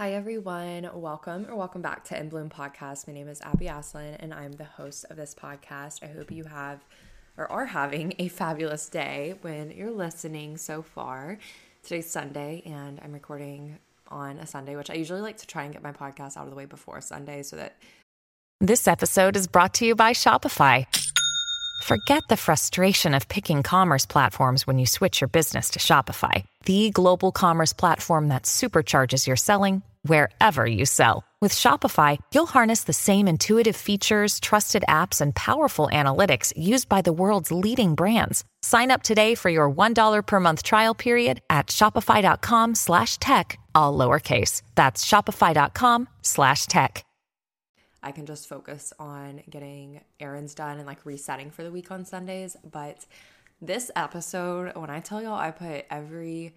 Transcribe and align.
Hi, 0.00 0.14
everyone. 0.14 0.88
Welcome 0.94 1.46
or 1.50 1.56
welcome 1.56 1.82
back 1.82 2.04
to 2.04 2.18
In 2.18 2.30
Bloom 2.30 2.48
Podcast. 2.48 3.06
My 3.06 3.12
name 3.12 3.28
is 3.28 3.42
Abby 3.42 3.66
Aslin, 3.66 4.16
and 4.18 4.32
I'm 4.32 4.52
the 4.52 4.64
host 4.64 5.04
of 5.10 5.18
this 5.18 5.34
podcast. 5.34 6.02
I 6.02 6.06
hope 6.06 6.30
you 6.30 6.44
have 6.44 6.82
or 7.36 7.52
are 7.52 7.66
having 7.66 8.14
a 8.18 8.28
fabulous 8.28 8.88
day 8.88 9.34
when 9.42 9.70
you're 9.70 9.90
listening 9.90 10.56
so 10.56 10.80
far. 10.80 11.36
Today's 11.82 12.10
Sunday, 12.10 12.62
and 12.64 12.98
I'm 13.04 13.12
recording 13.12 13.76
on 14.08 14.38
a 14.38 14.46
Sunday, 14.46 14.74
which 14.74 14.88
I 14.88 14.94
usually 14.94 15.20
like 15.20 15.36
to 15.36 15.46
try 15.46 15.64
and 15.64 15.72
get 15.74 15.82
my 15.82 15.92
podcast 15.92 16.38
out 16.38 16.44
of 16.44 16.50
the 16.50 16.56
way 16.56 16.64
before 16.64 17.02
Sunday 17.02 17.42
so 17.42 17.56
that. 17.56 17.76
This 18.58 18.88
episode 18.88 19.36
is 19.36 19.48
brought 19.48 19.74
to 19.74 19.84
you 19.84 19.94
by 19.94 20.12
Shopify. 20.12 20.86
Forget 21.82 22.22
the 22.30 22.38
frustration 22.38 23.12
of 23.12 23.28
picking 23.28 23.62
commerce 23.62 24.06
platforms 24.06 24.66
when 24.66 24.78
you 24.78 24.86
switch 24.86 25.20
your 25.20 25.28
business 25.28 25.68
to 25.70 25.78
Shopify, 25.78 26.46
the 26.64 26.88
global 26.88 27.32
commerce 27.32 27.74
platform 27.74 28.28
that 28.28 28.44
supercharges 28.44 29.26
your 29.26 29.36
selling 29.36 29.82
wherever 30.02 30.66
you 30.66 30.84
sell. 30.84 31.24
With 31.40 31.54
Shopify, 31.54 32.18
you'll 32.34 32.44
harness 32.44 32.84
the 32.84 32.92
same 32.92 33.26
intuitive 33.26 33.76
features, 33.76 34.40
trusted 34.40 34.84
apps, 34.86 35.22
and 35.22 35.34
powerful 35.34 35.88
analytics 35.90 36.52
used 36.54 36.86
by 36.90 37.00
the 37.00 37.14
world's 37.14 37.50
leading 37.50 37.94
brands. 37.94 38.44
Sign 38.60 38.90
up 38.90 39.02
today 39.02 39.34
for 39.34 39.48
your 39.48 39.70
$1 39.70 40.26
per 40.26 40.40
month 40.40 40.62
trial 40.62 40.94
period 40.94 41.40
at 41.48 41.68
shopify.com 41.68 42.74
slash 42.74 43.16
tech, 43.16 43.58
all 43.74 43.96
lowercase. 43.96 44.60
That's 44.74 45.02
shopify.com 45.02 46.08
slash 46.20 46.66
tech. 46.66 47.06
I 48.02 48.12
can 48.12 48.26
just 48.26 48.48
focus 48.48 48.92
on 48.98 49.42
getting 49.48 50.00
errands 50.18 50.54
done 50.54 50.78
and 50.78 50.86
like 50.86 51.04
resetting 51.04 51.50
for 51.50 51.62
the 51.62 51.70
week 51.70 51.90
on 51.90 52.04
Sundays. 52.04 52.56
But 52.70 53.06
this 53.60 53.90
episode, 53.94 54.74
when 54.76 54.90
I 54.90 55.00
tell 55.00 55.22
y'all 55.22 55.34
I 55.34 55.50
put 55.50 55.84
every 55.90 56.54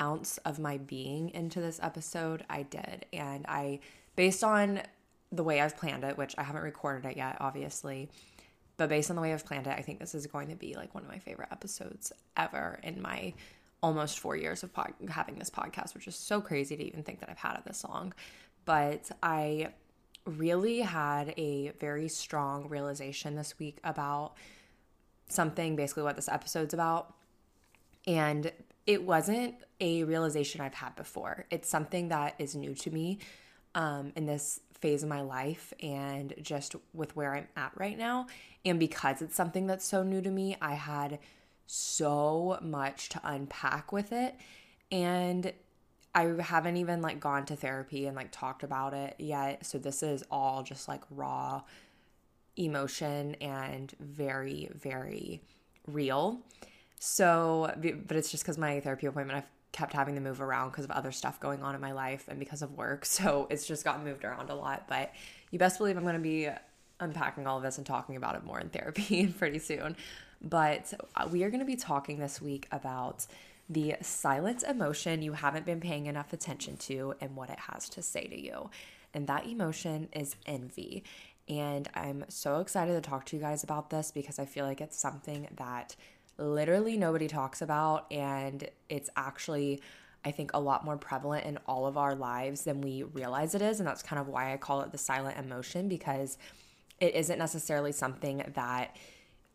ounce 0.00 0.38
of 0.38 0.58
my 0.58 0.78
being 0.78 1.30
into 1.30 1.60
this 1.60 1.80
episode, 1.82 2.44
I 2.48 2.62
did. 2.62 3.06
And 3.12 3.44
I, 3.48 3.80
based 4.14 4.44
on 4.44 4.82
the 5.32 5.42
way 5.42 5.60
I've 5.60 5.76
planned 5.76 6.04
it, 6.04 6.16
which 6.16 6.34
I 6.38 6.42
haven't 6.42 6.62
recorded 6.62 7.08
it 7.08 7.16
yet, 7.16 7.36
obviously, 7.40 8.08
but 8.76 8.88
based 8.88 9.10
on 9.10 9.16
the 9.16 9.22
way 9.22 9.32
I've 9.32 9.46
planned 9.46 9.66
it, 9.66 9.74
I 9.76 9.82
think 9.82 10.00
this 10.00 10.14
is 10.14 10.26
going 10.26 10.48
to 10.48 10.56
be 10.56 10.74
like 10.74 10.94
one 10.94 11.02
of 11.02 11.08
my 11.08 11.18
favorite 11.18 11.48
episodes 11.50 12.12
ever 12.36 12.78
in 12.82 13.00
my 13.00 13.32
almost 13.82 14.18
four 14.18 14.36
years 14.36 14.62
of 14.62 14.72
pod- 14.72 14.94
having 15.08 15.38
this 15.38 15.50
podcast, 15.50 15.94
which 15.94 16.06
is 16.06 16.16
so 16.16 16.40
crazy 16.40 16.76
to 16.76 16.82
even 16.84 17.02
think 17.02 17.20
that 17.20 17.30
I've 17.30 17.38
had 17.38 17.56
it 17.56 17.64
this 17.64 17.84
long. 17.84 18.12
But 18.64 19.10
I 19.22 19.68
really 20.24 20.80
had 20.80 21.32
a 21.36 21.70
very 21.78 22.08
strong 22.08 22.68
realization 22.68 23.36
this 23.36 23.58
week 23.58 23.78
about 23.84 24.34
something, 25.28 25.76
basically, 25.76 26.02
what 26.02 26.16
this 26.16 26.28
episode's 26.28 26.74
about. 26.74 27.14
And 28.06 28.52
it 28.86 29.02
wasn't 29.02 29.56
a 29.80 30.04
realization 30.04 30.60
I've 30.60 30.74
had 30.74 30.94
before. 30.96 31.46
It's 31.50 31.68
something 31.68 32.08
that 32.08 32.34
is 32.38 32.54
new 32.54 32.74
to 32.74 32.90
me 32.90 33.18
um, 33.74 34.12
in 34.16 34.26
this 34.26 34.60
phase 34.80 35.02
of 35.02 35.08
my 35.08 35.22
life 35.22 35.72
and 35.82 36.34
just 36.40 36.76
with 36.92 37.16
where 37.16 37.34
I'm 37.34 37.48
at 37.56 37.72
right 37.76 37.98
now. 37.98 38.26
And 38.64 38.78
because 38.78 39.22
it's 39.22 39.34
something 39.34 39.66
that's 39.66 39.84
so 39.84 40.02
new 40.02 40.20
to 40.22 40.30
me, 40.30 40.56
I 40.60 40.74
had 40.74 41.18
so 41.66 42.58
much 42.62 43.08
to 43.10 43.20
unpack 43.24 43.92
with 43.92 44.12
it. 44.12 44.34
And 44.92 45.52
I 46.14 46.34
haven't 46.40 46.76
even 46.76 47.02
like 47.02 47.20
gone 47.20 47.44
to 47.46 47.56
therapy 47.56 48.06
and 48.06 48.16
like 48.16 48.30
talked 48.30 48.62
about 48.62 48.94
it 48.94 49.16
yet. 49.18 49.66
So 49.66 49.78
this 49.78 50.02
is 50.02 50.24
all 50.30 50.62
just 50.62 50.88
like 50.88 51.02
raw 51.10 51.62
emotion 52.56 53.34
and 53.36 53.92
very, 54.00 54.70
very 54.74 55.42
real. 55.86 56.40
So, 56.98 57.72
but 58.06 58.16
it's 58.16 58.30
just 58.30 58.42
because 58.42 58.58
my 58.58 58.80
therapy 58.80 59.06
appointment, 59.06 59.38
I've 59.38 59.50
kept 59.72 59.92
having 59.92 60.14
to 60.14 60.20
move 60.20 60.40
around 60.40 60.70
because 60.70 60.84
of 60.84 60.90
other 60.90 61.12
stuff 61.12 61.38
going 61.38 61.62
on 61.62 61.74
in 61.74 61.80
my 61.80 61.92
life 61.92 62.24
and 62.28 62.38
because 62.38 62.62
of 62.62 62.72
work. 62.72 63.04
So 63.16 63.46
it's 63.50 63.66
just 63.66 63.84
gotten 63.84 64.04
moved 64.04 64.24
around 64.24 64.50
a 64.50 64.54
lot. 64.54 64.88
But 64.88 65.12
you 65.50 65.58
best 65.58 65.78
believe 65.78 65.96
I'm 65.96 66.02
going 66.02 66.14
to 66.14 66.20
be 66.20 66.48
unpacking 67.00 67.46
all 67.46 67.58
of 67.58 67.62
this 67.62 67.76
and 67.76 67.86
talking 67.86 68.16
about 68.16 68.34
it 68.36 68.44
more 68.44 68.58
in 68.58 68.70
therapy 68.70 69.26
pretty 69.38 69.58
soon. 69.58 69.96
But 70.40 70.92
uh, 71.14 71.28
we 71.30 71.44
are 71.44 71.50
going 71.50 71.60
to 71.60 71.66
be 71.66 71.76
talking 71.76 72.18
this 72.18 72.40
week 72.40 72.68
about 72.72 73.26
the 73.68 73.96
silent 74.00 74.62
emotion 74.62 75.22
you 75.22 75.32
haven't 75.32 75.66
been 75.66 75.80
paying 75.80 76.06
enough 76.06 76.32
attention 76.32 76.76
to 76.76 77.14
and 77.20 77.34
what 77.34 77.50
it 77.50 77.58
has 77.58 77.88
to 77.90 78.02
say 78.02 78.26
to 78.26 78.40
you. 78.40 78.70
And 79.12 79.26
that 79.26 79.46
emotion 79.46 80.08
is 80.12 80.36
envy. 80.46 81.04
And 81.48 81.88
I'm 81.94 82.24
so 82.28 82.60
excited 82.60 82.92
to 82.94 83.08
talk 83.08 83.24
to 83.26 83.36
you 83.36 83.42
guys 83.42 83.64
about 83.64 83.90
this 83.90 84.10
because 84.10 84.38
I 84.38 84.46
feel 84.46 84.64
like 84.66 84.80
it's 84.80 84.98
something 84.98 85.48
that 85.56 85.96
literally 86.38 86.96
nobody 86.96 87.28
talks 87.28 87.62
about. 87.62 88.10
And 88.12 88.68
it's 88.88 89.10
actually, 89.16 89.80
I 90.24 90.30
think, 90.30 90.52
a 90.54 90.60
lot 90.60 90.84
more 90.84 90.96
prevalent 90.96 91.46
in 91.46 91.58
all 91.66 91.86
of 91.86 91.96
our 91.96 92.14
lives 92.14 92.64
than 92.64 92.80
we 92.80 93.02
realize 93.02 93.54
it 93.54 93.62
is. 93.62 93.80
And 93.80 93.86
that's 93.86 94.02
kind 94.02 94.20
of 94.20 94.28
why 94.28 94.52
I 94.52 94.56
call 94.56 94.82
it 94.82 94.92
the 94.92 94.98
silent 94.98 95.38
emotion 95.38 95.88
because 95.88 96.38
it 97.00 97.14
isn't 97.14 97.38
necessarily 97.38 97.92
something 97.92 98.44
that 98.54 98.96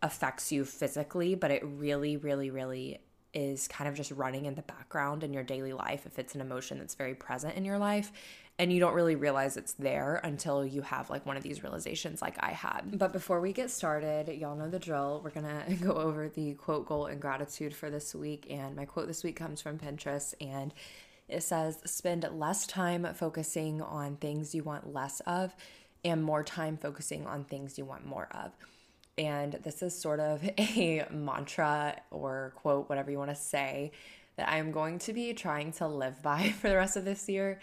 affects 0.02 0.52
you 0.52 0.66
physically, 0.66 1.36
but 1.36 1.52
it 1.52 1.64
really, 1.64 2.18
really, 2.18 2.50
really 2.50 3.00
is 3.34 3.68
kind 3.68 3.88
of 3.88 3.96
just 3.96 4.12
running 4.12 4.46
in 4.46 4.56
the 4.56 4.62
background 4.64 5.24
in 5.24 5.34
your 5.34 5.44
daily 5.44 5.74
life 5.74 6.06
if 6.06 6.20
it's 6.20 6.36
an 6.36 6.42
emotion 6.42 6.80
that's 6.80 6.96
very 6.96 7.14
present 7.14 7.56
in 7.56 7.64
your 7.64 7.78
life 7.78 8.12
and 8.62 8.72
you 8.72 8.80
don't 8.80 8.94
really 8.94 9.16
realize 9.16 9.58
it's 9.58 9.74
there 9.74 10.22
until 10.24 10.64
you 10.64 10.84
have 10.84 11.10
like 11.10 11.26
one 11.26 11.36
of 11.36 11.42
these 11.42 11.64
realizations 11.64 12.22
like 12.22 12.38
I 12.40 12.52
had. 12.52 13.00
But 13.00 13.12
before 13.12 13.42
we 13.42 13.54
get 13.54 13.72
started, 13.72 14.28
y'all 14.28 14.56
know 14.56 14.70
the 14.70 14.78
drill. 14.78 15.20
We're 15.24 15.32
going 15.32 15.48
to 15.68 15.74
go 15.84 15.94
over 15.94 16.30
the 16.30 16.54
quote 16.54 16.86
goal 16.86 17.08
and 17.08 17.20
gratitude 17.20 17.76
for 17.76 17.90
this 17.90 18.14
week 18.14 18.46
and 18.52 18.76
my 18.76 18.86
quote 18.86 19.08
this 19.08 19.24
week 19.24 19.36
comes 19.36 19.62
from 19.62 19.80
Pinterest 19.80 20.36
and 20.40 20.76
it 21.28 21.42
says 21.42 21.80
spend 21.86 22.24
less 22.34 22.68
time 22.68 23.08
focusing 23.16 23.82
on 23.82 24.18
things 24.18 24.54
you 24.54 24.62
want 24.62 24.94
less 24.94 25.22
of 25.22 25.56
and 26.06 26.24
more 26.24 26.44
time 26.44 26.78
focusing 26.78 27.26
on 27.26 27.46
things 27.46 27.80
you 27.80 27.86
want 27.86 28.06
more 28.06 28.28
of. 28.30 28.52
And 29.18 29.54
this 29.54 29.82
is 29.82 29.98
sort 29.98 30.20
of 30.20 30.48
a 30.60 31.08
mantra 31.10 32.00
or 32.12 32.54
quote, 32.58 32.90
whatever 32.90 33.10
you 33.10 33.18
want 33.18 33.32
to 33.32 33.36
say, 33.36 33.92
that 34.36 34.50
I'm 34.50 34.72
going 34.72 35.00
to 35.00 35.14
be 35.14 35.34
trying 35.34 35.72
to 35.74 35.88
live 35.88 36.22
by 36.22 36.50
for 36.62 36.70
the 36.70 36.76
rest 36.76 36.96
of 36.96 37.06
this 37.06 37.28
year. 37.28 37.60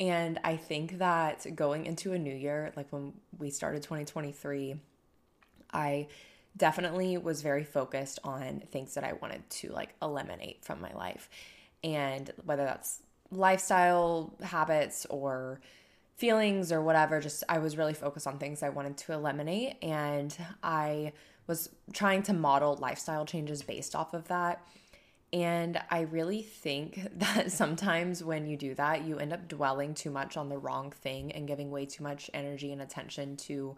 And 0.00 0.40
I 0.42 0.56
think 0.56 0.98
that 0.98 1.46
going 1.54 1.86
into 1.86 2.12
a 2.12 2.18
new 2.18 2.34
year, 2.34 2.72
like 2.74 2.90
when 2.90 3.12
we 3.38 3.50
started 3.50 3.82
2023, 3.82 4.76
I 5.72 6.08
definitely 6.56 7.18
was 7.18 7.42
very 7.42 7.64
focused 7.64 8.18
on 8.24 8.62
things 8.72 8.94
that 8.94 9.04
I 9.04 9.12
wanted 9.12 9.48
to 9.50 9.72
like 9.72 9.94
eliminate 10.02 10.64
from 10.64 10.80
my 10.80 10.92
life. 10.94 11.28
And 11.84 12.30
whether 12.44 12.64
that's 12.64 13.02
lifestyle 13.30 14.34
habits 14.42 15.06
or 15.06 15.60
feelings 16.16 16.70
or 16.70 16.82
whatever. 16.82 17.18
Just 17.18 17.44
I 17.48 17.58
was 17.58 17.78
really 17.78 17.94
focused 17.94 18.26
on 18.26 18.38
things 18.38 18.62
I 18.62 18.68
wanted 18.68 18.98
to 18.98 19.12
eliminate. 19.12 19.76
And 19.82 20.36
I 20.62 21.12
was 21.46 21.70
trying 21.92 22.22
to 22.24 22.32
model 22.32 22.76
lifestyle 22.76 23.24
changes 23.24 23.62
based 23.62 23.96
off 23.96 24.12
of 24.12 24.28
that. 24.28 24.62
And 25.32 25.80
I 25.90 26.00
really 26.00 26.42
think 26.42 27.08
that 27.18 27.52
sometimes 27.52 28.22
when 28.22 28.46
you 28.46 28.56
do 28.56 28.74
that, 28.74 29.04
you 29.04 29.18
end 29.18 29.32
up 29.32 29.48
dwelling 29.48 29.94
too 29.94 30.10
much 30.10 30.36
on 30.36 30.48
the 30.48 30.58
wrong 30.58 30.90
thing 30.90 31.32
and 31.32 31.46
giving 31.46 31.70
way 31.70 31.86
too 31.86 32.02
much 32.02 32.30
energy 32.34 32.72
and 32.72 32.82
attention 32.82 33.36
to 33.36 33.76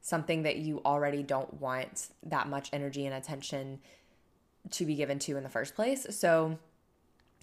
something 0.00 0.42
that 0.42 0.56
you 0.56 0.82
already 0.84 1.22
don't 1.22 1.60
want 1.60 2.08
that 2.22 2.48
much 2.48 2.68
energy 2.72 3.06
and 3.06 3.14
attention 3.14 3.80
to 4.70 4.84
be 4.84 4.94
given 4.94 5.18
to 5.18 5.36
in 5.36 5.42
the 5.42 5.48
first 5.48 5.74
place. 5.74 6.06
So 6.10 6.58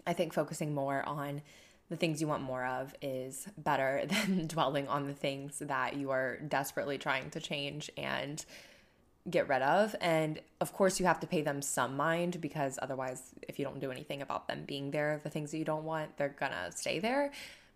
I 0.05 0.13
think 0.13 0.33
focusing 0.33 0.73
more 0.73 1.03
on 1.07 1.41
the 1.89 1.95
things 1.97 2.21
you 2.21 2.27
want 2.27 2.41
more 2.41 2.65
of 2.65 2.95
is 3.01 3.47
better 3.57 4.03
than 4.07 4.47
dwelling 4.47 4.87
on 4.87 5.07
the 5.07 5.13
things 5.13 5.59
that 5.59 5.95
you 5.95 6.11
are 6.11 6.37
desperately 6.37 6.97
trying 6.97 7.29
to 7.31 7.39
change 7.39 7.91
and 7.97 8.43
get 9.29 9.47
rid 9.47 9.61
of. 9.61 9.95
And 10.01 10.39
of 10.59 10.73
course, 10.73 10.99
you 10.99 11.05
have 11.05 11.19
to 11.19 11.27
pay 11.27 11.41
them 11.41 11.61
some 11.61 11.95
mind 11.95 12.41
because 12.41 12.79
otherwise, 12.81 13.31
if 13.47 13.59
you 13.59 13.65
don't 13.65 13.79
do 13.79 13.91
anything 13.91 14.21
about 14.21 14.47
them 14.47 14.63
being 14.65 14.91
there, 14.91 15.19
the 15.23 15.29
things 15.29 15.51
that 15.51 15.57
you 15.57 15.65
don't 15.65 15.83
want, 15.83 16.17
they're 16.17 16.35
gonna 16.39 16.71
stay 16.71 16.99
there. 16.99 17.31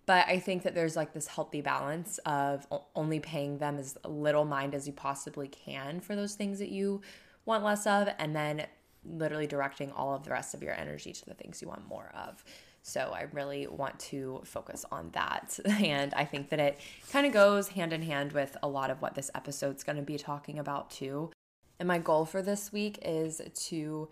But 0.06 0.28
I 0.28 0.40
think 0.40 0.64
that 0.64 0.76
there's 0.76 0.96
like 0.96 1.14
this 1.14 1.28
healthy 1.28 1.62
balance 1.62 2.20
of 2.26 2.68
only 2.96 3.20
paying 3.20 3.58
them 3.58 3.78
as 3.78 3.98
little 4.06 4.46
mind 4.46 4.76
as 4.76 4.86
you 4.86 4.94
possibly 4.94 5.48
can 5.48 6.00
for 6.00 6.16
those 6.16 6.36
things 6.36 6.60
that 6.60 6.70
you 6.70 7.02
want 7.46 7.64
less 7.64 7.88
of, 7.88 8.10
and 8.20 8.36
then 8.36 8.66
literally 9.04 9.48
directing 9.48 9.92
all 9.92 10.14
of 10.14 10.24
the 10.24 10.32
rest 10.32 10.54
of 10.54 10.64
your 10.64 10.74
energy 10.74 11.12
to 11.14 11.26
the 11.26 11.34
things 11.34 11.62
you 11.62 11.68
want 11.68 11.88
more 11.88 12.12
of. 12.16 12.44
So 12.88 13.12
I 13.16 13.26
really 13.34 13.66
want 13.66 13.98
to 14.12 14.42
focus 14.46 14.86
on 14.92 15.10
that. 15.14 15.60
And 15.84 16.14
I 16.14 16.24
think 16.26 16.50
that 16.50 16.60
it 16.60 16.80
kind 17.12 17.26
of 17.26 17.34
goes 17.34 17.70
hand 17.70 17.94
in 17.94 18.04
hand 18.04 18.32
with 18.32 18.56
a 18.62 18.68
lot 18.68 18.92
of 18.92 19.02
what 19.02 19.16
this 19.16 19.32
episode's 19.34 19.84
going 19.84 19.96
to 19.96 20.04
be 20.04 20.18
talking 20.18 20.60
about 20.60 20.92
too. 20.92 21.32
And 21.80 21.88
my 21.88 21.98
goal 21.98 22.26
for 22.26 22.42
this 22.42 22.72
week 22.72 23.00
is 23.02 23.42
to 23.68 24.10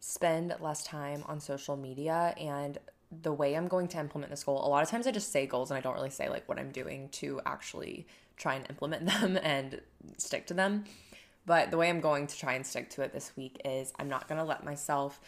spend 0.00 0.54
less 0.60 0.84
time 0.84 1.24
on 1.26 1.40
social 1.40 1.76
media 1.76 2.34
and 2.38 2.78
the 3.22 3.32
way 3.32 3.54
I'm 3.56 3.68
going 3.68 3.88
to 3.88 3.98
implement 3.98 4.30
this 4.30 4.44
goal. 4.44 4.66
A 4.66 4.68
lot 4.68 4.82
of 4.82 4.88
times 4.90 5.06
I 5.06 5.12
just 5.12 5.30
say 5.32 5.46
goals 5.46 5.70
and 5.70 5.78
I 5.78 5.80
don't 5.80 5.94
really 5.94 6.10
say 6.10 6.28
like 6.28 6.48
what 6.48 6.58
I'm 6.58 6.70
doing 6.70 7.08
to 7.12 7.40
actually 7.46 8.06
try 8.36 8.54
and 8.54 8.66
implement 8.68 9.06
them 9.20 9.38
and 9.42 9.80
stick 10.18 10.46
to 10.48 10.54
them. 10.54 10.84
But 11.46 11.70
the 11.70 11.76
way 11.76 11.90
I'm 11.90 12.00
going 12.00 12.26
to 12.26 12.36
try 12.36 12.54
and 12.54 12.66
stick 12.66 12.90
to 12.90 13.02
it 13.02 13.12
this 13.12 13.32
week 13.36 13.60
is 13.64 13.92
I'm 13.98 14.08
not 14.08 14.28
going 14.28 14.38
to 14.38 14.44
let 14.44 14.64
myself 14.64 15.20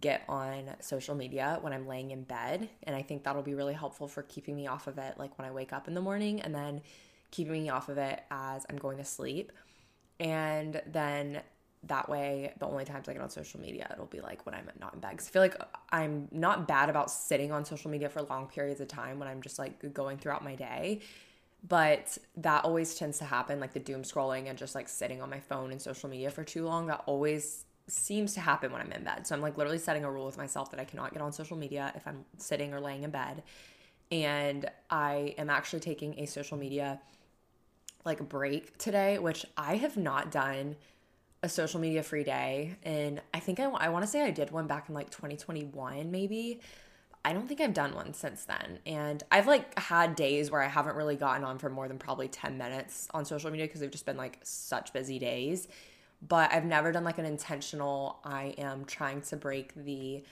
get 0.00 0.22
on 0.28 0.70
social 0.80 1.14
media 1.14 1.58
when 1.62 1.72
I'm 1.72 1.86
laying 1.86 2.10
in 2.10 2.24
bed. 2.24 2.68
And 2.82 2.94
I 2.94 3.02
think 3.02 3.24
that'll 3.24 3.42
be 3.42 3.54
really 3.54 3.74
helpful 3.74 4.08
for 4.08 4.22
keeping 4.22 4.56
me 4.56 4.66
off 4.66 4.86
of 4.86 4.98
it, 4.98 5.18
like 5.18 5.38
when 5.38 5.48
I 5.48 5.50
wake 5.50 5.72
up 5.72 5.88
in 5.88 5.94
the 5.94 6.00
morning, 6.00 6.40
and 6.42 6.54
then 6.54 6.82
keeping 7.30 7.54
me 7.54 7.70
off 7.70 7.88
of 7.88 7.96
it 7.96 8.22
as 8.30 8.66
I'm 8.68 8.76
going 8.76 8.98
to 8.98 9.04
sleep. 9.04 9.52
And 10.20 10.80
then 10.86 11.42
that 11.84 12.08
way, 12.08 12.52
the 12.58 12.66
only 12.66 12.84
times 12.84 13.08
I 13.08 13.12
get 13.12 13.22
on 13.22 13.30
social 13.30 13.60
media, 13.60 13.88
it'll 13.92 14.06
be 14.06 14.20
like 14.20 14.46
when 14.46 14.54
I'm 14.54 14.68
not 14.80 14.94
in 14.94 15.00
bed. 15.00 15.18
Cause 15.18 15.28
I 15.28 15.30
feel 15.30 15.42
like 15.42 15.60
I'm 15.90 16.28
not 16.30 16.68
bad 16.68 16.88
about 16.88 17.10
sitting 17.10 17.50
on 17.50 17.64
social 17.64 17.90
media 17.90 18.08
for 18.08 18.22
long 18.22 18.46
periods 18.46 18.80
of 18.80 18.88
time 18.88 19.18
when 19.18 19.28
I'm 19.28 19.42
just 19.42 19.58
like 19.58 19.92
going 19.92 20.18
throughout 20.18 20.44
my 20.44 20.54
day. 20.54 21.00
But 21.66 22.18
that 22.36 22.64
always 22.64 22.94
tends 22.94 23.18
to 23.18 23.24
happen, 23.24 23.60
like 23.60 23.72
the 23.72 23.80
doom 23.80 24.02
scrolling 24.02 24.48
and 24.48 24.58
just 24.58 24.74
like 24.74 24.88
sitting 24.88 25.22
on 25.22 25.30
my 25.30 25.40
phone 25.40 25.70
and 25.70 25.80
social 25.80 26.08
media 26.08 26.30
for 26.30 26.44
too 26.44 26.64
long. 26.64 26.86
That 26.86 27.02
always 27.06 27.64
seems 27.88 28.34
to 28.34 28.40
happen 28.40 28.72
when 28.72 28.80
I'm 28.80 28.92
in 28.92 29.04
bed. 29.04 29.26
So 29.26 29.34
I'm 29.34 29.40
like 29.40 29.56
literally 29.56 29.78
setting 29.78 30.04
a 30.04 30.10
rule 30.10 30.26
with 30.26 30.38
myself 30.38 30.70
that 30.70 30.80
I 30.80 30.84
cannot 30.84 31.12
get 31.12 31.22
on 31.22 31.32
social 31.32 31.56
media 31.56 31.92
if 31.96 32.06
I'm 32.06 32.24
sitting 32.36 32.72
or 32.72 32.80
laying 32.80 33.02
in 33.02 33.10
bed. 33.10 33.42
And 34.10 34.68
I 34.90 35.34
am 35.38 35.50
actually 35.50 35.80
taking 35.80 36.18
a 36.18 36.26
social 36.26 36.56
media 36.56 37.00
like 38.04 38.20
a 38.20 38.24
break 38.24 38.76
today, 38.78 39.18
which 39.18 39.46
I 39.56 39.76
have 39.76 39.96
not 39.96 40.30
done 40.30 40.76
a 41.42 41.48
social 41.48 41.80
media 41.80 42.02
free 42.02 42.24
day. 42.24 42.76
And 42.82 43.20
I 43.34 43.40
think 43.40 43.60
I, 43.60 43.64
I 43.64 43.88
want 43.88 44.04
to 44.04 44.10
say 44.10 44.22
I 44.22 44.30
did 44.30 44.50
one 44.50 44.66
back 44.66 44.88
in 44.88 44.94
like 44.94 45.10
2021, 45.10 46.10
maybe. 46.10 46.60
I 47.24 47.32
don't 47.32 47.46
think 47.46 47.60
I've 47.60 47.74
done 47.74 47.94
one 47.94 48.14
since 48.14 48.44
then. 48.44 48.80
And 48.84 49.22
I've 49.30 49.46
like 49.46 49.78
had 49.78 50.14
days 50.16 50.50
where 50.50 50.62
I 50.62 50.68
haven't 50.68 50.96
really 50.96 51.16
gotten 51.16 51.44
on 51.44 51.58
for 51.58 51.70
more 51.70 51.88
than 51.88 51.98
probably 51.98 52.28
10 52.28 52.58
minutes 52.58 53.08
on 53.14 53.24
social 53.24 53.50
media 53.50 53.66
because 53.66 53.80
they've 53.80 53.90
just 53.90 54.06
been 54.06 54.16
like 54.16 54.38
such 54.42 54.92
busy 54.92 55.18
days 55.18 55.68
but 56.26 56.52
I've 56.52 56.64
never 56.64 56.92
done 56.92 57.04
like 57.04 57.18
an 57.18 57.24
intentional, 57.24 58.20
I 58.24 58.54
am 58.58 58.84
trying 58.84 59.22
to 59.22 59.36
break 59.36 59.74
the 59.74 60.22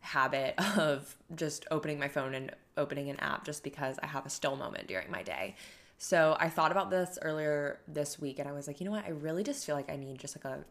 habit 0.00 0.54
of 0.76 1.14
just 1.34 1.66
opening 1.70 1.98
my 1.98 2.08
phone 2.08 2.34
and 2.34 2.50
opening 2.76 3.10
an 3.10 3.18
app 3.20 3.44
just 3.44 3.62
because 3.62 3.98
I 4.02 4.06
have 4.06 4.26
a 4.26 4.30
still 4.30 4.56
moment 4.56 4.88
during 4.88 5.10
my 5.10 5.22
day. 5.22 5.54
So 5.98 6.36
I 6.38 6.48
thought 6.48 6.72
about 6.72 6.90
this 6.90 7.18
earlier 7.22 7.80
this 7.88 8.18
week 8.18 8.38
and 8.38 8.48
I 8.48 8.52
was 8.52 8.66
like, 8.66 8.80
you 8.80 8.84
know 8.84 8.92
what? 8.92 9.06
I 9.06 9.10
really 9.10 9.42
just 9.42 9.64
feel 9.64 9.74
like 9.74 9.90
I 9.90 9.96
need 9.96 10.18
just 10.18 10.36
like 10.36 10.44
a 10.44 10.64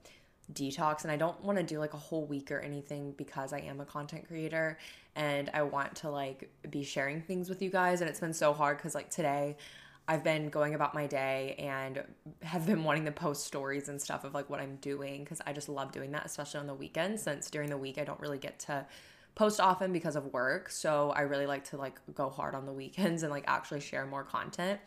detox 0.54 1.04
and 1.04 1.12
I 1.12 1.18
don't 1.18 1.44
want 1.44 1.57
to 1.57 1.63
do 1.63 1.80
like 1.80 1.94
a 1.94 1.98
whole 1.98 2.25
week 2.25 2.51
or 2.51 2.60
anything 2.60 3.13
because 3.18 3.51
I 3.51 3.60
am 3.60 3.81
a 3.81 3.86
content 3.86 4.27
creator 4.27 4.77
and 5.16 5.50
I 5.54 5.63
want 5.63 5.95
to 5.98 6.12
like 6.12 6.50
be 6.69 6.83
sharing 6.83 7.22
things 7.22 7.50
with 7.50 7.62
you 7.62 7.72
guys 7.72 8.01
and 8.01 8.10
it's 8.10 8.19
been 8.19 8.33
so 8.33 8.54
hard 8.54 8.77
cuz 8.77 8.94
like 8.94 9.10
today 9.10 9.57
I've 10.07 10.24
been 10.24 10.50
going 10.50 10.75
about 10.75 10.94
my 10.94 11.07
day 11.07 11.56
and 11.57 12.04
have 12.44 12.68
been 12.68 12.83
wanting 12.83 13.06
to 13.06 13.12
post 13.12 13.45
stories 13.45 13.89
and 13.89 14.00
stuff 14.00 14.24
of 14.24 14.36
like 14.36 14.50
what 14.50 14.60
I'm 14.60 14.75
doing 14.75 15.24
because 15.24 15.42
I 15.48 15.54
just 15.54 15.68
love 15.68 15.92
doing 15.92 16.12
that, 16.12 16.25
especially 16.25 16.60
on 16.60 16.68
the 16.68 16.75
weekends. 16.75 17.24
Since 17.24 17.50
during 17.50 17.72
the 17.72 17.77
week 17.77 17.98
I 17.98 18.04
don't 18.04 18.19
really 18.19 18.38
get 18.38 18.60
to 18.60 18.86
post 19.33 19.60
often 19.60 19.92
because 19.92 20.16
of 20.16 20.31
work, 20.31 20.69
so 20.69 21.12
I 21.16 21.22
really 21.22 21.48
like 21.48 21.63
to 21.69 21.77
like 21.77 22.00
go 22.13 22.30
hard 22.30 22.54
on 22.54 22.68
the 22.68 22.72
weekends 22.72 23.24
and 23.24 23.31
like 23.31 23.45
actually 23.48 23.80
share 23.80 24.06
more 24.06 24.24
content. 24.24 24.80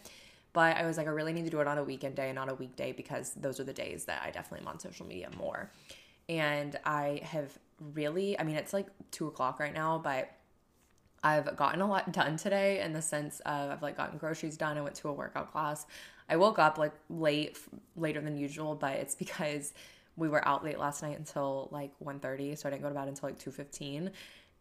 But 0.52 0.76
I 0.76 0.86
was 0.86 0.96
like, 0.96 1.06
I 1.06 1.10
really 1.10 1.32
need 1.32 1.44
to 1.44 1.50
do 1.50 1.60
it 1.60 1.68
on 1.68 1.78
a 1.78 1.84
weekend 1.84 2.16
day 2.16 2.28
and 2.28 2.34
not 2.34 2.50
a 2.50 2.54
weekday 2.54 2.92
because 2.92 3.32
those 3.34 3.60
are 3.60 3.64
the 3.64 3.72
days 3.72 4.06
that 4.06 4.22
I 4.24 4.30
definitely 4.30 4.66
am 4.66 4.68
on 4.68 4.80
social 4.80 5.06
media 5.06 5.28
more. 5.36 5.70
And 6.28 6.76
I 6.84 7.20
have 7.24 7.58
really, 7.94 8.38
I 8.38 8.44
mean, 8.44 8.56
it's 8.56 8.72
like 8.72 8.86
two 9.10 9.28
o'clock 9.28 9.60
right 9.60 9.74
now, 9.74 9.98
but 9.98 10.30
I've 11.22 11.56
gotten 11.56 11.80
a 11.80 11.86
lot 11.86 12.12
done 12.12 12.36
today 12.36 12.80
in 12.80 12.92
the 12.92 13.02
sense 13.02 13.40
of 13.40 13.70
I've 13.70 13.82
like 13.82 13.96
gotten 13.96 14.18
groceries 14.18 14.56
done. 14.56 14.76
I 14.76 14.80
went 14.80 14.96
to 14.96 15.08
a 15.08 15.12
workout 15.12 15.52
class. 15.52 15.86
I 16.28 16.36
woke 16.36 16.58
up 16.58 16.78
like 16.78 16.92
late, 17.08 17.58
later 17.96 18.20
than 18.20 18.36
usual, 18.36 18.74
but 18.74 18.92
it's 18.94 19.14
because 19.24 19.72
we 20.18 20.28
were 20.28 20.46
out 20.46 20.64
late 20.64 20.78
last 20.78 21.02
night 21.02 21.16
until 21.16 21.68
like 21.70 21.92
1.30 22.04 22.58
so 22.58 22.68
i 22.68 22.70
didn't 22.70 22.82
go 22.82 22.88
to 22.88 22.94
bed 22.94 23.08
until 23.08 23.28
like 23.28 23.38
2.15 23.38 24.10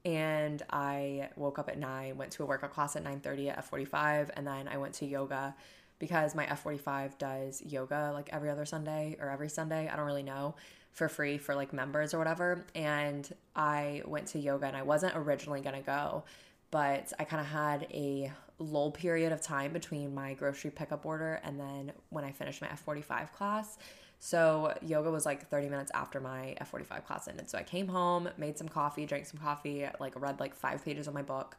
and 0.05 0.63
i 0.69 1.27
woke 1.35 1.59
up 1.59 1.67
at 1.67 1.77
9 1.77 2.15
went 2.15 2.31
to 2.31 2.43
a 2.43 2.45
workout 2.45 2.71
class 2.71 2.95
at 2.95 3.03
9.30 3.03 3.49
at 3.49 3.69
f45 3.69 4.29
and 4.35 4.45
then 4.45 4.67
i 4.67 4.77
went 4.77 4.93
to 4.93 5.05
yoga 5.05 5.55
because 5.99 6.35
my 6.35 6.45
f45 6.45 7.17
does 7.17 7.61
yoga 7.65 8.11
like 8.13 8.29
every 8.31 8.49
other 8.49 8.65
sunday 8.65 9.15
or 9.19 9.29
every 9.29 9.49
sunday 9.49 9.89
i 9.91 9.95
don't 9.95 10.05
really 10.05 10.23
know 10.23 10.55
for 10.91 11.07
free 11.07 11.37
for 11.37 11.55
like 11.55 11.73
members 11.73 12.13
or 12.13 12.17
whatever 12.17 12.65
and 12.75 13.33
i 13.55 14.01
went 14.05 14.27
to 14.27 14.39
yoga 14.39 14.65
and 14.65 14.75
i 14.75 14.83
wasn't 14.83 15.15
originally 15.15 15.61
gonna 15.61 15.81
go 15.81 16.23
but 16.71 17.13
I 17.19 17.23
kind 17.23 17.39
of 17.39 17.47
had 17.47 17.87
a 17.91 18.31
lull 18.59 18.91
period 18.91 19.31
of 19.31 19.41
time 19.41 19.71
between 19.71 20.13
my 20.13 20.33
grocery 20.33 20.71
pickup 20.71 21.05
order 21.05 21.39
and 21.43 21.59
then 21.59 21.91
when 22.09 22.23
I 22.23 22.31
finished 22.31 22.61
my 22.61 22.67
F45 22.67 23.31
class. 23.33 23.77
So 24.19 24.73
yoga 24.81 25.11
was 25.11 25.25
like 25.25 25.47
30 25.49 25.69
minutes 25.69 25.91
after 25.93 26.19
my 26.19 26.55
F45 26.61 27.05
class 27.05 27.27
ended. 27.27 27.49
So 27.49 27.57
I 27.57 27.63
came 27.63 27.87
home, 27.87 28.27
made 28.37 28.57
some 28.57 28.67
coffee, 28.67 29.05
drank 29.05 29.27
some 29.27 29.39
coffee, 29.39 29.87
like 29.99 30.19
read 30.19 30.39
like 30.39 30.55
five 30.55 30.83
pages 30.83 31.07
of 31.07 31.13
my 31.13 31.21
book 31.21 31.55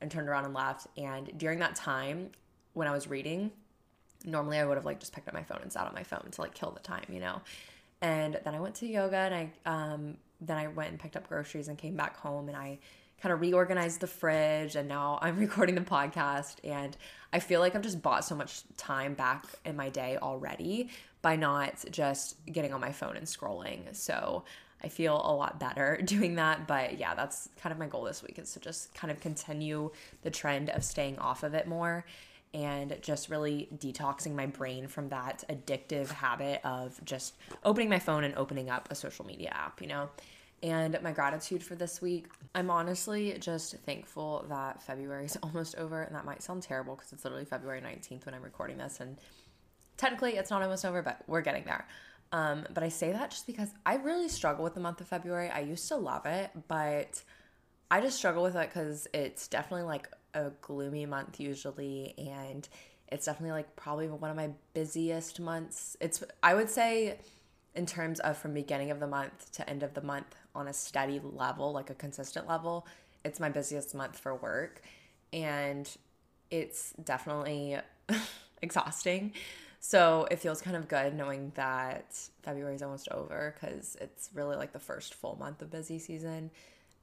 and 0.00 0.10
turned 0.10 0.28
around 0.28 0.44
and 0.44 0.54
left. 0.54 0.86
And 0.96 1.36
during 1.36 1.58
that 1.58 1.74
time 1.74 2.30
when 2.74 2.86
I 2.86 2.92
was 2.92 3.08
reading, 3.08 3.50
normally 4.24 4.58
I 4.58 4.64
would 4.64 4.76
have 4.76 4.84
like 4.84 5.00
just 5.00 5.12
picked 5.12 5.28
up 5.28 5.34
my 5.34 5.42
phone 5.42 5.60
and 5.62 5.72
sat 5.72 5.86
on 5.86 5.94
my 5.94 6.02
phone 6.02 6.28
to 6.30 6.40
like 6.40 6.54
kill 6.54 6.70
the 6.70 6.80
time, 6.80 7.04
you 7.10 7.20
know. 7.20 7.40
And 8.02 8.38
then 8.44 8.54
I 8.54 8.60
went 8.60 8.74
to 8.76 8.86
yoga 8.86 9.16
and 9.16 9.34
I 9.34 9.50
um 9.64 10.16
then 10.40 10.56
I 10.58 10.68
went 10.68 10.90
and 10.90 10.98
picked 10.98 11.16
up 11.16 11.28
groceries 11.28 11.68
and 11.68 11.78
came 11.78 11.96
back 11.96 12.16
home 12.16 12.48
and 12.48 12.56
I 12.56 12.78
kind 13.22 13.32
of 13.32 13.40
reorganized 13.40 14.00
the 14.00 14.06
fridge 14.06 14.76
and 14.76 14.88
now 14.88 15.18
I'm 15.22 15.38
recording 15.38 15.74
the 15.74 15.80
podcast 15.80 16.56
and 16.64 16.96
I 17.32 17.38
feel 17.38 17.60
like 17.60 17.74
I've 17.74 17.82
just 17.82 18.02
bought 18.02 18.24
so 18.24 18.34
much 18.34 18.62
time 18.76 19.14
back 19.14 19.44
in 19.64 19.76
my 19.76 19.88
day 19.88 20.18
already 20.20 20.90
by 21.22 21.36
not 21.36 21.84
just 21.90 22.36
getting 22.46 22.72
on 22.72 22.80
my 22.80 22.92
phone 22.92 23.16
and 23.16 23.26
scrolling. 23.26 23.94
So 23.94 24.44
I 24.82 24.88
feel 24.88 25.14
a 25.14 25.34
lot 25.34 25.58
better 25.58 26.00
doing 26.04 26.36
that, 26.36 26.66
but 26.66 26.98
yeah, 26.98 27.14
that's 27.14 27.48
kind 27.60 27.72
of 27.72 27.78
my 27.78 27.86
goal 27.86 28.04
this 28.04 28.22
week 28.22 28.38
is 28.38 28.52
to 28.52 28.60
just 28.60 28.94
kind 28.94 29.10
of 29.10 29.20
continue 29.20 29.90
the 30.22 30.30
trend 30.30 30.70
of 30.70 30.84
staying 30.84 31.18
off 31.18 31.42
of 31.42 31.54
it 31.54 31.66
more 31.66 32.04
and 32.56 32.96
just 33.02 33.28
really 33.28 33.68
detoxing 33.76 34.34
my 34.34 34.46
brain 34.46 34.88
from 34.88 35.10
that 35.10 35.44
addictive 35.50 36.08
habit 36.08 36.62
of 36.64 36.98
just 37.04 37.34
opening 37.64 37.90
my 37.90 37.98
phone 37.98 38.24
and 38.24 38.34
opening 38.34 38.70
up 38.70 38.88
a 38.90 38.94
social 38.94 39.26
media 39.26 39.50
app, 39.50 39.82
you 39.82 39.86
know? 39.86 40.08
And 40.62 40.98
my 41.02 41.12
gratitude 41.12 41.62
for 41.62 41.74
this 41.74 42.00
week, 42.00 42.28
I'm 42.54 42.70
honestly 42.70 43.36
just 43.38 43.76
thankful 43.84 44.46
that 44.48 44.82
February 44.82 45.26
is 45.26 45.36
almost 45.42 45.76
over. 45.76 46.00
And 46.00 46.16
that 46.16 46.24
might 46.24 46.42
sound 46.42 46.62
terrible 46.62 46.96
because 46.96 47.12
it's 47.12 47.24
literally 47.24 47.44
February 47.44 47.82
19th 47.82 48.24
when 48.24 48.34
I'm 48.34 48.42
recording 48.42 48.78
this. 48.78 49.00
And 49.00 49.18
technically, 49.98 50.36
it's 50.36 50.50
not 50.50 50.62
almost 50.62 50.86
over, 50.86 51.02
but 51.02 51.22
we're 51.26 51.42
getting 51.42 51.64
there. 51.64 51.86
Um, 52.32 52.66
but 52.72 52.82
I 52.82 52.88
say 52.88 53.12
that 53.12 53.32
just 53.32 53.46
because 53.46 53.68
I 53.84 53.96
really 53.96 54.28
struggle 54.28 54.64
with 54.64 54.72
the 54.72 54.80
month 54.80 55.02
of 55.02 55.08
February. 55.08 55.50
I 55.50 55.60
used 55.60 55.86
to 55.88 55.96
love 55.96 56.24
it, 56.24 56.50
but 56.68 57.22
I 57.90 58.00
just 58.00 58.16
struggle 58.16 58.42
with 58.42 58.56
it 58.56 58.70
because 58.70 59.06
it's 59.12 59.46
definitely 59.46 59.84
like 59.84 60.08
a 60.36 60.52
gloomy 60.60 61.06
month 61.06 61.40
usually. 61.40 62.14
And 62.18 62.68
it's 63.08 63.26
definitely 63.26 63.52
like 63.52 63.74
probably 63.74 64.08
one 64.08 64.30
of 64.30 64.36
my 64.36 64.50
busiest 64.74 65.40
months. 65.40 65.96
It's, 66.00 66.22
I 66.42 66.54
would 66.54 66.70
say, 66.70 67.18
in 67.74 67.86
terms 67.86 68.20
of 68.20 68.36
from 68.36 68.54
beginning 68.54 68.90
of 68.90 69.00
the 69.00 69.06
month 69.06 69.50
to 69.52 69.68
end 69.68 69.82
of 69.82 69.94
the 69.94 70.02
month 70.02 70.34
on 70.54 70.68
a 70.68 70.72
steady 70.72 71.20
level, 71.22 71.72
like 71.72 71.90
a 71.90 71.94
consistent 71.94 72.48
level, 72.48 72.86
it's 73.24 73.40
my 73.40 73.48
busiest 73.48 73.94
month 73.94 74.18
for 74.18 74.34
work. 74.34 74.82
And 75.32 75.88
it's 76.50 76.92
definitely 77.02 77.78
exhausting. 78.62 79.32
So 79.80 80.26
it 80.30 80.40
feels 80.40 80.60
kind 80.60 80.76
of 80.76 80.88
good 80.88 81.14
knowing 81.14 81.52
that 81.54 82.18
February 82.42 82.74
is 82.74 82.82
almost 82.82 83.08
over 83.10 83.54
because 83.54 83.96
it's 84.00 84.30
really 84.34 84.56
like 84.56 84.72
the 84.72 84.80
first 84.80 85.14
full 85.14 85.36
month 85.38 85.62
of 85.62 85.70
busy 85.70 85.98
season. 85.98 86.50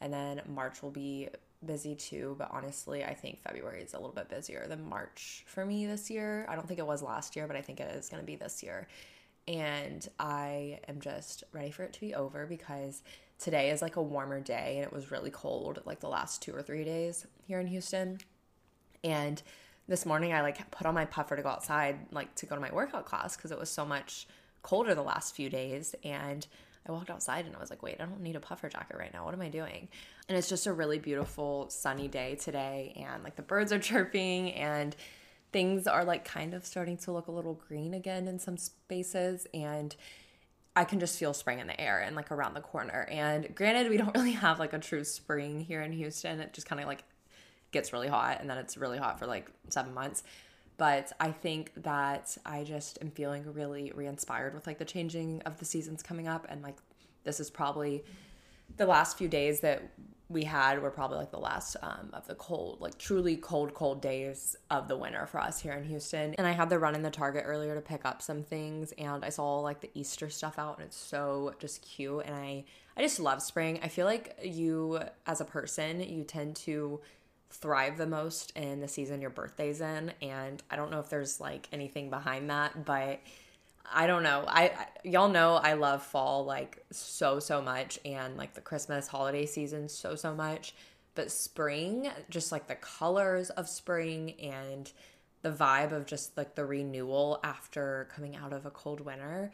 And 0.01 0.11
then 0.11 0.41
March 0.47 0.83
will 0.83 0.91
be 0.91 1.29
busy 1.65 1.95
too. 1.95 2.35
But 2.37 2.49
honestly, 2.51 3.03
I 3.03 3.13
think 3.13 3.41
February 3.41 3.81
is 3.81 3.93
a 3.93 3.97
little 3.97 4.13
bit 4.13 4.29
busier 4.29 4.65
than 4.67 4.87
March 4.87 5.43
for 5.47 5.65
me 5.65 5.85
this 5.85 6.09
year. 6.09 6.45
I 6.49 6.55
don't 6.55 6.67
think 6.67 6.79
it 6.79 6.87
was 6.87 7.01
last 7.01 7.35
year, 7.35 7.47
but 7.47 7.55
I 7.55 7.61
think 7.61 7.79
it 7.79 7.89
is 7.95 8.09
going 8.09 8.21
to 8.21 8.27
be 8.27 8.35
this 8.35 8.63
year 8.63 8.87
and 9.47 10.07
I 10.19 10.79
am 10.87 11.01
just 11.01 11.43
ready 11.51 11.71
for 11.71 11.83
it 11.83 11.93
to 11.93 11.99
be 11.99 12.15
over 12.15 12.45
because 12.45 13.01
today 13.39 13.71
is 13.71 13.81
like 13.81 13.97
a 13.97 14.01
warmer 14.01 14.39
day 14.39 14.75
and 14.77 14.85
it 14.85 14.93
was 14.93 15.11
really 15.11 15.31
cold 15.31 15.81
like 15.85 15.99
the 15.99 16.07
last 16.07 16.41
two 16.41 16.55
or 16.55 16.61
three 16.61 16.83
days 16.83 17.27
here 17.45 17.59
in 17.59 17.67
Houston. 17.67 18.19
And 19.03 19.41
this 19.87 20.05
morning 20.05 20.33
I 20.33 20.41
like 20.41 20.71
put 20.71 20.87
on 20.87 20.93
my 20.93 21.05
puffer 21.05 21.35
to 21.35 21.41
go 21.41 21.49
outside 21.49 21.97
like 22.11 22.33
to 22.35 22.45
go 22.45 22.55
to 22.55 22.61
my 22.61 22.71
workout 22.71 23.05
class 23.05 23.35
because 23.35 23.51
it 23.51 23.59
was 23.59 23.69
so 23.69 23.85
much 23.85 24.27
colder 24.61 24.95
the 24.95 25.03
last 25.03 25.35
few 25.35 25.49
days 25.49 25.93
and 26.05 26.47
I 26.87 26.91
walked 26.91 27.09
outside 27.09 27.45
and 27.45 27.55
I 27.55 27.59
was 27.59 27.69
like, 27.69 27.81
wait, 27.81 27.97
I 27.99 28.05
don't 28.05 28.21
need 28.21 28.35
a 28.35 28.41
puffer 28.41 28.69
jacket 28.69 28.97
right 28.97 29.13
now. 29.13 29.25
What 29.25 29.33
am 29.33 29.41
I 29.41 29.49
doing? 29.49 29.87
And 30.27 30.37
it's 30.37 30.49
just 30.49 30.67
a 30.67 30.73
really 30.73 30.99
beautiful 30.99 31.69
sunny 31.69 32.07
day 32.07 32.35
today 32.35 32.93
and 33.07 33.23
like 33.23 33.35
the 33.35 33.41
birds 33.41 33.71
are 33.71 33.79
chirping 33.91 34.51
and 34.53 34.95
things 35.51 35.87
are 35.87 36.03
like 36.03 36.25
kind 36.25 36.53
of 36.53 36.65
starting 36.65 36.97
to 36.97 37.11
look 37.11 37.27
a 37.27 37.31
little 37.31 37.61
green 37.67 37.93
again 37.93 38.27
in 38.27 38.39
some 38.39 38.57
spaces 38.57 39.47
and 39.53 39.95
I 40.75 40.85
can 40.85 40.99
just 40.99 41.19
feel 41.19 41.33
spring 41.33 41.59
in 41.59 41.67
the 41.67 41.79
air 41.79 41.99
and 41.99 42.15
like 42.15 42.31
around 42.31 42.55
the 42.55 42.61
corner. 42.61 43.07
And 43.09 43.53
granted, 43.55 43.89
we 43.89 43.97
don't 43.97 44.13
really 44.15 44.31
have 44.31 44.59
like 44.59 44.73
a 44.73 44.79
true 44.79 45.03
spring 45.03 45.61
here 45.61 45.81
in 45.81 45.91
Houston. 45.91 46.39
It 46.39 46.53
just 46.53 46.67
kind 46.67 46.81
of 46.81 46.87
like 46.87 47.03
gets 47.71 47.93
really 47.93 48.07
hot 48.07 48.39
and 48.41 48.49
then 48.49 48.57
it's 48.57 48.77
really 48.77 48.97
hot 48.97 49.19
for 49.19 49.25
like 49.25 49.49
seven 49.69 49.93
months. 49.93 50.23
But 50.77 51.11
I 51.19 51.31
think 51.31 51.71
that 51.83 52.35
I 52.45 52.63
just 52.63 52.97
am 53.01 53.11
feeling 53.11 53.45
really 53.53 53.91
re 53.93 54.07
inspired 54.07 54.53
with 54.53 54.67
like 54.67 54.79
the 54.79 54.85
changing 54.85 55.41
of 55.43 55.59
the 55.59 55.65
seasons 55.65 56.01
coming 56.01 56.27
up. 56.27 56.45
And 56.49 56.61
like 56.61 56.77
this 57.23 57.39
is 57.39 57.49
probably 57.49 58.03
the 58.77 58.85
last 58.85 59.17
few 59.17 59.27
days 59.27 59.59
that 59.61 59.83
we 60.29 60.43
had 60.43 60.81
were 60.81 60.89
probably 60.89 61.17
like 61.17 61.31
the 61.31 61.39
last 61.39 61.75
um, 61.81 62.09
of 62.13 62.25
the 62.27 62.35
cold, 62.35 62.81
like 62.81 62.97
truly 62.97 63.35
cold, 63.35 63.73
cold 63.73 64.01
days 64.01 64.55
of 64.71 64.87
the 64.87 64.97
winter 64.97 65.25
for 65.27 65.39
us 65.39 65.59
here 65.59 65.73
in 65.73 65.83
Houston. 65.83 66.33
And 66.35 66.47
I 66.47 66.51
had 66.51 66.69
the 66.69 66.79
run 66.79 66.95
in 66.95 67.03
the 67.03 67.11
Target 67.11 67.43
earlier 67.45 67.75
to 67.75 67.81
pick 67.81 68.03
up 68.03 68.21
some 68.21 68.41
things, 68.43 68.93
and 68.97 69.23
I 69.23 69.29
saw 69.29 69.59
like 69.59 69.81
the 69.81 69.91
Easter 69.93 70.29
stuff 70.29 70.57
out, 70.57 70.77
and 70.77 70.87
it's 70.87 70.97
so 70.97 71.53
just 71.59 71.81
cute. 71.83 72.23
And 72.25 72.35
I, 72.35 72.65
I 72.97 73.01
just 73.01 73.19
love 73.19 73.41
spring. 73.41 73.79
I 73.83 73.87
feel 73.87 74.05
like 74.05 74.37
you, 74.43 74.99
as 75.27 75.39
a 75.39 75.45
person, 75.45 76.01
you 76.01 76.23
tend 76.23 76.55
to 76.57 76.99
thrive 77.53 77.97
the 77.97 78.07
most 78.07 78.51
in 78.55 78.81
the 78.81 78.87
season 78.87 79.21
your 79.21 79.29
birthday's 79.29 79.79
in, 79.79 80.11
and 80.21 80.61
I 80.69 80.75
don't 80.75 80.91
know 80.91 80.99
if 80.99 81.09
there's 81.09 81.39
like 81.39 81.67
anything 81.71 82.09
behind 82.09 82.49
that, 82.49 82.85
but 82.85 83.19
I 83.91 84.07
don't 84.07 84.23
know. 84.23 84.43
I, 84.47 84.63
I, 84.63 84.87
y'all 85.03 85.29
know 85.29 85.55
I 85.55 85.73
love 85.73 86.03
fall 86.03 86.45
like 86.45 86.83
so 86.91 87.39
so 87.39 87.61
much 87.61 87.99
and 88.05 88.37
like 88.37 88.53
the 88.53 88.61
Christmas 88.61 89.07
holiday 89.07 89.45
season 89.45 89.89
so 89.89 90.15
so 90.15 90.33
much. 90.33 90.73
But 91.15 91.29
spring, 91.31 92.09
just 92.29 92.51
like 92.51 92.67
the 92.67 92.75
colors 92.75 93.51
of 93.51 93.69
spring 93.69 94.31
and 94.39 94.91
the 95.43 95.51
vibe 95.51 95.91
of 95.91 96.07
just 96.07 96.35
like 96.37 96.55
the 96.55 96.65
renewal 96.65 97.39
after 97.43 98.07
coming 98.15 98.35
out 98.35 98.51
of 98.51 98.65
a 98.65 98.71
cold 98.71 98.99
winter, 98.99 99.51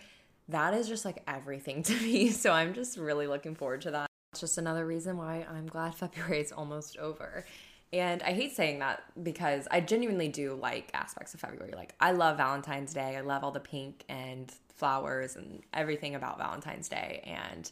that 0.47 0.73
is 0.73 0.87
just 0.87 1.03
like 1.03 1.21
everything 1.27 1.83
to 1.83 1.93
me. 1.95 2.29
So 2.29 2.51
I'm 2.51 2.73
just 2.73 2.97
really 2.97 3.27
looking 3.27 3.55
forward 3.55 3.81
to 3.81 3.91
that. 3.91 4.07
It's 4.31 4.41
just 4.41 4.57
another 4.57 4.85
reason 4.85 5.17
why 5.17 5.45
I'm 5.49 5.65
glad 5.65 5.95
February 5.95 6.39
is 6.39 6.51
almost 6.51 6.97
over. 6.97 7.45
And 7.91 8.22
I 8.22 8.34
hate 8.34 8.55
saying 8.55 8.79
that 8.79 9.01
because 9.24 9.67
I 9.72 9.81
genuinely 9.81 10.27
do 10.27 10.53
like 10.53 10.91
aspects 10.93 11.34
of 11.34 11.39
February. 11.39 11.74
Like, 11.75 11.96
I 12.00 12.12
love 12.12 12.38
Valentine's 12.38 12.93
Day. 12.93 13.15
I 13.17 13.22
love 13.22 13.43
all 13.43 13.51
the 13.51 13.60
pink 13.60 14.03
and 14.08 14.51
flowers 14.75 15.36
and 15.36 15.63
everything 15.74 16.15
about 16.15 16.38
Valentine's 16.38 16.88
Day. 16.88 17.24
And 17.25 17.69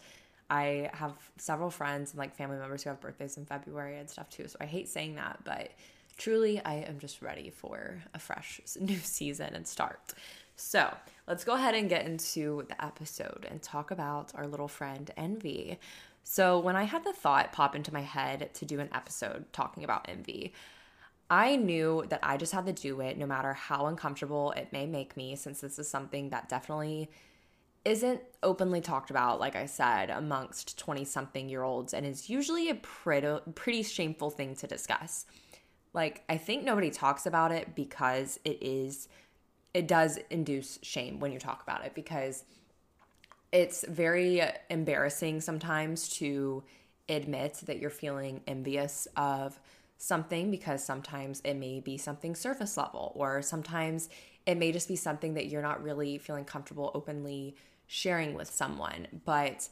I 0.49 0.89
have 0.93 1.13
several 1.37 1.69
friends 1.69 2.11
and 2.11 2.19
like 2.19 2.35
family 2.35 2.57
members 2.57 2.83
who 2.83 2.89
have 2.89 2.99
birthdays 2.99 3.37
in 3.37 3.45
February 3.45 3.99
and 3.99 4.09
stuff 4.09 4.29
too. 4.29 4.47
So 4.47 4.57
I 4.59 4.65
hate 4.65 4.87
saying 4.87 5.15
that, 5.15 5.39
but 5.43 5.71
truly, 6.17 6.59
I 6.63 6.75
am 6.75 6.99
just 6.99 7.21
ready 7.21 7.49
for 7.49 8.01
a 8.13 8.19
fresh 8.19 8.59
new 8.79 8.97
season 8.97 9.53
and 9.53 9.67
start. 9.67 10.13
So 10.55 10.91
let's 11.27 11.43
go 11.43 11.53
ahead 11.53 11.75
and 11.75 11.87
get 11.87 12.05
into 12.05 12.65
the 12.67 12.83
episode 12.83 13.45
and 13.49 13.61
talk 13.61 13.91
about 13.91 14.31
our 14.33 14.47
little 14.47 14.67
friend 14.67 15.11
Envy. 15.15 15.77
So, 16.29 16.59
when 16.59 16.75
I 16.75 16.83
had 16.83 17.05
the 17.05 17.13
thought 17.13 17.53
pop 17.53 17.73
into 17.73 17.93
my 17.93 18.01
head 18.01 18.49
to 18.55 18.65
do 18.65 18.81
an 18.81 18.89
episode 18.93 19.45
talking 19.53 19.85
about 19.85 20.09
envy, 20.09 20.53
I 21.29 21.55
knew 21.55 22.03
that 22.09 22.19
I 22.21 22.35
just 22.35 22.51
had 22.51 22.65
to 22.65 22.73
do 22.73 22.99
it 22.99 23.17
no 23.17 23.25
matter 23.25 23.53
how 23.53 23.85
uncomfortable 23.85 24.51
it 24.51 24.73
may 24.73 24.85
make 24.87 25.15
me, 25.15 25.37
since 25.37 25.61
this 25.61 25.79
is 25.79 25.87
something 25.87 26.31
that 26.31 26.49
definitely 26.49 27.09
isn't 27.85 28.19
openly 28.43 28.81
talked 28.81 29.09
about, 29.09 29.39
like 29.39 29.55
I 29.55 29.67
said, 29.67 30.09
amongst 30.09 30.77
20 30.77 31.05
something 31.05 31.47
year 31.47 31.63
olds, 31.63 31.93
and 31.93 32.05
is 32.05 32.29
usually 32.29 32.69
a 32.69 32.75
pretty, 32.75 33.39
pretty 33.55 33.81
shameful 33.83 34.29
thing 34.29 34.53
to 34.57 34.67
discuss. 34.67 35.25
Like, 35.93 36.23
I 36.27 36.35
think 36.35 36.65
nobody 36.65 36.89
talks 36.89 37.25
about 37.25 37.53
it 37.53 37.73
because 37.73 38.37
it 38.43 38.57
is, 38.59 39.07
it 39.73 39.87
does 39.87 40.19
induce 40.29 40.77
shame 40.83 41.21
when 41.21 41.31
you 41.31 41.39
talk 41.39 41.63
about 41.63 41.85
it 41.85 41.95
because 41.95 42.43
it's 43.51 43.85
very 43.87 44.41
embarrassing 44.69 45.41
sometimes 45.41 46.09
to 46.17 46.63
admit 47.09 47.61
that 47.65 47.79
you're 47.79 47.89
feeling 47.89 48.41
envious 48.47 49.07
of 49.15 49.59
something 49.97 50.51
because 50.51 50.83
sometimes 50.83 51.41
it 51.43 51.55
may 51.55 51.79
be 51.79 51.97
something 51.97 52.35
surface 52.35 52.77
level 52.77 53.13
or 53.15 53.41
sometimes 53.41 54.09
it 54.45 54.57
may 54.57 54.71
just 54.71 54.87
be 54.87 54.95
something 54.95 55.33
that 55.33 55.47
you're 55.47 55.61
not 55.61 55.81
really 55.81 56.17
feeling 56.17 56.45
comfortable 56.45 56.91
openly 56.93 57.55
sharing 57.87 58.33
with 58.33 58.49
someone. 58.49 59.07
But 59.25 59.67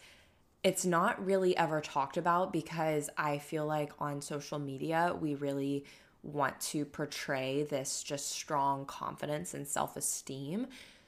it's 0.63 0.85
not 0.85 1.23
really 1.23 1.55
ever 1.55 1.79
talked 1.79 2.17
about 2.17 2.51
because 2.51 3.09
I 3.17 3.37
feel 3.37 3.65
like 3.65 3.91
on 3.99 4.21
social 4.21 4.57
media 4.57 5.15
we 5.19 5.35
really 5.35 5.85
want 6.23 6.59
to 6.59 6.85
portray 6.85 7.63
this 7.63 8.01
just 8.01 8.31
strong 8.31 8.85
confidence 8.85 9.53
and 9.53 9.67
self-esteem 9.67 10.67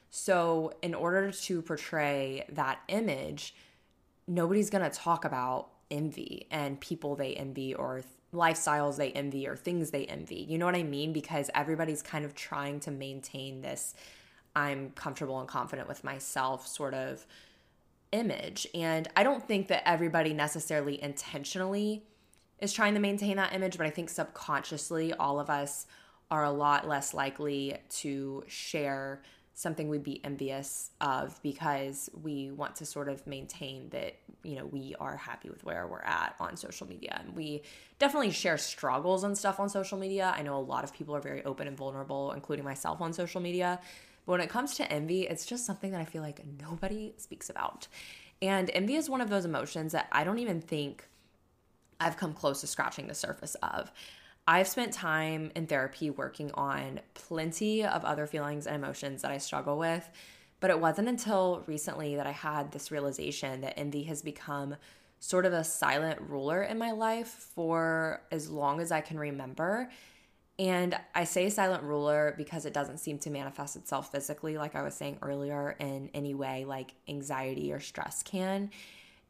so, 0.09 0.73
in 0.81 0.93
order 0.93 1.31
to 1.31 1.61
portray 1.61 2.45
that 2.49 2.79
image, 2.87 3.55
nobody's 4.27 4.69
going 4.69 4.89
to 4.89 4.95
talk 4.95 5.25
about 5.25 5.69
envy 5.91 6.47
and 6.51 6.79
people 6.79 7.15
they 7.15 7.33
envy 7.35 7.73
or 7.73 8.03
lifestyles 8.33 8.97
they 8.97 9.11
envy 9.11 9.47
or 9.47 9.55
things 9.55 9.91
they 9.91 10.05
envy. 10.05 10.45
You 10.47 10.57
know 10.57 10.65
what 10.65 10.75
I 10.75 10.83
mean? 10.83 11.13
Because 11.13 11.49
everybody's 11.55 12.01
kind 12.01 12.25
of 12.25 12.35
trying 12.35 12.79
to 12.81 12.91
maintain 12.91 13.61
this 13.61 13.95
I'm 14.55 14.89
comfortable 14.91 15.39
and 15.39 15.47
confident 15.47 15.87
with 15.87 16.03
myself 16.03 16.65
sort 16.65 16.95
of 16.95 17.27
image. 18.11 18.65
And 18.73 19.07
I 19.15 19.21
don't 19.21 19.47
think 19.47 19.67
that 19.67 19.87
everybody 19.87 20.33
necessarily 20.33 21.01
intentionally 21.01 22.03
is 22.59 22.73
trying 22.73 22.95
to 22.95 22.99
maintain 22.99 23.37
that 23.37 23.53
image, 23.53 23.77
but 23.77 23.85
I 23.85 23.91
think 23.91 24.09
subconsciously 24.09 25.13
all 25.13 25.39
of 25.39 25.51
us 25.51 25.85
are 26.31 26.43
a 26.43 26.49
lot 26.49 26.87
less 26.87 27.13
likely 27.13 27.77
to 27.89 28.43
share 28.47 29.21
something 29.57 29.89
we'd 29.89 30.03
be 30.03 30.23
envious 30.23 30.91
of 31.01 31.41
because 31.41 32.11
we 32.21 32.51
want 32.51 32.75
to 32.75 32.85
sort 32.85 33.09
of 33.09 33.25
maintain 33.25 33.89
that 33.89 34.13
you 34.43 34.55
know 34.55 34.67
we 34.67 34.93
are 34.99 35.17
happy 35.17 35.49
with 35.49 35.63
where 35.63 35.87
we're 35.87 35.99
at 36.01 36.35
on 36.39 36.55
social 36.55 36.85
media. 36.87 37.19
And 37.25 37.35
we 37.35 37.63
definitely 37.97 38.29
share 38.29 38.59
struggles 38.59 39.23
and 39.23 39.35
stuff 39.35 39.59
on 39.59 39.67
social 39.67 39.97
media. 39.97 40.31
I 40.37 40.43
know 40.43 40.55
a 40.57 40.61
lot 40.61 40.83
of 40.83 40.93
people 40.93 41.15
are 41.15 41.19
very 41.19 41.43
open 41.43 41.67
and 41.67 41.75
vulnerable 41.75 42.33
including 42.33 42.65
myself 42.65 43.01
on 43.01 43.13
social 43.13 43.41
media. 43.41 43.79
But 44.27 44.33
when 44.33 44.41
it 44.41 44.49
comes 44.51 44.75
to 44.75 44.91
envy 44.91 45.23
it's 45.23 45.43
just 45.43 45.65
something 45.65 45.89
that 45.89 46.01
i 46.01 46.05
feel 46.05 46.21
like 46.21 46.39
nobody 46.61 47.15
speaks 47.17 47.49
about. 47.49 47.87
And 48.43 48.69
envy 48.75 48.93
is 48.93 49.09
one 49.09 49.21
of 49.21 49.31
those 49.31 49.45
emotions 49.45 49.93
that 49.93 50.07
i 50.11 50.23
don't 50.23 50.37
even 50.37 50.61
think 50.61 51.07
i've 51.99 52.15
come 52.15 52.33
close 52.35 52.61
to 52.61 52.67
scratching 52.67 53.07
the 53.07 53.15
surface 53.15 53.55
of 53.63 53.91
I've 54.49 54.67
spent 54.67 54.93
time 54.93 55.51
in 55.55 55.67
therapy 55.67 56.09
working 56.09 56.51
on 56.53 57.01
plenty 57.13 57.83
of 57.83 58.05
other 58.05 58.25
feelings 58.25 58.65
and 58.65 58.77
emotions 58.77 59.21
that 59.21 59.31
I 59.31 59.39
struggle 59.39 59.77
with, 59.77 60.09
but 60.61 60.69
it 60.69 60.79
wasn't 60.79 61.09
until 61.09 61.63
recently 61.67 62.15
that 62.15 62.25
I 62.25 62.31
had 62.31 62.71
this 62.71 62.89
realization 62.89 63.59
that 63.61 63.77
envy 63.77 64.03
has 64.03 64.21
become 64.21 64.77
sort 65.19 65.45
of 65.45 65.51
a 65.51 65.65
silent 65.65 66.21
ruler 66.21 66.63
in 66.63 66.77
my 66.77 66.91
life 66.91 67.27
for 67.27 68.21
as 68.31 68.49
long 68.49 68.79
as 68.79 68.89
I 68.89 69.01
can 69.01 69.19
remember. 69.19 69.89
And 70.57 70.97
I 71.13 71.25
say 71.25 71.49
silent 71.49 71.83
ruler 71.83 72.33
because 72.37 72.65
it 72.65 72.73
doesn't 72.73 72.99
seem 72.99 73.19
to 73.19 73.29
manifest 73.29 73.75
itself 73.75 74.11
physically, 74.11 74.57
like 74.57 74.75
I 74.75 74.81
was 74.81 74.95
saying 74.95 75.17
earlier, 75.21 75.75
in 75.79 76.09
any 76.13 76.33
way 76.33 76.63
like 76.63 76.93
anxiety 77.09 77.73
or 77.73 77.81
stress 77.81 78.23
can. 78.23 78.71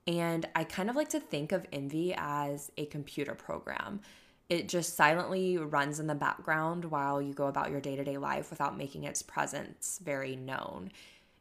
And 0.05 0.47
I 0.55 0.63
kind 0.63 0.91
of 0.91 0.95
like 0.95 1.09
to 1.09 1.19
think 1.19 1.51
of 1.51 1.65
envy 1.73 2.13
as 2.15 2.71
a 2.77 2.85
computer 2.85 3.33
program 3.33 4.01
it 4.49 4.69
just 4.69 4.95
silently 4.95 5.57
runs 5.57 5.99
in 5.99 6.07
the 6.07 6.15
background 6.15 6.85
while 6.85 7.21
you 7.21 7.33
go 7.33 7.47
about 7.47 7.69
your 7.69 7.81
day 7.81 7.95
to 7.95 8.03
day 8.03 8.17
life 8.17 8.49
without 8.49 8.77
making 8.77 9.03
its 9.03 9.21
presence 9.21 9.99
very 10.03 10.35
known. 10.35 10.91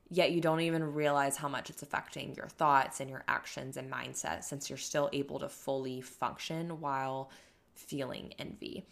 Yet 0.08 0.32
you 0.32 0.40
don't 0.40 0.60
even 0.60 0.94
realize 0.94 1.36
how 1.36 1.48
much 1.48 1.70
it's 1.70 1.82
affecting 1.82 2.34
your 2.34 2.48
thoughts 2.48 3.00
and 3.00 3.10
your 3.10 3.24
actions 3.28 3.76
and 3.76 3.90
mindset 3.90 4.44
since 4.44 4.68
you're 4.68 4.76
still 4.76 5.08
able 5.12 5.38
to 5.40 5.48
fully 5.48 6.00
function 6.00 6.80
while 6.80 7.30
feeling 7.74 8.32
envy. 8.38 8.84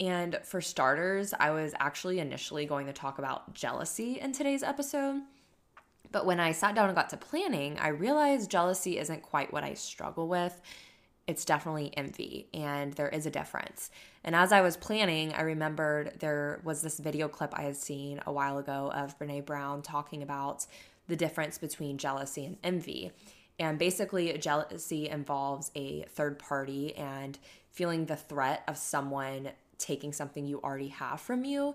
And 0.00 0.38
for 0.44 0.60
starters, 0.60 1.34
I 1.38 1.50
was 1.50 1.74
actually 1.80 2.20
initially 2.20 2.66
going 2.66 2.86
to 2.86 2.92
talk 2.92 3.18
about 3.18 3.54
jealousy 3.54 4.20
in 4.20 4.32
today's 4.32 4.62
episode. 4.62 5.22
But 6.12 6.24
when 6.24 6.40
I 6.40 6.52
sat 6.52 6.74
down 6.74 6.86
and 6.86 6.96
got 6.96 7.10
to 7.10 7.16
planning, 7.16 7.78
I 7.78 7.88
realized 7.88 8.50
jealousy 8.50 8.98
isn't 8.98 9.22
quite 9.22 9.52
what 9.52 9.64
I 9.64 9.74
struggle 9.74 10.28
with 10.28 10.60
it's 11.28 11.44
definitely 11.44 11.92
envy 11.96 12.48
and 12.54 12.94
there 12.94 13.10
is 13.10 13.26
a 13.26 13.30
difference. 13.30 13.90
And 14.24 14.34
as 14.34 14.50
I 14.50 14.62
was 14.62 14.78
planning, 14.78 15.34
I 15.34 15.42
remembered 15.42 16.14
there 16.20 16.60
was 16.64 16.80
this 16.80 16.98
video 16.98 17.28
clip 17.28 17.52
I 17.54 17.62
had 17.62 17.76
seen 17.76 18.20
a 18.26 18.32
while 18.32 18.56
ago 18.56 18.90
of 18.92 19.16
Brene 19.18 19.44
Brown 19.44 19.82
talking 19.82 20.22
about 20.22 20.66
the 21.06 21.16
difference 21.16 21.58
between 21.58 21.98
jealousy 21.98 22.46
and 22.46 22.56
envy. 22.64 23.12
And 23.58 23.78
basically, 23.78 24.36
jealousy 24.38 25.08
involves 25.08 25.70
a 25.74 26.02
third 26.04 26.38
party 26.38 26.96
and 26.96 27.38
feeling 27.70 28.06
the 28.06 28.16
threat 28.16 28.62
of 28.66 28.78
someone 28.78 29.50
taking 29.76 30.12
something 30.12 30.46
you 30.46 30.60
already 30.62 30.88
have 30.88 31.20
from 31.20 31.44
you. 31.44 31.74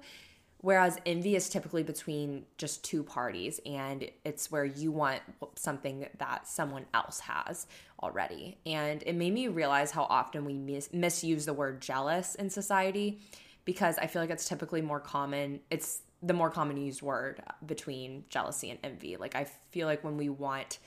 Whereas 0.63 0.97
envy 1.05 1.35
is 1.35 1.49
typically 1.49 1.83
between 1.83 2.45
just 2.57 2.85
two 2.85 3.03
parties, 3.03 3.59
and 3.65 4.09
it's 4.23 4.49
where 4.49 4.63
you 4.63 4.93
want 4.93 5.19
something 5.57 6.07
that 6.19 6.47
someone 6.47 6.85
else 6.93 7.19
has 7.19 7.67
already. 8.01 8.57
And 8.65 9.03
it 9.05 9.13
made 9.15 9.33
me 9.33 9.49
realize 9.49 9.91
how 9.91 10.03
often 10.03 10.45
we 10.45 10.53
mis- 10.53 10.93
misuse 10.93 11.45
the 11.45 11.51
word 11.51 11.81
jealous 11.81 12.35
in 12.35 12.49
society 12.49 13.19
because 13.65 13.97
I 13.97 14.07
feel 14.07 14.21
like 14.21 14.29
it's 14.29 14.47
typically 14.47 14.81
more 14.81 15.01
common. 15.01 15.59
It's 15.69 15.99
the 16.21 16.33
more 16.33 16.49
common 16.49 16.77
used 16.77 17.01
word 17.01 17.43
between 17.65 18.23
jealousy 18.29 18.69
and 18.69 18.79
envy. 18.85 19.17
Like, 19.17 19.35
I 19.35 19.47
feel 19.71 19.85
like 19.85 20.01
when 20.01 20.15
we 20.15 20.29
want 20.29 20.79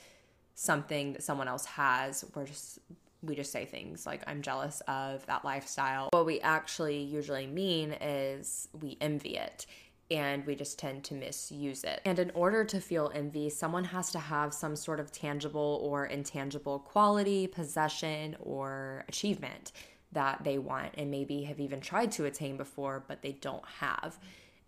something 0.55 1.13
that 1.13 1.21
someone 1.21 1.47
else 1.47 1.65
has, 1.65 2.25
we're 2.33 2.47
just 2.47 2.79
we 3.27 3.35
just 3.35 3.51
say 3.51 3.65
things 3.65 4.05
like 4.05 4.23
I'm 4.25 4.41
jealous 4.41 4.81
of 4.87 5.25
that 5.27 5.45
lifestyle. 5.45 6.09
What 6.11 6.25
we 6.25 6.39
actually 6.39 6.97
usually 7.03 7.45
mean 7.45 7.91
is 8.01 8.67
we 8.81 8.97
envy 8.99 9.37
it. 9.37 9.67
and 10.09 10.45
we 10.45 10.55
just 10.55 10.79
tend 10.79 11.03
to 11.03 11.13
misuse 11.13 11.83
it. 11.83 12.01
And 12.05 12.17
in 12.17 12.31
order 12.33 12.63
to 12.63 12.79
feel 12.79 13.11
envy, 13.13 13.49
someone 13.49 13.83
has 13.85 14.11
to 14.11 14.19
have 14.19 14.53
some 14.53 14.75
sort 14.75 14.99
of 14.99 15.11
tangible 15.11 15.81
or 15.83 16.05
intangible 16.05 16.79
quality, 16.79 17.47
possession, 17.47 18.37
or 18.39 19.03
achievement 19.09 19.73
that 20.13 20.43
they 20.43 20.57
want 20.57 20.93
and 20.97 21.11
maybe 21.11 21.43
have 21.43 21.59
even 21.59 21.81
tried 21.81 22.11
to 22.13 22.25
attain 22.25 22.55
before, 22.55 23.03
but 23.07 23.21
they 23.21 23.33
don't 23.33 23.65
have. 23.79 24.17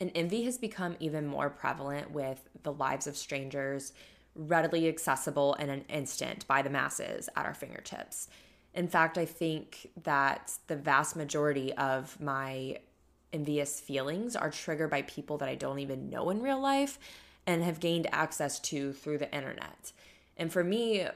And 0.02 0.12
envy 0.14 0.44
has 0.44 0.58
become 0.58 0.96
even 1.00 1.26
more 1.26 1.50
prevalent 1.50 2.12
with 2.12 2.42
the 2.64 2.74
lives 2.74 3.08
of 3.08 3.16
strangers, 3.16 3.94
readily 4.36 4.88
accessible 4.88 5.54
in 5.56 5.70
an 5.70 5.86
instant 5.90 6.46
by 6.48 6.62
the 6.62 6.70
masses 6.70 7.30
at 7.36 7.46
our 7.46 7.54
fingertips. 7.54 8.28
In 8.74 8.88
fact, 8.88 9.18
I 9.18 9.26
think 9.26 9.90
that 10.04 10.54
the 10.68 10.76
vast 10.76 11.16
majority 11.16 11.74
of 11.74 12.20
my 12.22 12.78
envious 13.34 13.80
feelings 13.80 14.36
are 14.36 14.50
triggered 14.50 14.90
by 14.90 15.04
people 15.04 15.38
that 15.40 15.50
I 15.50 15.56
don't 15.56 15.80
even 15.80 16.10
know 16.10 16.30
in 16.30 16.42
real 16.42 16.60
life 16.60 17.00
and 17.46 17.64
have 17.64 17.80
gained 17.80 18.08
access 18.12 18.60
to 18.60 18.94
through 18.94 19.18
the 19.18 19.34
internet. 19.34 19.92
And 20.38 20.52
for 20.52 20.64
me, 20.64 21.08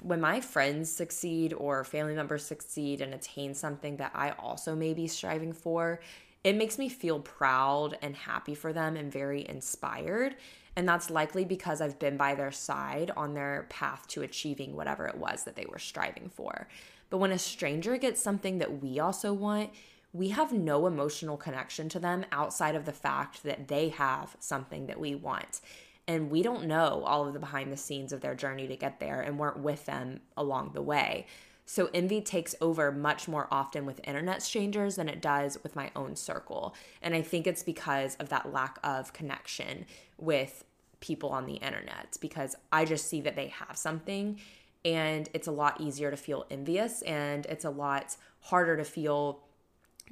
when 0.00 0.20
my 0.20 0.40
friends 0.40 0.90
succeed 0.90 1.52
or 1.52 1.84
family 1.84 2.14
members 2.14 2.44
succeed 2.44 3.00
and 3.00 3.14
attain 3.14 3.54
something 3.54 3.96
that 3.96 4.12
I 4.14 4.30
also 4.32 4.74
may 4.74 4.94
be 4.94 5.08
striving 5.08 5.52
for, 5.52 6.00
it 6.44 6.56
makes 6.56 6.78
me 6.78 6.88
feel 6.88 7.20
proud 7.20 7.98
and 8.02 8.16
happy 8.16 8.54
for 8.54 8.72
them 8.72 8.96
and 8.96 9.12
very 9.12 9.48
inspired. 9.48 10.36
And 10.74 10.88
that's 10.88 11.10
likely 11.10 11.44
because 11.44 11.80
I've 11.80 11.98
been 11.98 12.16
by 12.16 12.34
their 12.34 12.50
side 12.50 13.10
on 13.16 13.34
their 13.34 13.66
path 13.68 14.06
to 14.08 14.22
achieving 14.22 14.74
whatever 14.74 15.06
it 15.06 15.16
was 15.16 15.44
that 15.44 15.54
they 15.54 15.66
were 15.66 15.78
striving 15.78 16.30
for. 16.30 16.66
But 17.12 17.18
when 17.18 17.30
a 17.30 17.38
stranger 17.38 17.98
gets 17.98 18.22
something 18.22 18.56
that 18.56 18.82
we 18.82 18.98
also 18.98 19.34
want, 19.34 19.68
we 20.14 20.30
have 20.30 20.50
no 20.50 20.86
emotional 20.86 21.36
connection 21.36 21.90
to 21.90 21.98
them 21.98 22.24
outside 22.32 22.74
of 22.74 22.86
the 22.86 22.92
fact 22.92 23.42
that 23.42 23.68
they 23.68 23.90
have 23.90 24.34
something 24.40 24.86
that 24.86 24.98
we 24.98 25.14
want. 25.14 25.60
And 26.08 26.30
we 26.30 26.42
don't 26.42 26.64
know 26.64 27.02
all 27.04 27.26
of 27.26 27.34
the 27.34 27.38
behind 27.38 27.70
the 27.70 27.76
scenes 27.76 28.14
of 28.14 28.22
their 28.22 28.34
journey 28.34 28.66
to 28.66 28.76
get 28.76 28.98
there 28.98 29.20
and 29.20 29.38
weren't 29.38 29.58
with 29.58 29.84
them 29.84 30.20
along 30.38 30.70
the 30.72 30.80
way. 30.80 31.26
So 31.66 31.90
envy 31.92 32.22
takes 32.22 32.54
over 32.62 32.90
much 32.90 33.28
more 33.28 33.46
often 33.50 33.84
with 33.84 34.00
internet 34.04 34.42
strangers 34.42 34.96
than 34.96 35.10
it 35.10 35.20
does 35.20 35.62
with 35.62 35.76
my 35.76 35.90
own 35.94 36.16
circle. 36.16 36.74
And 37.02 37.14
I 37.14 37.20
think 37.20 37.46
it's 37.46 37.62
because 37.62 38.16
of 38.20 38.30
that 38.30 38.54
lack 38.54 38.78
of 38.82 39.12
connection 39.12 39.84
with 40.16 40.64
people 41.00 41.28
on 41.28 41.44
the 41.44 41.56
internet 41.56 42.16
because 42.22 42.56
I 42.72 42.86
just 42.86 43.06
see 43.06 43.20
that 43.20 43.36
they 43.36 43.48
have 43.48 43.76
something 43.76 44.38
and 44.84 45.28
it's 45.32 45.46
a 45.46 45.52
lot 45.52 45.80
easier 45.80 46.10
to 46.10 46.16
feel 46.16 46.46
envious 46.50 47.02
and 47.02 47.46
it's 47.46 47.64
a 47.64 47.70
lot 47.70 48.16
harder 48.40 48.76
to 48.76 48.84
feel 48.84 49.40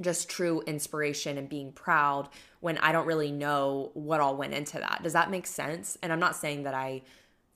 just 0.01 0.29
true 0.29 0.63
inspiration 0.67 1.37
and 1.37 1.49
being 1.49 1.73
proud 1.73 2.29
when 2.61 2.79
I 2.79 2.93
don't 2.93 3.07
really 3.07 3.33
know 3.33 3.91
what 3.95 4.21
all 4.21 4.37
went 4.37 4.55
into 4.55 4.79
that. 4.79 5.01
Does 5.03 5.13
that 5.13 5.31
make 5.31 5.47
sense? 5.47 5.99
And 6.03 6.13
I'm 6.13 6.21
not 6.21 6.37
saying 6.37 6.63
that 6.63 6.75
I 6.75 7.03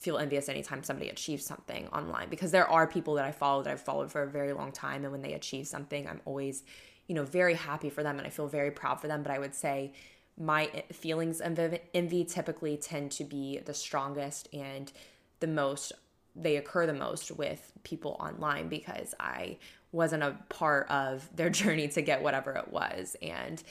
feel 0.04 0.18
envious 0.18 0.48
anytime 0.48 0.82
somebody 0.82 1.08
achieves 1.08 1.46
something 1.46 1.88
online 1.88 2.28
because 2.28 2.50
there 2.50 2.68
are 2.68 2.86
people 2.86 3.14
that 3.14 3.24
I 3.24 3.32
follow 3.32 3.62
that 3.62 3.72
I've 3.72 3.80
followed 3.80 4.12
for 4.12 4.22
a 4.22 4.28
very 4.28 4.52
long 4.52 4.70
time 4.70 5.02
and 5.02 5.10
when 5.10 5.22
they 5.22 5.32
achieve 5.32 5.66
something 5.66 6.06
I'm 6.06 6.20
always 6.26 6.62
you 7.06 7.14
know 7.14 7.24
very 7.24 7.54
happy 7.54 7.88
for 7.88 8.02
them 8.02 8.18
and 8.18 8.26
I 8.26 8.30
feel 8.30 8.46
very 8.46 8.70
proud 8.70 9.00
for 9.00 9.08
them 9.08 9.22
but 9.22 9.32
I 9.32 9.38
would 9.38 9.54
say 9.54 9.92
my 10.38 10.66
feelings 10.92 11.40
of 11.40 11.58
envy 11.94 12.24
typically 12.24 12.76
tend 12.76 13.12
to 13.12 13.24
be 13.24 13.60
the 13.64 13.72
strongest 13.72 14.48
and 14.52 14.92
the 15.40 15.46
most 15.46 15.92
they 16.36 16.56
occur 16.56 16.86
the 16.86 16.94
most 16.94 17.30
with 17.30 17.72
people 17.84 18.16
online 18.20 18.68
because 18.68 19.14
I 19.20 19.58
wasn't 19.92 20.22
a 20.22 20.36
part 20.48 20.88
of 20.90 21.28
their 21.34 21.50
journey 21.60 21.88
to 21.88 22.02
get 22.02 22.22
whatever 22.22 22.52
it 22.52 22.68
was 22.72 23.16
and 23.22 23.62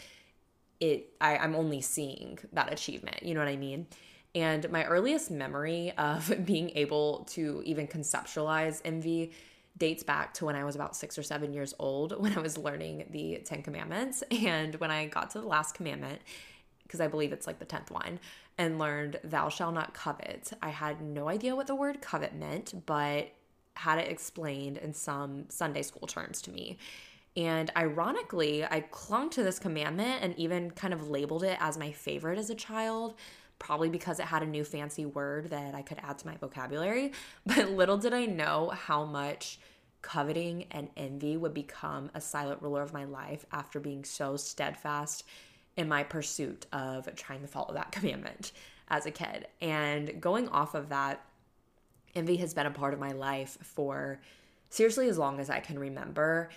it 0.79 1.13
I, 1.22 1.38
i'm 1.38 1.55
only 1.55 1.82
seeing 1.82 2.39
that 2.53 2.74
achievement 2.74 3.22
you 3.22 3.34
know 3.34 3.41
what 3.41 3.50
i 3.50 3.58
mean 3.58 3.86
and 4.34 4.70
my 4.72 4.86
earliest 4.86 5.29
memory 5.29 5.91
of 5.98 6.34
being 6.46 6.72
able 6.75 7.25
to 7.32 7.62
even 7.65 7.88
conceptualize 7.88 8.82
envy 8.84 9.34
dates 9.77 10.03
back 10.03 10.34
to 10.36 10.46
when 10.46 10.55
I 10.55 10.63
was 10.63 10.75
about 10.75 10.96
six 10.96 11.17
or 11.17 11.24
seven 11.24 11.53
years 11.53 11.74
old 11.79 12.20
when 12.22 12.38
I 12.38 12.41
was 12.41 12.58
learning 12.58 13.08
the 13.10 13.41
Ten 13.43 13.63
Commandments. 13.63 14.24
And 14.32 14.75
when 14.75 14.91
I 14.91 15.08
got 15.08 15.32
to 15.32 15.41
the 15.41 15.48
last 15.48 15.75
commandment, 15.75 16.22
because 16.84 17.01
I 17.01 17.08
believe 17.08 17.34
it's 17.34 17.48
like 17.48 17.60
the 17.60 17.65
10th 17.65 17.89
one, 17.89 18.20
and 18.57 18.79
learned, 18.79 19.19
Thou 19.24 19.50
shalt 19.50 19.74
not 19.74 19.93
covet, 19.93 20.53
I 20.61 20.70
had 20.70 21.01
no 21.01 21.27
idea 21.29 21.55
what 21.55 21.68
the 21.68 21.75
word 21.75 22.01
covet 22.01 22.35
meant, 22.35 22.85
but 22.85 23.31
had 23.75 24.00
it 24.00 24.11
explained 24.11 24.77
in 24.77 24.94
some 24.94 25.46
Sunday 25.50 25.81
school 25.81 26.07
terms 26.07 26.42
to 26.44 26.51
me. 26.51 26.77
And 27.35 27.72
ironically, 27.75 28.63
I 28.63 28.81
clung 28.81 29.29
to 29.31 29.44
this 29.44 29.57
commandment 29.57 30.20
and 30.22 30.37
even 30.37 30.70
kind 30.72 30.94
of 30.94 31.09
labeled 31.09 31.44
it 31.44 31.57
as 31.59 31.77
my 31.77 31.92
favorite 31.92 32.37
as 32.37 32.51
a 32.51 32.55
child, 32.55 33.16
probably 33.57 33.89
because 33.89 34.20
it 34.20 34.25
had 34.25 34.44
a 34.44 34.48
new 34.48 34.63
fancy 34.63 35.05
word 35.05 35.50
that 35.50 35.74
I 35.74 35.81
could 35.81 35.98
add 36.03 36.20
to 36.20 36.27
my 36.27 36.37
vocabulary. 36.37 37.11
But 37.46 37.72
little 37.72 37.98
did 37.98 38.13
I 38.13 38.25
know 38.25 38.70
how 38.70 39.05
much 39.05 39.59
coveting 40.03 40.66
and 40.70 40.89
envy 40.96 41.37
would 41.37 41.53
become 41.53 42.11
a 42.13 42.22
silent 42.22 42.61
ruler 42.61 42.83
of 42.83 42.94
my 42.94 43.05
life 43.05 43.46
after 43.51 43.79
being 43.79 44.03
so 44.03 44.35
steadfast 44.37 45.24
in 45.77 45.88
my 45.88 46.03
pursuit 46.03 46.66
of 46.72 47.14
trying 47.16 47.42
to 47.42 47.48
follow 47.48 47.74
that 47.74 47.92
commandment 47.92 48.51
as 48.90 49.05
a 49.05 49.12
kid. 49.12 49.48
And 49.62 50.22
going 50.22 50.48
off 50.50 50.75
of 50.75 50.90
that, 50.90 51.25
envy 52.16 52.38
has 52.38 52.53
been 52.53 52.66
a 52.66 52.72
part 52.72 52.94
of 52.94 53.00
my 53.00 53.12
life 53.12 53.57
for 53.62 54.20
seriously 54.70 55.07
as 55.07 55.18
long 55.18 55.40
as 55.40 55.50
I 55.50 55.59
can 55.59 55.79
remember. 55.79 56.50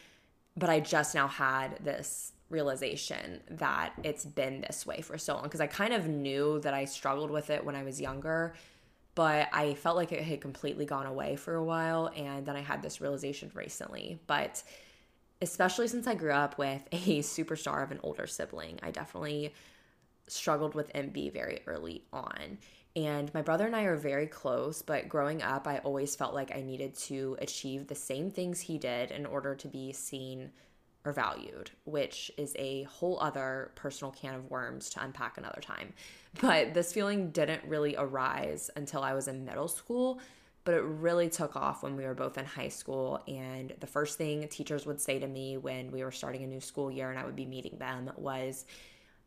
But 0.56 0.70
I 0.70 0.80
just 0.80 1.14
now 1.14 1.28
had 1.28 1.78
this 1.84 2.32
realization 2.48 3.40
that 3.50 3.92
it's 4.02 4.24
been 4.24 4.60
this 4.60 4.86
way 4.86 5.00
for 5.00 5.18
so 5.18 5.34
long 5.34 5.44
because 5.44 5.60
I 5.60 5.66
kind 5.66 5.92
of 5.92 6.06
knew 6.06 6.60
that 6.60 6.72
I 6.74 6.84
struggled 6.84 7.30
with 7.30 7.50
it 7.50 7.64
when 7.64 7.74
I 7.74 7.82
was 7.82 8.00
younger, 8.00 8.54
but 9.14 9.48
I 9.52 9.74
felt 9.74 9.96
like 9.96 10.12
it 10.12 10.22
had 10.22 10.40
completely 10.40 10.86
gone 10.86 11.06
away 11.06 11.36
for 11.36 11.54
a 11.56 11.64
while. 11.64 12.10
And 12.16 12.46
then 12.46 12.56
I 12.56 12.60
had 12.60 12.82
this 12.82 13.00
realization 13.00 13.50
recently. 13.54 14.18
But 14.26 14.62
especially 15.42 15.88
since 15.88 16.06
I 16.06 16.14
grew 16.14 16.32
up 16.32 16.58
with 16.58 16.82
a 16.92 16.96
superstar 17.22 17.82
of 17.82 17.90
an 17.90 18.00
older 18.02 18.26
sibling, 18.26 18.78
I 18.82 18.90
definitely 18.90 19.54
struggled 20.26 20.74
with 20.74 20.90
envy 20.94 21.30
very 21.30 21.60
early 21.66 22.02
on. 22.12 22.58
And 22.96 23.32
my 23.34 23.42
brother 23.42 23.66
and 23.66 23.76
I 23.76 23.82
are 23.82 23.96
very 23.96 24.26
close, 24.26 24.80
but 24.80 25.08
growing 25.08 25.42
up, 25.42 25.66
I 25.66 25.78
always 25.78 26.16
felt 26.16 26.34
like 26.34 26.56
I 26.56 26.62
needed 26.62 26.94
to 26.94 27.36
achieve 27.40 27.86
the 27.86 27.94
same 27.94 28.30
things 28.30 28.60
he 28.60 28.78
did 28.78 29.10
in 29.10 29.26
order 29.26 29.54
to 29.54 29.68
be 29.68 29.92
seen 29.92 30.50
or 31.04 31.12
valued, 31.12 31.70
which 31.84 32.32
is 32.38 32.56
a 32.58 32.82
whole 32.84 33.20
other 33.20 33.70
personal 33.74 34.12
can 34.12 34.34
of 34.34 34.50
worms 34.50 34.88
to 34.90 35.04
unpack 35.04 35.38
another 35.38 35.60
time. 35.60 35.92
But 36.38 36.74
this 36.74 36.92
feeling 36.92 37.30
didn't 37.30 37.64
really 37.64 37.96
arise 37.96 38.70
until 38.76 39.02
I 39.02 39.14
was 39.14 39.26
in 39.26 39.46
middle 39.46 39.68
school, 39.68 40.20
but 40.66 40.74
it 40.74 40.82
really 40.82 41.30
took 41.30 41.54
off 41.54 41.84
when 41.84 41.96
we 41.96 42.04
were 42.04 42.12
both 42.12 42.36
in 42.36 42.44
high 42.44 42.68
school. 42.68 43.22
And 43.28 43.72
the 43.78 43.86
first 43.86 44.18
thing 44.18 44.46
teachers 44.48 44.84
would 44.84 45.00
say 45.00 45.20
to 45.20 45.26
me 45.28 45.56
when 45.56 45.92
we 45.92 46.02
were 46.02 46.10
starting 46.10 46.42
a 46.42 46.46
new 46.46 46.60
school 46.60 46.90
year 46.90 47.08
and 47.08 47.18
I 47.18 47.24
would 47.24 47.36
be 47.36 47.46
meeting 47.46 47.78
them 47.78 48.10
was, 48.16 48.66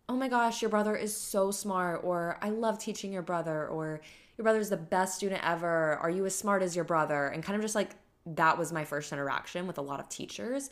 oh 0.09 0.17
my 0.17 0.27
gosh, 0.27 0.61
your 0.61 0.69
brother 0.69 0.97
is 0.97 1.15
so 1.15 1.49
smart, 1.49 2.01
or 2.03 2.37
I 2.41 2.49
love 2.49 2.77
teaching 2.77 3.13
your 3.13 3.21
brother, 3.21 3.67
or 3.67 4.01
your 4.37 4.43
brother's 4.43 4.69
the 4.69 4.77
best 4.77 5.15
student 5.15 5.41
ever. 5.47 5.95
Are 6.01 6.09
you 6.09 6.25
as 6.25 6.35
smart 6.35 6.61
as 6.61 6.75
your 6.75 6.83
brother? 6.83 7.27
And 7.27 7.41
kind 7.41 7.55
of 7.55 7.61
just 7.61 7.75
like 7.75 7.91
that 8.25 8.57
was 8.57 8.73
my 8.73 8.83
first 8.83 9.13
interaction 9.13 9.65
with 9.65 9.77
a 9.77 9.81
lot 9.81 10.01
of 10.01 10.09
teachers, 10.09 10.71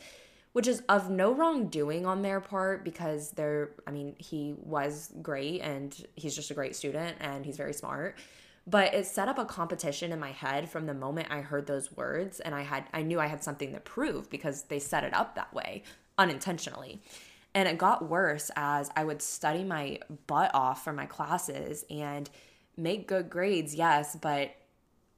which 0.51 0.67
is 0.67 0.83
of 0.89 1.09
no 1.09 1.33
wrongdoing 1.33 2.05
on 2.05 2.23
their 2.23 2.41
part 2.41 2.83
because 2.83 3.31
they're, 3.31 3.71
I 3.87 3.91
mean, 3.91 4.15
he 4.17 4.55
was 4.57 5.13
great 5.21 5.61
and 5.61 5.95
he's 6.15 6.35
just 6.35 6.51
a 6.51 6.53
great 6.53 6.75
student 6.75 7.15
and 7.21 7.45
he's 7.45 7.55
very 7.55 7.73
smart. 7.73 8.17
But 8.69 8.93
it 8.93 9.05
set 9.05 9.29
up 9.29 9.39
a 9.39 9.45
competition 9.45 10.11
in 10.11 10.19
my 10.19 10.31
head 10.31 10.69
from 10.69 10.85
the 10.85 10.93
moment 10.93 11.29
I 11.31 11.39
heard 11.39 11.67
those 11.67 11.95
words 11.95 12.41
and 12.41 12.53
I 12.53 12.63
had 12.63 12.83
I 12.93 13.01
knew 13.01 13.19
I 13.19 13.27
had 13.27 13.41
something 13.43 13.73
to 13.73 13.79
prove 13.79 14.29
because 14.29 14.63
they 14.63 14.79
set 14.79 15.05
it 15.05 15.13
up 15.13 15.35
that 15.35 15.53
way 15.53 15.83
unintentionally. 16.17 17.01
And 17.55 17.67
it 17.67 17.77
got 17.77 18.09
worse 18.09 18.51
as 18.55 18.91
I 18.95 19.05
would 19.05 19.21
study 19.21 19.63
my 19.63 19.99
butt 20.27 20.51
off 20.53 20.83
for 20.83 20.91
my 20.91 21.05
classes 21.05 21.85
and 21.89 22.29
make 22.75 23.07
good 23.07 23.29
grades, 23.29 23.73
yes, 23.73 24.15
but 24.15 24.55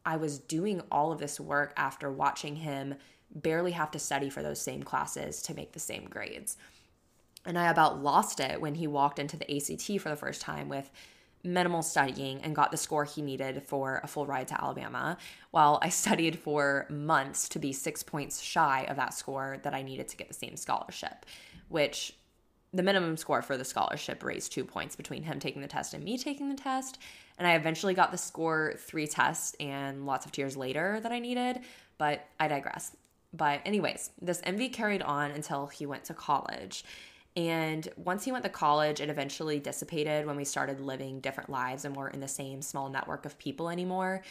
I 0.06 0.16
was 0.18 0.38
doing 0.38 0.82
all 0.92 1.12
of 1.12 1.20
this 1.20 1.40
work 1.40 1.74
after 1.76 2.10
watching 2.10 2.56
him 2.56 2.96
barely 3.34 3.72
have 3.72 3.92
to 3.92 4.00
study 4.00 4.30
for 4.30 4.42
those 4.42 4.62
same 4.62 4.84
classes 4.84 5.42
to 5.44 5.54
make 5.54 5.74
the 5.74 5.80
same 5.80 6.06
grades. 6.06 6.56
And 7.46 7.58
I 7.58 7.70
about 7.70 8.02
lost 8.02 8.40
it 8.40 8.62
when 8.62 8.76
he 8.76 8.88
walked 8.88 9.20
into 9.20 9.38
the 9.38 9.56
ACT 9.56 10.02
for 10.02 10.10
the 10.10 10.16
first 10.16 10.42
time 10.42 10.70
with 10.70 10.90
minimal 11.44 11.82
studying 11.82 12.42
and 12.42 12.56
got 12.56 12.72
the 12.72 12.78
score 12.78 13.06
he 13.06 13.22
needed 13.22 13.64
for 13.64 14.02
a 14.04 14.08
full 14.08 14.26
ride 14.26 14.48
to 14.50 14.62
Alabama, 14.62 15.18
while 15.52 15.80
I 15.82 15.90
studied 16.04 16.40
for 16.40 16.86
months 16.90 17.50
to 17.50 17.60
be 17.60 17.74
six 17.74 18.04
points 18.04 18.42
shy 18.42 18.86
of 18.90 18.98
that 18.98 19.14
score 19.14 19.60
that 19.64 19.74
I 19.74 19.82
needed 19.82 20.08
to 20.10 20.18
get 20.18 20.28
the 20.28 20.34
same 20.34 20.56
scholarship, 20.56 21.26
which 21.70 22.14
the 22.74 22.84
minimum 22.84 23.18
score 23.18 23.42
for 23.42 23.58
the 23.58 23.66
scholarship 23.66 24.24
raised 24.24 24.52
two 24.52 24.64
points 24.64 24.96
between 24.96 25.24
him 25.24 25.40
taking 25.40 25.62
the 25.62 25.68
test 25.68 25.94
and 25.94 26.04
me 26.04 26.18
taking 26.18 26.50
the 26.50 26.56
test. 26.56 27.00
And 27.38 27.48
I 27.48 27.56
eventually 27.56 27.94
got 27.94 28.12
the 28.12 28.18
score 28.18 28.76
three 28.78 29.08
tests 29.08 29.56
and 29.60 30.06
lots 30.06 30.26
of 30.26 30.32
tears 30.32 30.56
later 30.56 31.00
that 31.02 31.12
I 31.12 31.20
needed, 31.20 31.62
but 31.98 32.28
I 32.40 32.48
digress. 32.48 32.96
But, 33.34 33.62
anyways, 33.66 34.10
this 34.22 34.42
envy 34.44 34.70
carried 34.70 35.02
on 35.02 35.32
until 35.32 35.68
he 35.68 35.86
went 35.86 36.04
to 36.06 36.14
college. 36.14 36.84
And 37.36 37.88
once 37.96 38.26
he 38.26 38.32
went 38.32 38.44
to 38.44 38.50
college, 38.50 39.00
it 39.00 39.10
eventually 39.10 39.60
dissipated 39.60 40.26
when 40.26 40.36
we 40.36 40.44
started 40.44 40.80
living 40.80 41.20
different 41.20 41.50
lives 41.50 41.86
and 41.86 41.96
weren't 41.96 42.16
in 42.16 42.20
the 42.20 42.28
same 42.28 42.62
small 42.62 42.90
network 42.90 43.26
of 43.26 43.38
people 43.38 43.70
anymore 43.70 44.24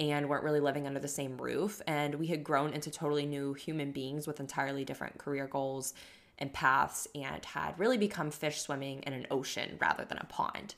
and 0.00 0.28
weren't 0.28 0.44
really 0.44 0.60
living 0.60 0.86
under 0.86 1.00
the 1.00 1.08
same 1.08 1.36
roof. 1.36 1.80
And 1.86 2.16
we 2.16 2.28
had 2.28 2.42
grown 2.42 2.72
into 2.72 2.90
totally 2.90 3.26
new 3.26 3.54
human 3.54 3.92
beings 3.92 4.26
with 4.26 4.40
entirely 4.40 4.84
different 4.84 5.18
career 5.18 5.46
goals 5.46 5.94
and 6.38 6.52
paths 6.52 7.06
and 7.14 7.44
had 7.44 7.78
really 7.78 7.98
become 7.98 8.30
fish 8.30 8.60
swimming 8.60 9.02
in 9.02 9.12
an 9.12 9.26
ocean 9.30 9.76
rather 9.80 10.04
than 10.04 10.18
a 10.18 10.24
pond. 10.24 10.74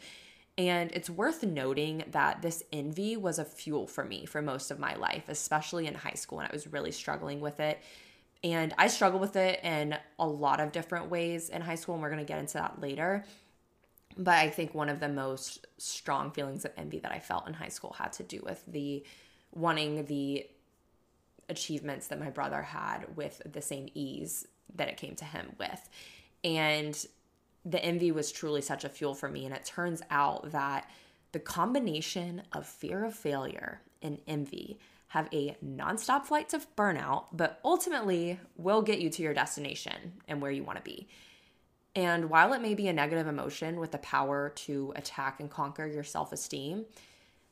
And 0.59 0.91
it's 0.93 1.11
worth 1.11 1.43
noting 1.43 2.05
that 2.11 2.41
this 2.41 2.62
envy 2.73 3.17
was 3.17 3.39
a 3.39 3.45
fuel 3.45 3.87
for 3.87 4.05
me 4.05 4.25
for 4.25 4.41
most 4.41 4.71
of 4.71 4.79
my 4.79 4.95
life, 4.95 5.29
especially 5.29 5.87
in 5.87 5.95
high 5.95 6.15
school 6.15 6.39
when 6.39 6.47
I 6.47 6.53
was 6.53 6.67
really 6.67 6.93
struggling 6.93 7.41
with 7.41 7.61
it. 7.61 7.81
And 8.44 8.75
I 8.79 8.88
struggled 8.88 9.20
with 9.20 9.37
it 9.37 9.61
in 9.64 9.96
a 10.18 10.27
lot 10.27 10.61
of 10.61 10.72
different 10.72 11.11
ways 11.11 11.49
in 11.49 11.62
high 11.62 11.75
school, 11.75 11.94
and 11.94 12.03
we're 12.03 12.11
gonna 12.11 12.25
get 12.25 12.38
into 12.38 12.55
that 12.55 12.81
later. 12.81 13.25
But 14.16 14.35
I 14.35 14.51
think 14.51 14.75
one 14.75 14.88
of 14.88 15.01
the 15.01 15.09
most 15.09 15.66
strong 15.79 16.31
feelings 16.31 16.64
of 16.64 16.72
envy 16.77 16.99
that 17.01 17.12
I 17.12 17.18
felt 17.18 17.46
in 17.46 17.55
high 17.55 17.68
school 17.68 17.94
had 17.99 18.12
to 18.14 18.22
do 18.22 18.40
with 18.44 18.62
the 18.66 19.05
wanting 19.53 20.07
the 20.07 20.46
achievements 21.49 22.09
that 22.09 22.18
my 22.18 22.31
brother 22.31 22.62
had 22.62 23.16
with 23.16 23.42
the 23.51 23.62
same 23.62 23.88
ease 23.94 24.46
that 24.75 24.88
it 24.88 24.96
came 24.96 25.14
to 25.16 25.25
him 25.25 25.55
with. 25.59 25.88
And 26.44 27.07
the 27.64 27.85
envy 27.85 28.12
was 28.12 28.33
truly 28.33 28.62
such 28.62 28.85
a 28.85 28.88
fuel 28.88 29.14
for 29.14 29.29
me. 29.29 29.44
And 29.44 29.55
it 29.55 29.64
turns 29.64 30.03
out 30.11 30.51
that 30.53 30.88
the 31.33 31.40
combination 31.40 32.42
of 32.53 32.66
fear 32.66 33.05
of 33.05 33.14
failure 33.14 33.81
and 34.03 34.18
envy 34.27 34.79
have 35.17 35.29
a 35.33 35.57
nonstop 35.65 36.27
flight 36.27 36.51
to 36.51 36.61
burnout, 36.77 37.25
but 37.33 37.59
ultimately 37.65 38.39
will 38.59 38.83
get 38.83 39.01
you 39.01 39.09
to 39.09 39.23
your 39.23 39.33
destination 39.33 40.13
and 40.29 40.43
where 40.43 40.51
you 40.51 40.63
want 40.63 40.77
to 40.77 40.85
be. 40.85 41.09
And 41.95 42.29
while 42.29 42.53
it 42.53 42.61
may 42.61 42.75
be 42.75 42.89
a 42.89 42.93
negative 42.93 43.27
emotion 43.27 43.81
with 43.81 43.93
the 43.93 43.99
power 43.99 44.51
to 44.67 44.93
attack 44.95 45.41
and 45.41 45.51
conquer 45.51 45.87
your 45.87 46.05
self 46.05 46.33
esteem, 46.33 46.85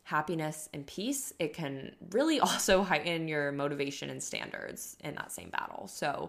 happiness, 0.03 0.69
and 0.75 0.87
peace, 0.87 1.33
it 1.39 1.55
can 1.55 1.97
really 2.11 2.39
also 2.49 2.83
heighten 2.83 3.29
your 3.29 3.51
motivation 3.51 4.11
and 4.11 4.23
standards 4.23 4.99
in 5.03 5.15
that 5.15 5.33
same 5.33 5.49
battle. 5.49 5.89
So 5.89 6.29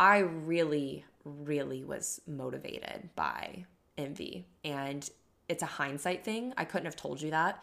I 0.00 0.18
really, 0.18 1.04
really 1.24 1.84
was 1.84 2.20
motivated 2.26 3.10
by 3.14 3.66
envy. 3.96 4.46
And 4.64 5.08
it's 5.48 5.62
a 5.62 5.66
hindsight 5.66 6.24
thing. 6.24 6.54
I 6.56 6.64
couldn't 6.64 6.86
have 6.86 6.96
told 6.96 7.22
you 7.22 7.30
that 7.30 7.62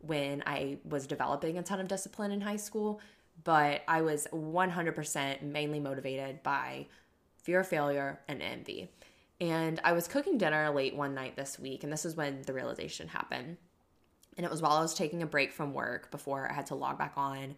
when 0.00 0.42
I 0.46 0.78
was 0.84 1.06
developing 1.06 1.58
a 1.58 1.62
ton 1.62 1.80
of 1.80 1.88
discipline 1.88 2.30
in 2.30 2.40
high 2.40 2.56
school, 2.56 3.00
but 3.44 3.82
I 3.88 4.02
was 4.02 4.26
100% 4.32 5.42
mainly 5.42 5.80
motivated 5.80 6.42
by 6.42 6.86
fear 7.36 7.60
of 7.60 7.68
failure 7.68 8.20
and 8.28 8.42
envy. 8.42 8.90
And 9.40 9.80
I 9.84 9.92
was 9.92 10.06
cooking 10.06 10.36
dinner 10.36 10.68
late 10.70 10.94
one 10.94 11.14
night 11.14 11.36
this 11.36 11.58
week, 11.58 11.82
and 11.82 11.92
this 11.92 12.04
is 12.04 12.16
when 12.16 12.42
the 12.42 12.52
realization 12.52 13.08
happened. 13.08 13.56
And 14.36 14.44
it 14.44 14.50
was 14.50 14.62
while 14.62 14.72
I 14.72 14.82
was 14.82 14.94
taking 14.94 15.22
a 15.22 15.26
break 15.26 15.52
from 15.52 15.72
work 15.72 16.10
before 16.10 16.50
I 16.50 16.54
had 16.54 16.66
to 16.66 16.74
log 16.74 16.98
back 16.98 17.14
on 17.16 17.56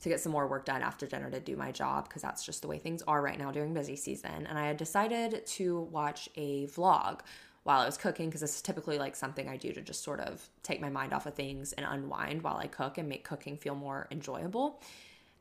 to 0.00 0.08
get 0.08 0.20
some 0.20 0.32
more 0.32 0.46
work 0.46 0.64
done 0.64 0.82
after 0.82 1.06
dinner 1.06 1.30
to 1.30 1.40
do 1.40 1.56
my 1.56 1.72
job 1.72 2.08
because 2.08 2.22
that's 2.22 2.44
just 2.44 2.62
the 2.62 2.68
way 2.68 2.78
things 2.78 3.02
are 3.06 3.20
right 3.20 3.38
now 3.38 3.50
during 3.50 3.74
busy 3.74 3.96
season. 3.96 4.46
And 4.46 4.58
I 4.58 4.66
had 4.66 4.76
decided 4.76 5.46
to 5.46 5.80
watch 5.92 6.28
a 6.36 6.66
vlog 6.68 7.20
while 7.62 7.80
I 7.80 7.86
was 7.86 7.96
cooking 7.96 8.26
because 8.26 8.40
this 8.40 8.56
is 8.56 8.62
typically 8.62 8.98
like 8.98 9.14
something 9.14 9.48
I 9.48 9.56
do 9.56 9.72
to 9.72 9.80
just 9.80 10.02
sort 10.02 10.20
of 10.20 10.48
take 10.62 10.80
my 10.80 10.88
mind 10.88 11.12
off 11.12 11.26
of 11.26 11.34
things 11.34 11.72
and 11.74 11.86
unwind 11.88 12.42
while 12.42 12.56
I 12.56 12.66
cook 12.66 12.98
and 12.98 13.08
make 13.08 13.24
cooking 13.24 13.56
feel 13.56 13.74
more 13.74 14.08
enjoyable. 14.10 14.80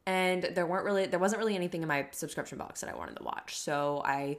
And 0.05 0.43
there 0.43 0.65
weren't 0.65 0.85
really 0.85 1.05
there 1.05 1.19
wasn't 1.19 1.39
really 1.39 1.55
anything 1.55 1.81
in 1.81 1.87
my 1.87 2.07
subscription 2.11 2.57
box 2.57 2.81
that 2.81 2.89
I 2.89 2.95
wanted 2.95 3.15
to 3.17 3.23
watch. 3.23 3.57
So 3.57 4.01
I 4.03 4.37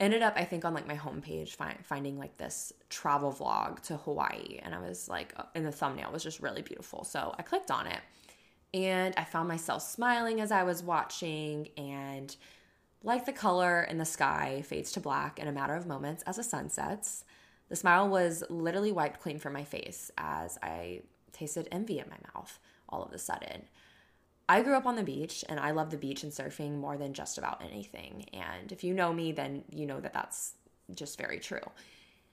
ended 0.00 0.22
up 0.22 0.32
i 0.36 0.44
think 0.44 0.64
on 0.64 0.74
like 0.74 0.86
my 0.86 0.96
homepage 0.96 1.50
find, 1.50 1.76
finding 1.84 2.18
like 2.18 2.36
this 2.36 2.72
travel 2.88 3.32
vlog 3.32 3.80
to 3.80 3.96
hawaii 3.96 4.58
and 4.62 4.74
i 4.74 4.78
was 4.78 5.08
like 5.08 5.34
in 5.54 5.66
uh, 5.66 5.70
the 5.70 5.76
thumbnail 5.76 6.10
was 6.12 6.22
just 6.22 6.40
really 6.40 6.62
beautiful 6.62 7.04
so 7.04 7.34
i 7.38 7.42
clicked 7.42 7.70
on 7.70 7.86
it 7.86 8.00
and 8.74 9.14
i 9.16 9.24
found 9.24 9.48
myself 9.48 9.82
smiling 9.82 10.40
as 10.40 10.52
i 10.52 10.62
was 10.62 10.82
watching 10.82 11.68
and 11.76 12.36
like 13.02 13.26
the 13.26 13.32
color 13.32 13.82
in 13.82 13.98
the 13.98 14.04
sky 14.04 14.62
fades 14.66 14.92
to 14.92 15.00
black 15.00 15.38
in 15.38 15.48
a 15.48 15.52
matter 15.52 15.74
of 15.74 15.86
moments 15.86 16.22
as 16.24 16.36
the 16.36 16.42
sun 16.42 16.68
sets 16.68 17.24
the 17.68 17.76
smile 17.76 18.08
was 18.08 18.42
literally 18.48 18.92
wiped 18.92 19.20
clean 19.20 19.38
from 19.38 19.52
my 19.52 19.64
face 19.64 20.10
as 20.18 20.58
i 20.62 21.00
tasted 21.32 21.68
envy 21.70 21.98
in 21.98 22.08
my 22.08 22.18
mouth 22.34 22.58
all 22.88 23.02
of 23.02 23.12
a 23.12 23.18
sudden 23.18 23.62
I 24.48 24.62
grew 24.62 24.76
up 24.76 24.86
on 24.86 24.96
the 24.96 25.02
beach 25.02 25.44
and 25.48 25.60
I 25.60 25.72
love 25.72 25.90
the 25.90 25.98
beach 25.98 26.22
and 26.22 26.32
surfing 26.32 26.78
more 26.78 26.96
than 26.96 27.12
just 27.12 27.36
about 27.36 27.62
anything. 27.62 28.24
And 28.32 28.72
if 28.72 28.82
you 28.82 28.94
know 28.94 29.12
me, 29.12 29.32
then 29.32 29.62
you 29.70 29.84
know 29.84 30.00
that 30.00 30.14
that's 30.14 30.54
just 30.94 31.18
very 31.18 31.38
true. 31.38 31.60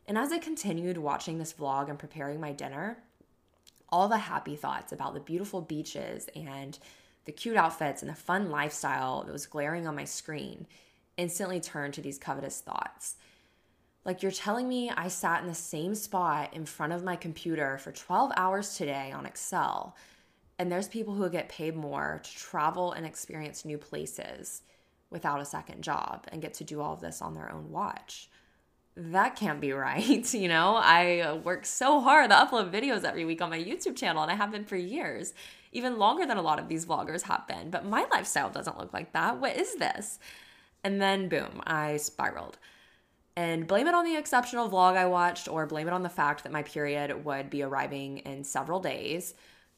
And 0.07 0.17
as 0.17 0.31
I 0.31 0.37
continued 0.37 0.97
watching 0.97 1.37
this 1.37 1.53
vlog 1.53 1.89
and 1.89 1.99
preparing 1.99 2.39
my 2.39 2.53
dinner, 2.53 2.99
all 3.89 4.07
the 4.07 4.17
happy 4.17 4.55
thoughts 4.55 4.93
about 4.93 5.13
the 5.13 5.19
beautiful 5.19 5.61
beaches 5.61 6.29
and 6.35 6.79
the 7.25 7.31
cute 7.31 7.57
outfits 7.57 8.01
and 8.01 8.09
the 8.09 8.15
fun 8.15 8.49
lifestyle 8.49 9.23
that 9.23 9.31
was 9.31 9.45
glaring 9.45 9.87
on 9.87 9.95
my 9.95 10.05
screen 10.05 10.67
instantly 11.17 11.59
turned 11.59 11.93
to 11.95 12.01
these 12.01 12.17
covetous 12.17 12.61
thoughts. 12.61 13.15
Like, 14.03 14.21
you're 14.21 14.31
telling 14.31 14.69
me 14.69 14.91
I 14.91 15.07
sat 15.07 15.41
in 15.41 15.47
the 15.47 15.55
same 15.55 15.95
spot 15.95 16.53
in 16.53 16.65
front 16.65 16.93
of 16.93 17.03
my 17.03 17.15
computer 17.15 17.77
for 17.79 17.91
12 17.91 18.31
hours 18.37 18.75
today 18.75 19.11
on 19.11 19.25
Excel 19.25 19.95
and 20.57 20.71
there's 20.71 20.87
people 20.87 21.13
who 21.13 21.29
get 21.29 21.49
paid 21.49 21.75
more 21.75 22.21
to 22.23 22.35
travel 22.35 22.93
and 22.93 23.05
experience 23.05 23.65
new 23.65 23.77
places 23.77 24.61
without 25.09 25.41
a 25.41 25.45
second 25.45 25.83
job 25.83 26.25
and 26.29 26.41
get 26.41 26.53
to 26.55 26.63
do 26.63 26.81
all 26.81 26.93
of 26.93 27.01
this 27.01 27.21
on 27.21 27.33
their 27.33 27.51
own 27.51 27.71
watch. 27.71 28.29
That 28.95 29.35
can't 29.35 29.61
be 29.61 29.71
right. 29.73 30.33
You 30.33 30.47
know, 30.47 30.75
I 30.75 31.19
uh, 31.21 31.35
work 31.35 31.65
so 31.65 31.99
hard 32.01 32.29
to 32.29 32.35
upload 32.35 32.71
videos 32.71 33.03
every 33.03 33.25
week 33.25 33.41
on 33.41 33.49
my 33.49 33.59
YouTube 33.59 33.95
channel, 33.95 34.23
and 34.23 34.31
I 34.31 34.35
have 34.35 34.51
been 34.51 34.65
for 34.65 34.75
years, 34.75 35.33
even 35.71 35.97
longer 35.97 36.25
than 36.25 36.37
a 36.37 36.41
lot 36.41 36.59
of 36.59 36.67
these 36.67 36.85
vloggers 36.85 37.23
have 37.23 37.47
been. 37.47 37.69
But 37.69 37.85
my 37.85 38.05
lifestyle 38.11 38.49
doesn't 38.49 38.77
look 38.77 38.93
like 38.93 39.13
that. 39.13 39.39
What 39.39 39.55
is 39.55 39.75
this? 39.75 40.19
And 40.83 41.01
then, 41.01 41.29
boom, 41.29 41.61
I 41.65 41.97
spiraled. 41.97 42.57
And 43.37 43.67
blame 43.67 43.87
it 43.87 43.93
on 43.93 44.05
the 44.05 44.15
exceptional 44.15 44.69
vlog 44.69 44.95
I 44.95 45.07
watched, 45.07 45.47
or 45.47 45.65
blame 45.65 45.87
it 45.87 45.93
on 45.93 46.03
the 46.03 46.09
fact 46.09 46.43
that 46.43 46.53
my 46.53 46.63
period 46.63 47.25
would 47.25 47.49
be 47.49 47.63
arriving 47.63 48.19
in 48.19 48.43
several 48.43 48.79
days 48.79 49.33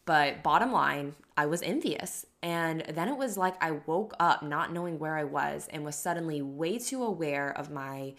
but 0.08 0.42
bottom 0.42 0.72
line, 0.72 1.16
I 1.36 1.48
was 1.48 1.62
envious. 1.62 2.26
And 2.42 2.82
then 2.94 3.10
it 3.10 3.18
was 3.18 3.38
like 3.38 3.62
I 3.62 3.72
woke 3.72 4.14
up 4.22 4.42
not 4.42 4.72
knowing 4.72 4.98
where 4.98 5.18
I 5.18 5.26
was 5.26 5.68
and 5.70 5.84
was 5.84 5.98
suddenly 5.98 6.42
way 6.42 6.80
too 6.80 7.04
aware 7.04 7.52
of 7.52 7.70
my 7.70 8.14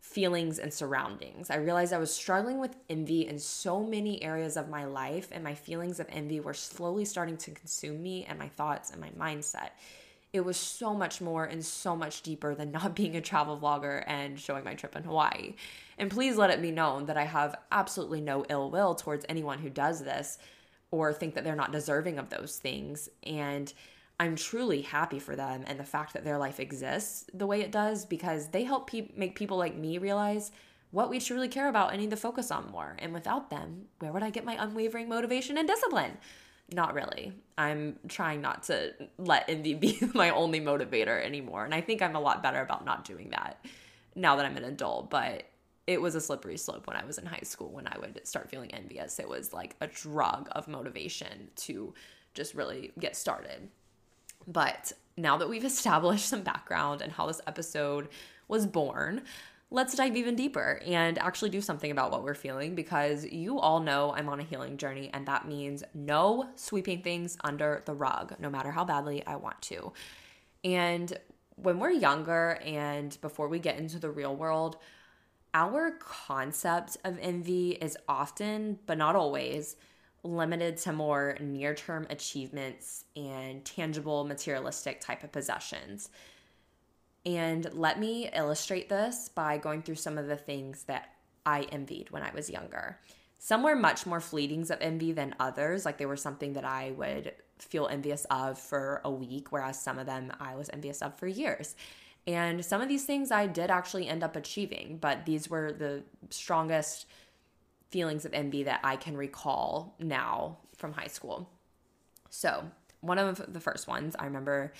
feelings 0.00 0.58
and 0.58 0.72
surroundings. 0.72 1.50
I 1.50 1.56
realized 1.56 1.92
I 1.92 1.98
was 1.98 2.12
struggling 2.12 2.58
with 2.58 2.76
envy 2.88 3.26
in 3.26 3.38
so 3.38 3.82
many 3.82 4.22
areas 4.22 4.56
of 4.56 4.68
my 4.68 4.84
life, 4.84 5.28
and 5.30 5.44
my 5.44 5.54
feelings 5.54 6.00
of 6.00 6.06
envy 6.10 6.40
were 6.40 6.54
slowly 6.54 7.04
starting 7.04 7.36
to 7.38 7.50
consume 7.50 8.02
me 8.02 8.24
and 8.28 8.38
my 8.38 8.48
thoughts 8.48 8.90
and 8.90 9.00
my 9.00 9.10
mindset. 9.10 9.70
It 10.32 10.44
was 10.44 10.56
so 10.56 10.94
much 10.94 11.20
more 11.20 11.44
and 11.44 11.64
so 11.64 11.94
much 11.94 12.22
deeper 12.22 12.54
than 12.54 12.70
not 12.72 12.94
being 12.96 13.16
a 13.16 13.20
travel 13.20 13.58
vlogger 13.58 14.02
and 14.06 14.38
showing 14.38 14.64
my 14.64 14.74
trip 14.74 14.96
in 14.96 15.04
Hawaii. 15.04 15.54
And 15.98 16.10
please 16.10 16.36
let 16.36 16.50
it 16.50 16.62
be 16.62 16.70
known 16.70 17.06
that 17.06 17.16
I 17.16 17.24
have 17.24 17.56
absolutely 17.70 18.20
no 18.20 18.44
ill 18.48 18.70
will 18.70 18.94
towards 18.94 19.26
anyone 19.28 19.58
who 19.58 19.70
does 19.70 20.02
this 20.02 20.38
or 20.90 21.12
think 21.12 21.34
that 21.34 21.44
they're 21.44 21.54
not 21.54 21.72
deserving 21.72 22.18
of 22.18 22.30
those 22.30 22.56
things. 22.58 23.08
And 23.22 23.72
I'm 24.20 24.36
truly 24.36 24.82
happy 24.82 25.18
for 25.18 25.34
them 25.34 25.64
and 25.66 25.80
the 25.80 25.84
fact 25.84 26.12
that 26.12 26.24
their 26.24 26.36
life 26.36 26.60
exists 26.60 27.24
the 27.32 27.46
way 27.46 27.62
it 27.62 27.72
does 27.72 28.04
because 28.04 28.48
they 28.48 28.64
help 28.64 28.90
pe- 28.90 29.12
make 29.16 29.34
people 29.34 29.56
like 29.56 29.74
me 29.74 29.96
realize 29.96 30.52
what 30.90 31.08
we 31.08 31.18
truly 31.18 31.48
care 31.48 31.70
about 31.70 31.92
and 31.92 32.02
need 32.02 32.10
to 32.10 32.16
focus 32.16 32.50
on 32.50 32.70
more. 32.70 32.96
And 32.98 33.14
without 33.14 33.48
them, 33.48 33.86
where 33.98 34.12
would 34.12 34.22
I 34.22 34.28
get 34.28 34.44
my 34.44 34.62
unwavering 34.62 35.08
motivation 35.08 35.56
and 35.56 35.66
discipline? 35.66 36.18
Not 36.70 36.92
really. 36.92 37.32
I'm 37.56 37.98
trying 38.08 38.42
not 38.42 38.64
to 38.64 38.92
let 39.16 39.46
envy 39.48 39.72
be 39.72 39.98
my 40.14 40.28
only 40.28 40.60
motivator 40.60 41.24
anymore. 41.24 41.64
And 41.64 41.72
I 41.72 41.80
think 41.80 42.02
I'm 42.02 42.14
a 42.14 42.20
lot 42.20 42.42
better 42.42 42.60
about 42.60 42.84
not 42.84 43.06
doing 43.06 43.30
that 43.30 43.64
now 44.14 44.36
that 44.36 44.44
I'm 44.44 44.58
an 44.58 44.64
adult. 44.64 45.08
But 45.08 45.44
it 45.86 45.98
was 45.98 46.14
a 46.14 46.20
slippery 46.20 46.58
slope 46.58 46.86
when 46.86 46.96
I 46.98 47.06
was 47.06 47.16
in 47.16 47.24
high 47.24 47.40
school 47.44 47.70
when 47.70 47.86
I 47.86 47.96
would 47.98 48.20
start 48.28 48.50
feeling 48.50 48.74
envious. 48.74 49.18
It 49.18 49.30
was 49.30 49.54
like 49.54 49.76
a 49.80 49.86
drug 49.86 50.50
of 50.52 50.68
motivation 50.68 51.48
to 51.56 51.94
just 52.34 52.54
really 52.54 52.92
get 52.98 53.16
started. 53.16 53.70
But 54.46 54.92
now 55.16 55.36
that 55.38 55.48
we've 55.48 55.64
established 55.74 56.28
some 56.28 56.42
background 56.42 57.02
and 57.02 57.12
how 57.12 57.26
this 57.26 57.40
episode 57.46 58.08
was 58.48 58.66
born, 58.66 59.22
let's 59.70 59.94
dive 59.94 60.16
even 60.16 60.34
deeper 60.34 60.80
and 60.84 61.18
actually 61.18 61.50
do 61.50 61.60
something 61.60 61.90
about 61.90 62.10
what 62.10 62.24
we're 62.24 62.34
feeling 62.34 62.74
because 62.74 63.24
you 63.24 63.60
all 63.60 63.80
know 63.80 64.12
I'm 64.12 64.28
on 64.28 64.40
a 64.40 64.42
healing 64.42 64.76
journey, 64.76 65.10
and 65.12 65.26
that 65.26 65.46
means 65.46 65.84
no 65.94 66.48
sweeping 66.56 67.02
things 67.02 67.36
under 67.44 67.82
the 67.86 67.94
rug, 67.94 68.34
no 68.40 68.50
matter 68.50 68.70
how 68.70 68.84
badly 68.84 69.24
I 69.26 69.36
want 69.36 69.60
to. 69.62 69.92
And 70.64 71.16
when 71.56 71.78
we're 71.78 71.90
younger 71.90 72.58
and 72.64 73.16
before 73.20 73.48
we 73.48 73.58
get 73.58 73.78
into 73.78 73.98
the 73.98 74.10
real 74.10 74.34
world, 74.34 74.76
our 75.54 75.92
concept 75.92 76.96
of 77.04 77.18
envy 77.20 77.72
is 77.72 77.96
often, 78.08 78.78
but 78.86 78.98
not 78.98 79.16
always, 79.16 79.76
limited 80.22 80.76
to 80.78 80.92
more 80.92 81.36
near 81.40 81.74
term 81.74 82.06
achievements 82.10 83.04
and 83.16 83.64
tangible 83.64 84.24
materialistic 84.24 85.00
type 85.00 85.24
of 85.24 85.32
possessions. 85.32 86.10
And 87.26 87.68
let 87.74 87.98
me 87.98 88.30
illustrate 88.34 88.88
this 88.88 89.28
by 89.28 89.58
going 89.58 89.82
through 89.82 89.96
some 89.96 90.18
of 90.18 90.26
the 90.26 90.36
things 90.36 90.84
that 90.84 91.10
I 91.44 91.62
envied 91.72 92.10
when 92.10 92.22
I 92.22 92.30
was 92.34 92.50
younger. 92.50 92.98
Some 93.38 93.62
were 93.62 93.76
much 93.76 94.04
more 94.04 94.20
fleetings 94.20 94.70
of 94.70 94.78
envy 94.80 95.12
than 95.12 95.34
others. 95.40 95.84
Like 95.84 95.98
they 95.98 96.06
were 96.06 96.16
something 96.16 96.52
that 96.54 96.64
I 96.64 96.92
would 96.92 97.32
feel 97.58 97.88
envious 97.88 98.26
of 98.30 98.58
for 98.58 99.00
a 99.04 99.10
week, 99.10 99.52
whereas 99.52 99.80
some 99.80 99.98
of 99.98 100.06
them 100.06 100.32
I 100.40 100.54
was 100.54 100.70
envious 100.70 101.02
of 101.02 101.16
for 101.18 101.26
years. 101.26 101.74
And 102.26 102.64
some 102.64 102.82
of 102.82 102.88
these 102.88 103.04
things 103.04 103.30
I 103.30 103.46
did 103.46 103.70
actually 103.70 104.08
end 104.08 104.22
up 104.22 104.36
achieving, 104.36 104.98
but 105.00 105.24
these 105.24 105.48
were 105.48 105.72
the 105.72 106.02
strongest 106.28 107.06
feelings 107.90 108.24
of 108.24 108.32
envy 108.32 108.62
that 108.64 108.80
I 108.84 108.96
can 108.96 109.16
recall 109.16 109.94
now 109.98 110.58
from 110.76 110.92
high 110.92 111.08
school. 111.08 111.50
So, 112.30 112.64
one 113.00 113.18
of 113.18 113.52
the 113.52 113.60
first 113.60 113.88
ones 113.88 114.14
I 114.18 114.26
remember 114.26 114.72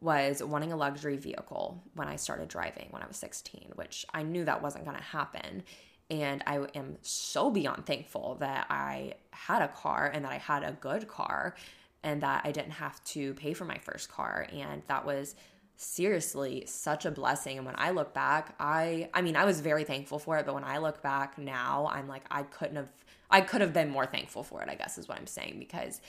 was 0.00 0.42
wanting 0.42 0.72
a 0.72 0.76
luxury 0.76 1.16
vehicle 1.16 1.82
when 1.94 2.08
I 2.08 2.16
started 2.16 2.48
driving 2.48 2.88
when 2.90 3.02
I 3.02 3.06
was 3.06 3.16
16, 3.16 3.72
which 3.74 4.04
I 4.12 4.22
knew 4.22 4.44
that 4.44 4.62
wasn't 4.62 4.84
going 4.84 4.96
to 4.96 5.02
happen. 5.02 5.62
And 6.10 6.42
I 6.46 6.58
am 6.74 6.98
so 7.02 7.50
beyond 7.50 7.86
thankful 7.86 8.36
that 8.40 8.66
I 8.68 9.14
had 9.30 9.62
a 9.62 9.68
car 9.68 10.10
and 10.12 10.24
that 10.24 10.32
I 10.32 10.38
had 10.38 10.62
a 10.62 10.72
good 10.72 11.08
car 11.08 11.56
and 12.02 12.22
that 12.22 12.42
I 12.44 12.52
didn't 12.52 12.72
have 12.72 13.02
to 13.04 13.32
pay 13.34 13.54
for 13.54 13.64
my 13.64 13.78
first 13.78 14.10
car. 14.10 14.46
And 14.52 14.82
that 14.88 15.06
was 15.06 15.34
seriously 15.76 16.64
such 16.66 17.04
a 17.04 17.10
blessing. 17.10 17.56
And 17.56 17.66
when 17.66 17.74
i 17.78 17.90
look 17.90 18.14
back 18.14 18.54
i 18.60 19.08
i 19.12 19.22
mean 19.22 19.36
i 19.36 19.44
was 19.44 19.60
very 19.60 19.84
thankful 19.84 20.18
for 20.18 20.38
it 20.38 20.46
but 20.46 20.54
when 20.54 20.64
i 20.64 20.78
look 20.78 21.02
back 21.02 21.36
now 21.36 21.88
i'm 21.92 22.06
like 22.06 22.22
i 22.30 22.42
couldn't 22.44 22.76
have 22.76 22.88
i 23.30 23.40
could 23.40 23.60
have 23.60 23.72
been 23.72 23.90
more 23.90 24.06
thankful 24.06 24.44
for 24.44 24.62
it 24.62 24.68
i 24.68 24.74
guess 24.74 24.98
is 24.98 25.08
what 25.08 25.18
i'm 25.18 25.26
saying 25.26 25.56
because 25.58 26.00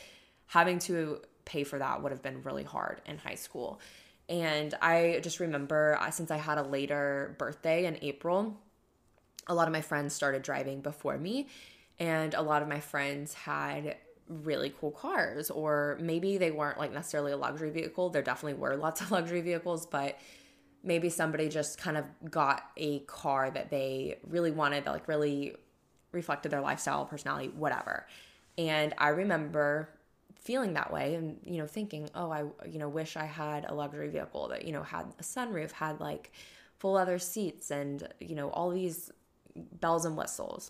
having 0.48 0.78
to 0.80 1.20
pay 1.46 1.64
for 1.64 1.80
that 1.80 2.02
would 2.02 2.12
have 2.12 2.22
been 2.22 2.42
really 2.44 2.64
hard 2.64 3.02
in 3.06 3.18
high 3.18 3.36
school. 3.36 3.80
And 4.28 4.74
i 4.82 5.20
just 5.22 5.40
remember 5.40 5.98
uh, 6.00 6.10
since 6.10 6.32
i 6.32 6.38
had 6.38 6.58
a 6.58 6.64
later 6.64 7.36
birthday 7.38 7.86
in 7.86 8.00
april 8.02 8.58
a 9.48 9.54
lot 9.54 9.68
of 9.68 9.72
my 9.72 9.82
friends 9.82 10.14
started 10.14 10.42
driving 10.42 10.82
before 10.82 11.18
me 11.18 11.48
and 12.00 12.34
a 12.34 12.42
lot 12.42 12.62
of 12.62 12.68
my 12.68 12.80
friends 12.80 13.34
had 13.34 13.96
really 14.28 14.74
cool 14.80 14.92
cars 14.92 15.52
or 15.52 15.98
maybe 16.02 16.38
they 16.38 16.52
weren't 16.52 16.78
like 16.80 16.92
necessarily 16.94 17.32
a 17.32 17.38
luxury 17.38 17.70
vehicle. 17.70 18.10
There 18.10 18.22
definitely 18.22 18.60
were 18.60 18.76
lots 18.76 19.02
of 19.02 19.12
luxury 19.18 19.42
vehicles 19.42 19.86
but 19.86 20.18
maybe 20.84 21.10
somebody 21.10 21.50
just 21.50 21.78
kind 21.78 21.98
of 21.98 22.06
got 22.30 22.64
a 22.78 23.00
car 23.00 23.50
that 23.52 23.70
they 23.70 24.18
really 24.28 24.52
wanted 24.52 24.86
that 24.86 24.92
like 24.92 25.08
really 25.08 25.56
reflected 26.12 26.52
their 26.52 26.62
lifestyle 26.62 27.06
personality 27.06 27.50
whatever. 27.50 28.08
And 28.58 28.94
i 28.98 29.10
remember 29.10 29.90
feeling 30.46 30.74
that 30.74 30.94
way 30.94 31.16
and 31.16 31.40
you 31.44 31.58
know 31.58 31.66
thinking 31.66 32.08
oh 32.14 32.30
i 32.30 32.44
you 32.68 32.78
know 32.78 32.88
wish 32.88 33.18
i 33.18 33.26
had 33.26 33.66
a 33.68 33.74
luxury 33.74 34.10
vehicle 34.10 34.48
that 34.48 34.64
you 34.64 34.72
know 34.72 34.84
had 34.84 35.08
a 35.20 35.24
sunroof 35.24 35.72
had 35.72 36.00
like 36.00 36.32
full 36.78 36.94
leather 36.94 37.18
seats 37.18 37.72
and 37.72 38.08
you 38.20 38.36
know 38.36 38.50
all 38.50 38.70
these 38.70 39.12
bells 39.56 40.06
and 40.06 40.16
whistles 40.16 40.70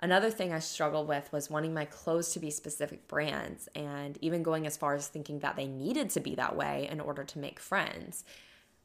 Another 0.00 0.30
thing 0.30 0.52
I 0.52 0.58
struggled 0.58 1.08
with 1.08 1.32
was 1.32 1.48
wanting 1.48 1.72
my 1.72 1.84
clothes 1.84 2.32
to 2.32 2.40
be 2.40 2.50
specific 2.50 3.06
brands 3.08 3.68
and 3.74 4.18
even 4.20 4.42
going 4.42 4.66
as 4.66 4.76
far 4.76 4.94
as 4.94 5.06
thinking 5.06 5.38
that 5.38 5.56
they 5.56 5.66
needed 5.66 6.10
to 6.10 6.20
be 6.20 6.34
that 6.34 6.56
way 6.56 6.88
in 6.90 7.00
order 7.00 7.24
to 7.24 7.38
make 7.38 7.60
friends, 7.60 8.24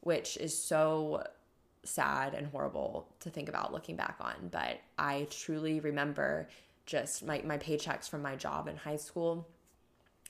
which 0.00 0.36
is 0.36 0.56
so 0.56 1.24
sad 1.82 2.34
and 2.34 2.46
horrible 2.46 3.08
to 3.20 3.30
think 3.30 3.48
about 3.48 3.72
looking 3.72 3.96
back 3.96 4.16
on. 4.20 4.48
But 4.50 4.80
I 4.98 5.26
truly 5.30 5.80
remember 5.80 6.48
just 6.86 7.24
my, 7.24 7.42
my 7.44 7.58
paychecks 7.58 8.08
from 8.08 8.22
my 8.22 8.36
job 8.36 8.68
in 8.68 8.76
high 8.76 8.96
school 8.96 9.46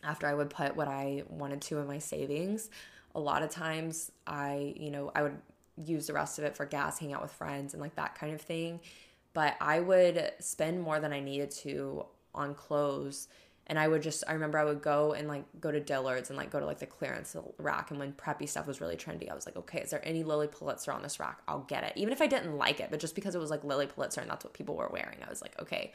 after 0.03 0.27
I 0.27 0.35
would 0.35 0.51
put 0.51 0.77
what 0.77 0.89
I 0.89 1.25
wanted 1.29 1.61
to 1.63 1.79
in 1.79 1.87
my 1.87 1.99
savings. 1.99 2.71
A 3.15 3.21
lot 3.21 3.43
of 3.43 3.51
times 3.51 4.11
I, 4.27 4.75
you 4.77 4.91
know, 4.91 5.13
I 5.15 5.23
would 5.23 5.37
use 5.77 6.07
the 6.07 6.15
rest 6.15 6.39
of 6.39 6.45
it 6.45 6.57
for 6.57 6.65
gas, 6.65 6.99
hang 6.99 7.13
out 7.13 7.23
with 7.23 7.33
friends, 7.33 7.75
and 7.75 7.83
like 7.83 7.97
that 7.97 8.15
kind 8.15 8.35
of 8.35 8.41
thing 8.41 8.81
but 9.33 9.57
I 9.61 9.81
would 9.81 10.33
spend 10.41 10.81
more 10.81 11.01
than 11.01 11.13
I 11.13 11.21
needed 11.21 11.51
to 11.63 12.07
on 12.35 12.55
clothes. 12.55 13.29
And 13.67 13.79
I 13.79 13.87
would 13.87 14.03
just, 14.03 14.25
I 14.27 14.33
remember 14.33 14.59
I 14.59 14.65
would 14.65 14.83
go 14.83 15.13
and 15.13 15.29
like 15.29 15.45
go 15.61 15.71
to 15.71 15.79
Dillard's 15.79 16.29
and 16.29 16.37
like 16.37 16.51
go 16.51 16.59
to 16.59 16.67
like 16.67 16.81
the 16.81 16.87
clearance 16.87 17.37
rack. 17.59 17.91
And 17.91 18.01
when 18.01 18.13
preppy 18.13 18.49
stuff 18.49 18.67
was 18.67 18.81
really 18.81 18.97
trendy, 18.97 19.31
I 19.31 19.35
was 19.35 19.47
like, 19.47 19.57
okay, 19.57 19.81
is 19.81 19.91
there 19.91 20.01
any 20.05 20.25
Lilly 20.25 20.49
Pulitzer 20.49 20.91
on 20.91 21.03
this 21.03 21.21
rack? 21.21 21.41
I'll 21.47 21.61
get 21.61 21.85
it. 21.85 21.93
Even 21.95 22.13
if 22.13 22.21
I 22.21 22.27
didn't 22.27 22.57
like 22.57 22.81
it, 22.81 22.89
but 22.91 22.99
just 22.99 23.15
because 23.15 23.37
it 23.37 23.39
was 23.39 23.51
like 23.51 23.63
Lilly 23.63 23.87
Pulitzer 23.87 24.21
and 24.21 24.29
that's 24.29 24.45
what 24.45 24.55
people 24.55 24.75
were 24.75 24.91
wearing, 24.93 25.19
I 25.25 25.31
was 25.31 25.41
like, 25.41 25.61
okay, 25.61 25.93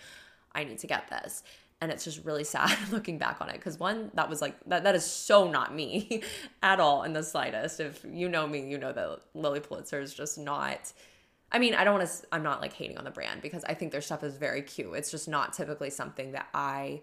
I 0.53 0.63
need 0.63 0.79
to 0.79 0.87
get 0.87 1.09
this. 1.09 1.43
And 1.81 1.91
it's 1.91 2.05
just 2.05 2.23
really 2.23 2.43
sad 2.45 2.77
looking 2.91 3.17
back 3.17 3.41
on 3.41 3.49
it 3.49 3.55
because 3.55 3.77
one, 3.77 4.09
that 4.13 4.29
was 4.29 4.41
like, 4.41 4.55
that, 4.67 4.85
that 4.85 4.95
is 4.95 5.05
so 5.05 5.51
not 5.51 5.75
me 5.75 6.23
at 6.63 6.79
all 6.79 7.03
in 7.03 7.11
the 7.11 7.23
slightest. 7.23 7.81
If 7.81 8.05
you 8.09 8.29
know 8.29 8.47
me, 8.47 8.69
you 8.69 8.77
know 8.77 8.93
that 8.93 9.19
Lilly 9.33 9.59
Pulitzer 9.59 9.99
is 9.99 10.13
just 10.13 10.37
not 10.37 10.93
I 11.55 11.57
mean, 11.57 11.73
I 11.73 11.85
don't 11.85 11.97
want 11.97 12.09
to, 12.09 12.27
I'm 12.33 12.43
not 12.43 12.59
like 12.59 12.73
hating 12.73 12.97
on 12.97 13.05
the 13.05 13.11
brand 13.11 13.41
because 13.41 13.63
I 13.63 13.75
think 13.75 13.93
their 13.93 14.01
stuff 14.01 14.25
is 14.25 14.35
very 14.35 14.61
cute. 14.61 14.93
It's 14.93 15.09
just 15.09 15.29
not 15.29 15.53
typically 15.53 15.89
something 15.89 16.33
that 16.33 16.49
I 16.53 16.99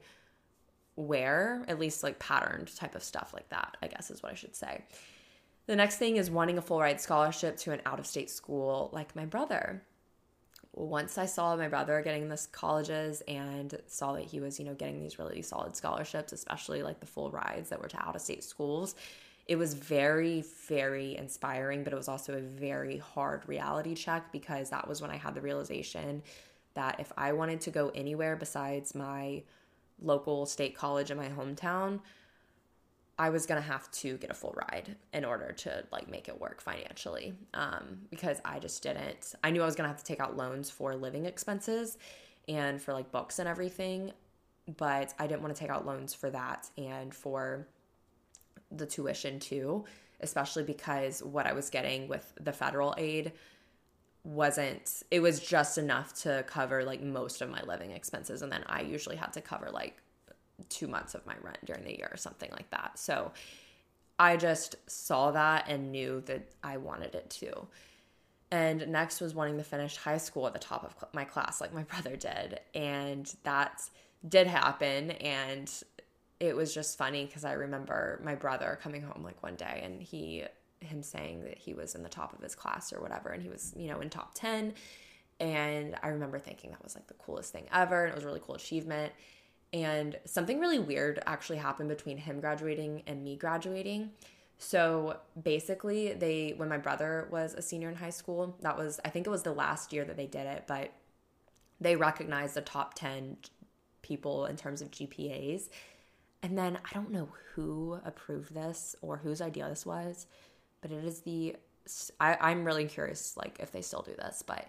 wear, 0.95 1.65
at 1.69 1.79
least 1.79 2.03
like 2.03 2.19
patterned 2.19 2.77
type 2.77 2.95
of 2.95 3.03
stuff 3.03 3.33
like 3.33 3.49
that, 3.49 3.79
I 3.83 3.87
guess 3.87 4.11
is 4.11 4.23
what 4.23 4.31
I 4.31 4.35
should 4.35 4.55
say. 4.55 4.85
The 5.69 5.75
next 5.75 5.97
thing 5.97 6.17
is 6.17 6.31
wanting 6.31 6.59
a 6.59 6.63
full 6.63 6.79
ride 6.79 7.01
scholarship 7.01 7.57
to 7.61 7.73
an 7.73 7.81
out 7.87 7.99
of 7.99 8.07
state 8.07 8.29
school 8.29 8.91
like 8.93 9.17
my 9.17 9.25
brother. 9.25 9.85
Once 10.75 11.17
I 11.17 11.25
saw 11.25 11.57
my 11.57 11.69
brother 11.69 12.03
getting 12.03 12.29
this 12.29 12.47
colleges 12.47 13.23
and 13.27 13.75
saw 13.87 14.13
that 14.13 14.25
he 14.25 14.39
was, 14.39 14.59
you 14.59 14.67
know, 14.67 14.75
getting 14.75 15.01
these 15.01 15.19
really 15.19 15.41
solid 15.41 15.75
scholarships, 15.77 16.31
especially 16.31 16.83
like 16.83 17.01
the 17.01 17.07
full 17.07 17.31
rides 17.31 17.71
that 17.71 17.81
were 17.81 17.89
to 17.89 18.07
out 18.07 18.17
of 18.17 18.21
state 18.21 18.45
schools, 18.45 18.97
it 19.47 19.57
was 19.57 19.75
very, 19.75 20.45
very 20.69 21.17
inspiring, 21.17 21.83
but 21.83 21.93
it 21.93 21.97
was 21.97 22.09
also 22.09 22.35
a 22.35 22.41
very 22.41 22.99
hard 22.99 23.47
reality 23.49 23.95
check 23.95 24.31
because 24.33 24.71
that 24.71 24.87
was 24.87 25.03
when 25.03 25.11
I 25.11 25.17
had 25.17 25.35
the 25.35 25.41
realization 25.41 26.23
that 26.75 27.01
if 27.01 27.13
I 27.17 27.33
wanted 27.33 27.61
to 27.63 27.71
go 27.71 27.91
anywhere 27.95 28.37
besides 28.37 28.95
my 28.95 29.43
local 30.01 30.47
state 30.47 30.77
college 30.77 31.11
in 31.11 31.17
my 31.17 31.29
hometown, 31.29 32.01
I 33.19 33.31
was 33.31 33.45
gonna 33.47 33.61
have 33.61 33.91
to 33.93 34.17
get 34.17 34.31
a 34.31 34.35
full 34.35 34.55
ride 34.71 34.97
in 35.13 35.25
order 35.25 35.53
to 35.53 35.85
like 35.93 36.09
make 36.09 36.29
it 36.29 36.41
work 36.41 36.61
financially. 36.61 37.35
Um, 37.53 38.03
because 38.11 38.41
I 38.45 38.59
just 38.59 38.83
didn't. 38.83 39.35
I 39.45 39.51
knew 39.51 39.63
I 39.63 39.67
was 39.67 39.75
gonna 39.75 39.89
have 39.89 39.99
to 39.99 40.05
take 40.05 40.21
out 40.21 40.37
loans 40.37 40.71
for 40.71 40.95
living 40.95 41.27
expenses 41.27 41.99
and 42.49 42.81
for 42.81 42.93
like 42.93 43.13
books 43.13 43.39
and 43.39 43.49
everything, 43.49 44.13
but 44.77 45.15
I 45.19 45.27
didn't 45.27 45.43
want 45.43 45.55
to 45.55 45.61
take 45.61 45.71
out 45.71 45.87
loans 45.87 46.15
for 46.15 46.31
that 46.31 46.71
and 46.77 47.15
for 47.15 47.67
the 48.77 48.87
tuition 48.87 49.39
too, 49.39 49.85
especially 50.21 50.65
because 50.65 51.23
what 51.23 51.47
I 51.47 51.53
was 51.53 51.71
getting 51.71 52.09
with 52.09 52.33
the 52.41 52.53
federal 52.53 52.95
aid 52.97 53.33
wasn't 54.25 55.03
it 55.11 55.21
was 55.21 55.41
just 55.41 55.79
enough 55.79 56.15
to 56.15 56.45
cover 56.47 56.85
like 56.85 57.03
most 57.03 57.43
of 57.43 57.51
my 57.51 57.61
living 57.63 57.91
expenses 57.91 58.43
and 58.43 58.53
then 58.53 58.63
I 58.69 58.83
usually 58.83 59.17
had 59.17 59.33
to 59.33 59.41
cover 59.41 59.69
like 59.73 60.01
2 60.69 60.87
months 60.87 61.15
of 61.15 61.27
my 61.27 61.35
rent 61.43 61.59
during 61.65 61.85
the 61.85 61.97
year 61.97 62.09
or 62.13 62.17
something 62.17 62.51
like 62.53 62.71
that. 62.71 62.99
So 62.99 63.33
I 64.19 64.37
just 64.37 64.77
saw 64.89 65.33
that 65.33 65.69
and 65.69 65.91
knew 65.91 66.21
that 66.27 66.49
I 66.63 66.77
wanted 66.77 67.17
it 67.17 67.31
too. 67.31 67.67
And 68.53 68.87
next 68.89 69.21
was 69.21 69.35
wanting 69.35 69.57
to 69.57 69.65
finish 69.65 69.97
high 69.97 70.19
school 70.19 70.47
at 70.47 70.53
the 70.53 70.59
top 70.61 70.85
of 70.85 71.13
my 71.13 71.25
class 71.25 71.61
like 71.61 71.75
my 71.75 71.83
brother 71.93 72.15
did 72.15 72.61
and 72.75 73.35
that 73.43 73.83
did 74.29 74.47
happen 74.47 75.11
and 75.13 75.83
it 76.43 76.57
was 76.57 76.75
just 76.75 76.99
funny 76.99 77.25
because 77.25 77.45
I 77.45 77.53
remember 77.53 78.21
my 78.25 78.35
brother 78.35 78.77
coming 78.83 79.01
home 79.01 79.23
like 79.23 79.41
one 79.45 79.55
day 79.55 79.81
and 79.85 80.03
he 80.03 80.43
him 80.81 81.01
saying 81.01 81.45
that 81.45 81.57
he 81.57 81.73
was 81.73 81.95
in 81.95 82.03
the 82.03 82.09
top 82.09 82.33
of 82.33 82.43
his 82.43 82.57
class 82.57 82.93
or 82.93 83.01
whatever 83.01 83.29
and 83.29 83.41
he 83.41 83.49
was 83.49 83.73
you 83.77 83.87
know 83.87 84.01
in 84.01 84.11
top 84.11 84.35
10 84.35 84.75
and 85.39 85.95
I 86.03 86.09
remember 86.09 86.41
thinking 86.41 86.71
that 86.71 86.83
was 86.83 86.97
like 86.97 87.07
the 87.07 87.15
coolest 87.15 87.53
thing 87.53 87.67
ever 87.73 88.05
and 88.05 88.11
it 88.11 88.17
was 88.17 88.25
a 88.25 88.27
really 88.27 88.41
cool 88.45 88.57
achievement. 88.57 89.13
And 89.73 90.19
something 90.25 90.59
really 90.59 90.81
weird 90.81 91.23
actually 91.27 91.59
happened 91.59 91.89
between 91.89 92.19
him 92.19 92.41
graduating 92.41 93.05
and 93.07 93.25
me 93.25 93.37
graduating. 93.37 94.11
So 94.59 95.17
basically 95.41 96.13
they 96.13 96.55
when 96.57 96.69
my 96.69 96.77
brother 96.77 97.29
was 97.31 97.55
a 97.55 97.63
senior 97.63 97.89
in 97.89 97.95
high 97.95 98.11
school 98.11 98.57
that 98.63 98.77
was 98.77 98.99
I 99.05 99.11
think 99.11 99.29
it 99.29 99.31
was 99.31 99.45
the 99.45 99.53
last 99.53 99.93
year 99.93 100.05
that 100.05 100.17
they 100.17 100.27
did 100.27 100.49
it 100.49 100.65
but 100.67 100.91
they 101.81 101.95
recognized 101.95 102.55
the 102.55 102.63
top 102.63 102.95
10 102.95 103.37
people 104.03 104.47
in 104.47 104.57
terms 104.57 104.83
of 104.83 104.91
GPAs 104.91 105.69
and 106.43 106.59
then 106.59 106.79
I 106.85 106.93
don't 106.93 107.11
know 107.11 107.29
who 107.55 107.99
approved 108.05 108.55
this 108.55 108.97
or 109.01 109.19
whose 109.19 109.41
idea 109.41 109.69
this 109.69 109.87
was, 109.87 110.27
but 110.81 110.91
it 110.91 111.05
is 111.05 111.21
the 111.21 111.57
I, 112.21 112.37
I'm 112.41 112.65
really 112.65 112.87
curious 112.87 113.37
like 113.37 113.59
if 113.61 113.73
they 113.73 113.83
still 113.83 114.03
do 114.03 114.15
this, 114.17 114.43
but 114.47 114.69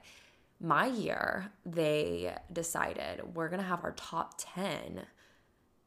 my 0.60 0.88
year 0.88 1.52
they 1.66 2.36
decided 2.52 3.36
we're 3.36 3.50
gonna 3.50 3.64
have 3.64 3.84
our 3.84 3.94
top 3.94 4.36
10 4.38 5.02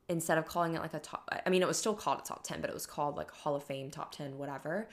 instead 0.08 0.38
of 0.38 0.46
calling 0.46 0.74
it 0.74 0.80
like 0.80 0.94
a 0.94 1.00
top 1.00 1.28
I 1.44 1.50
mean 1.50 1.62
it 1.62 1.68
was 1.68 1.78
still 1.78 1.94
called 1.94 2.20
a 2.20 2.22
top 2.22 2.42
10, 2.44 2.60
but 2.60 2.70
it 2.70 2.74
was 2.74 2.86
called 2.86 3.16
like 3.16 3.30
Hall 3.30 3.56
of 3.56 3.64
Fame 3.64 3.90
top 3.90 4.12
10, 4.12 4.38
whatever. 4.38 4.88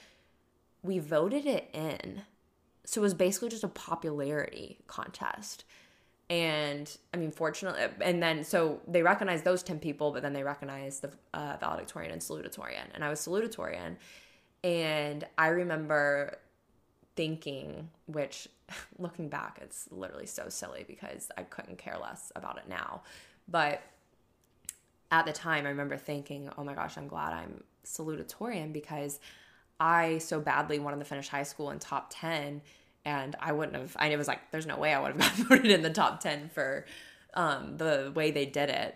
We 0.84 1.00
voted 1.00 1.46
it 1.46 1.70
in. 1.74 2.24
So 2.86 3.00
it 3.02 3.04
was 3.04 3.14
basically 3.14 3.50
just 3.50 3.64
a 3.64 3.70
popularity 3.70 4.80
contest. 4.88 5.64
And 6.30 6.96
I 7.14 7.18
mean, 7.18 7.32
fortunately, 7.32 7.82
and 8.02 8.24
then 8.24 8.44
so 8.44 8.80
they 8.88 9.04
recognized 9.04 9.44
those 9.44 9.62
10 9.62 9.80
people, 9.80 10.12
but 10.12 10.22
then 10.22 10.34
they 10.34 10.44
recognized 10.44 11.04
the 11.04 11.12
uh, 11.34 11.58
valedictorian 11.60 12.12
and 12.12 12.22
salutatorian. 12.22 12.86
And 12.94 13.04
I 13.04 13.10
was 13.10 13.20
salutatorian. 13.20 13.98
And 14.64 15.26
I 15.38 15.48
remember 15.48 16.38
thinking, 17.16 17.90
which 18.08 18.48
looking 18.98 19.30
back, 19.30 19.60
it's 19.62 19.88
literally 19.92 20.26
so 20.26 20.50
silly 20.50 20.86
because 20.88 21.30
I 21.38 21.44
couldn't 21.44 21.78
care 21.78 21.98
less 22.02 22.32
about 22.36 22.58
it 22.58 22.68
now. 22.68 23.04
But 23.48 23.82
at 25.12 25.26
the 25.26 25.34
time, 25.34 25.66
I 25.66 25.70
remember 25.70 25.98
thinking, 25.98 26.50
oh 26.58 26.64
my 26.64 26.74
gosh, 26.74 26.98
I'm 26.98 27.08
glad 27.08 27.34
I'm 27.34 27.64
salutatorian 27.86 28.74
because 28.74 29.20
I 29.80 30.18
so 30.20 30.40
badly 30.40 30.80
wanted 30.80 31.00
to 31.00 31.06
finish 31.06 31.28
high 31.28 31.44
school 31.44 31.70
in 31.72 31.80
top 31.80 32.08
10 32.10 32.62
and 33.06 33.36
I 33.40 33.52
wouldn't 33.52 33.78
have 33.78 33.96
I 33.98 34.16
was 34.16 34.28
like 34.28 34.52
there's 34.52 34.66
no 34.66 34.78
way 34.78 34.94
I 34.94 35.00
would 35.00 35.14
have 35.14 35.20
gotten 35.38 35.46
voted 35.46 35.72
in 35.72 35.82
the 35.82 35.90
top 35.90 36.20
10 36.20 36.50
for 36.54 36.86
um, 37.34 37.78
the 37.78 38.12
way 38.16 38.32
they 38.32 38.46
did 38.46 38.70
it 38.70 38.96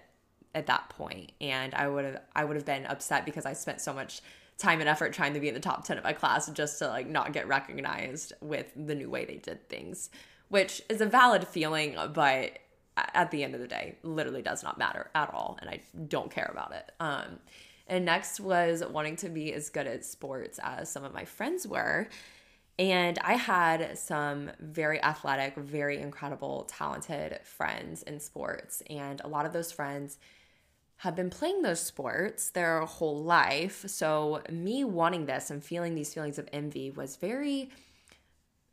at 0.56 0.68
that 0.68 0.90
point 0.90 1.32
and 1.42 1.74
I 1.74 1.88
would 1.88 2.06
have 2.06 2.22
I 2.36 2.46
would 2.46 2.56
have 2.56 2.66
been 2.66 2.86
upset 2.86 3.26
because 3.26 3.46
I 3.46 3.54
spent 3.54 3.82
so 3.82 3.94
much 3.94 4.22
time 4.58 4.80
and 4.80 4.90
effort 4.90 5.14
trying 5.14 5.34
to 5.34 5.40
be 5.40 5.48
in 5.48 5.54
the 5.54 5.60
top 5.60 5.84
10 5.84 6.00
of 6.00 6.04
my 6.04 6.14
class 6.14 6.50
just 6.50 6.80
to 6.80 6.88
like 6.88 7.08
not 7.08 7.32
get 7.32 7.48
recognized 7.48 8.34
with 8.42 8.72
the 8.76 8.96
new 8.96 9.10
way 9.10 9.26
they 9.26 9.38
did 9.38 9.70
things 9.70 10.10
which 10.50 10.82
is 10.90 11.02
a 11.02 11.06
valid 11.06 11.48
feeling 11.48 11.96
but 12.14 12.58
at 12.96 13.30
the 13.30 13.44
end 13.44 13.54
of 13.54 13.62
the 13.62 13.68
day 13.68 13.96
literally 14.02 14.42
does 14.42 14.64
not 14.64 14.80
matter 14.80 15.12
at 15.14 15.32
all 15.32 15.60
and 15.62 15.70
I 15.70 15.82
don't 16.08 16.32
care 16.32 16.50
about 16.52 16.74
it 16.74 16.92
um 17.00 17.40
and 17.90 18.06
next 18.06 18.40
was 18.40 18.84
wanting 18.86 19.16
to 19.18 19.30
be 19.30 19.54
as 19.54 19.70
good 19.70 19.88
at 19.88 20.04
sports 20.06 20.60
as 20.62 20.92
some 20.92 21.04
of 21.04 21.14
my 21.14 21.26
friends 21.26 21.66
were. 21.68 22.08
And 22.80 23.18
I 23.20 23.34
had 23.34 23.98
some 23.98 24.52
very 24.60 25.02
athletic, 25.02 25.56
very 25.56 25.98
incredible, 26.00 26.66
talented 26.70 27.40
friends 27.44 28.04
in 28.04 28.20
sports. 28.20 28.84
And 28.90 29.20
a 29.22 29.28
lot 29.28 29.48
of 29.48 29.54
those 29.54 29.72
friends 29.72 30.20
have 30.98 31.16
been 31.16 31.30
playing 31.30 31.62
those 31.62 31.80
sports 31.80 32.52
their 32.52 32.82
whole 32.82 33.24
life. 33.24 33.86
So, 33.88 34.42
me 34.52 34.84
wanting 34.84 35.26
this 35.26 35.50
and 35.50 35.64
feeling 35.64 35.96
these 35.96 36.14
feelings 36.14 36.38
of 36.38 36.48
envy 36.54 36.92
was 36.92 37.16
very. 37.16 37.70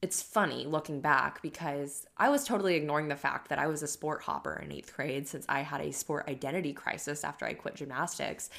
It's 0.02 0.20
funny 0.20 0.66
looking 0.66 1.00
back 1.00 1.40
because 1.40 2.06
I 2.18 2.28
was 2.28 2.44
totally 2.44 2.74
ignoring 2.74 3.08
the 3.08 3.16
fact 3.16 3.48
that 3.48 3.58
I 3.58 3.68
was 3.68 3.82
a 3.82 3.86
sport 3.86 4.20
hopper 4.22 4.60
in 4.62 4.70
eighth 4.70 4.94
grade 4.94 5.26
since 5.26 5.46
I 5.48 5.60
had 5.60 5.80
a 5.80 5.94
sport 5.94 6.28
identity 6.28 6.74
crisis 6.74 7.24
after 7.24 7.46
I 7.46 7.54
quit 7.54 7.76
gymnastics. 7.76 8.50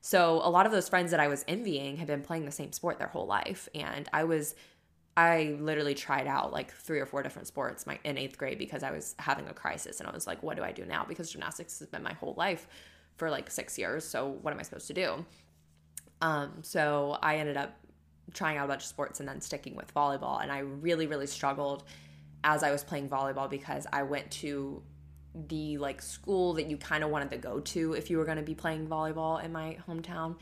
So 0.00 0.40
a 0.44 0.50
lot 0.50 0.64
of 0.64 0.70
those 0.70 0.88
friends 0.88 1.10
that 1.10 1.18
I 1.18 1.26
was 1.26 1.44
envying 1.48 1.96
had 1.96 2.06
been 2.06 2.22
playing 2.22 2.44
the 2.44 2.52
same 2.52 2.70
sport 2.70 2.98
their 2.98 3.08
whole 3.08 3.26
life. 3.26 3.68
And 3.74 4.08
I 4.12 4.22
was, 4.24 4.54
I 5.16 5.56
literally 5.60 5.94
tried 5.94 6.26
out 6.26 6.52
like 6.52 6.72
three 6.72 6.98
or 6.98 7.06
four 7.06 7.22
different 7.22 7.46
sports 7.46 7.86
my, 7.86 7.98
in 8.04 8.16
eighth 8.16 8.38
grade 8.38 8.58
because 8.58 8.82
I 8.82 8.90
was 8.90 9.14
having 9.18 9.46
a 9.48 9.52
crisis. 9.52 10.00
And 10.00 10.08
I 10.08 10.12
was 10.12 10.26
like, 10.26 10.42
what 10.42 10.56
do 10.56 10.62
I 10.62 10.72
do 10.72 10.86
now? 10.86 11.04
Because 11.06 11.30
gymnastics 11.30 11.78
has 11.80 11.88
been 11.88 12.02
my 12.02 12.14
whole 12.14 12.34
life 12.36 12.66
for 13.16 13.30
like 13.30 13.50
six 13.50 13.78
years. 13.78 14.04
So 14.04 14.38
what 14.40 14.54
am 14.54 14.60
I 14.60 14.62
supposed 14.62 14.86
to 14.86 14.94
do? 14.94 15.24
Um, 16.22 16.52
so 16.62 17.18
I 17.22 17.36
ended 17.36 17.56
up 17.56 17.76
trying 18.32 18.56
out 18.56 18.64
a 18.64 18.68
bunch 18.68 18.82
of 18.82 18.88
sports 18.88 19.20
and 19.20 19.28
then 19.28 19.40
sticking 19.40 19.76
with 19.76 19.92
volleyball. 19.92 20.42
And 20.42 20.50
I 20.50 20.60
really, 20.60 21.06
really 21.06 21.26
struggled 21.26 21.84
as 22.44 22.62
I 22.62 22.70
was 22.70 22.82
playing 22.82 23.08
volleyball 23.08 23.50
because 23.50 23.86
I 23.92 24.04
went 24.04 24.30
to 24.32 24.82
the 25.48 25.78
like 25.78 26.00
school 26.02 26.54
that 26.54 26.70
you 26.70 26.76
kind 26.76 27.04
of 27.04 27.10
wanted 27.10 27.30
to 27.30 27.38
go 27.38 27.60
to 27.60 27.94
if 27.94 28.10
you 28.10 28.18
were 28.18 28.24
going 28.24 28.36
to 28.36 28.42
be 28.42 28.54
playing 28.54 28.86
volleyball 28.86 29.42
in 29.42 29.52
my 29.52 29.76
hometown. 29.88 30.36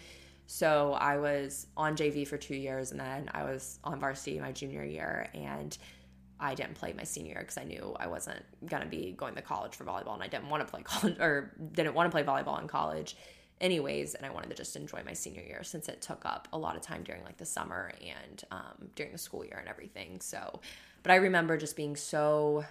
So 0.52 0.94
I 0.94 1.16
was 1.18 1.68
on 1.76 1.94
JV 1.94 2.26
for 2.26 2.36
two 2.36 2.56
years 2.56 2.90
and 2.90 2.98
then 2.98 3.30
I 3.32 3.44
was 3.44 3.78
on 3.84 4.00
varsity 4.00 4.40
my 4.40 4.50
junior 4.50 4.82
year 4.82 5.28
and 5.32 5.78
I 6.40 6.56
didn't 6.56 6.74
play 6.74 6.92
my 6.92 7.04
senior 7.04 7.34
year 7.34 7.42
because 7.42 7.56
I 7.56 7.62
knew 7.62 7.94
I 8.00 8.08
wasn't 8.08 8.42
to 8.68 8.84
be 8.86 9.14
going 9.16 9.36
to 9.36 9.42
college 9.42 9.76
for 9.76 9.84
volleyball 9.84 10.14
and 10.14 10.24
I 10.24 10.26
didn't 10.26 10.48
want 10.48 10.66
to 10.66 10.68
play 10.68 10.82
college 10.84 11.20
or 11.20 11.54
didn't 11.70 11.94
want 11.94 12.10
to 12.10 12.10
play 12.10 12.24
volleyball 12.24 12.60
in 12.60 12.66
college 12.66 13.16
anyways 13.60 14.16
and 14.16 14.26
I 14.26 14.30
wanted 14.30 14.50
to 14.50 14.56
just 14.56 14.74
enjoy 14.74 15.04
my 15.06 15.12
senior 15.12 15.42
year 15.42 15.62
since 15.62 15.88
it 15.88 16.02
took 16.02 16.26
up 16.26 16.48
a 16.52 16.58
lot 16.58 16.74
of 16.74 16.82
time 16.82 17.04
during 17.04 17.22
like 17.22 17.36
the 17.36 17.46
summer 17.46 17.92
and 18.04 18.42
um, 18.50 18.88
during 18.96 19.12
the 19.12 19.18
school 19.18 19.44
year 19.44 19.58
and 19.60 19.68
everything. 19.68 20.20
So, 20.20 20.58
but 21.04 21.12
I 21.12 21.16
remember 21.16 21.58
just 21.58 21.76
being 21.76 21.94
so 21.94 22.64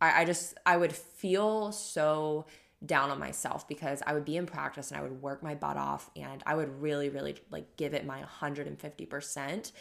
I, 0.00 0.20
I 0.20 0.24
just 0.24 0.56
I 0.64 0.76
would 0.76 0.92
feel 0.92 1.72
so 1.72 2.46
down 2.84 3.10
on 3.10 3.18
myself 3.18 3.68
because 3.68 4.02
I 4.06 4.12
would 4.12 4.24
be 4.24 4.36
in 4.36 4.46
practice 4.46 4.90
and 4.90 4.98
I 4.98 5.02
would 5.02 5.22
work 5.22 5.42
my 5.42 5.54
butt 5.54 5.76
off 5.76 6.10
and 6.16 6.42
I 6.46 6.54
would 6.54 6.80
really, 6.80 7.08
really 7.08 7.36
like 7.50 7.76
give 7.76 7.94
it 7.94 8.04
my 8.04 8.22
150%. 8.40 9.72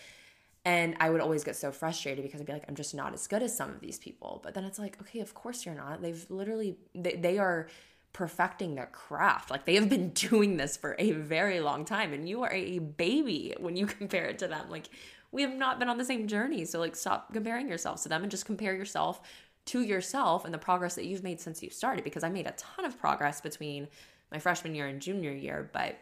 And 0.64 0.96
I 1.00 1.10
would 1.10 1.22
always 1.22 1.44
get 1.44 1.56
so 1.56 1.72
frustrated 1.72 2.24
because 2.24 2.40
I'd 2.40 2.46
be 2.46 2.54
like, 2.54 2.66
I'm 2.68 2.76
just 2.76 2.94
not 2.94 3.14
as 3.14 3.26
good 3.28 3.42
as 3.42 3.56
some 3.56 3.72
of 3.72 3.80
these 3.80 3.98
people. 3.98 4.42
But 4.44 4.54
then 4.54 4.64
it's 4.64 4.78
like, 4.78 5.02
okay, 5.02 5.20
of 5.20 5.34
course 5.34 5.66
you're 5.66 5.74
not. 5.74 6.02
They've 6.02 6.24
literally, 6.30 6.78
they, 6.94 7.16
they 7.16 7.40
are 7.40 7.68
perfecting 8.14 8.76
their 8.76 8.88
craft. 8.88 9.50
Like 9.50 9.66
they 9.66 9.76
have 9.76 9.90
been 9.90 10.10
doing 10.14 10.58
this 10.58 10.78
for 10.78 10.96
a 11.00 11.12
very 11.12 11.60
long 11.62 11.84
time. 11.84 12.14
And 12.14 12.30
you 12.30 12.44
are 12.44 12.54
a 12.54 12.78
baby 12.78 13.56
when 13.60 13.76
you 13.76 13.86
compare 13.88 14.26
it 14.26 14.38
to 14.40 14.48
them. 14.48 14.70
Like 14.70 14.90
we 15.32 15.42
have 15.42 15.56
not 15.56 15.80
been 15.80 15.90
on 15.90 15.98
the 15.98 16.06
same 16.06 16.28
journey. 16.28 16.66
So 16.66 16.80
like 16.80 16.96
stop 16.96 17.34
comparing 17.34 17.68
yourselves 17.68 18.04
to 18.04 18.10
them 18.10 18.22
and 18.22 18.30
just 18.30 18.46
compare 18.46 18.76
yourself 18.76 19.22
to 19.66 19.82
yourself 19.82 20.46
and 20.46 20.54
the 20.54 20.58
progress 20.58 20.96
that 20.96 21.06
you've 21.06 21.24
made 21.24 21.40
since 21.40 21.62
you 21.62 21.70
started 21.70 22.04
because 22.04 22.24
I 22.24 22.30
made 22.30 22.48
a 22.48 22.52
ton 22.52 22.86
of 22.86 23.00
progress 23.00 23.42
between 23.42 23.88
my 24.32 24.40
freshman 24.40 24.76
year 24.76 24.88
and 24.88 25.02
junior 25.02 25.32
year, 25.32 25.70
but 25.74 25.98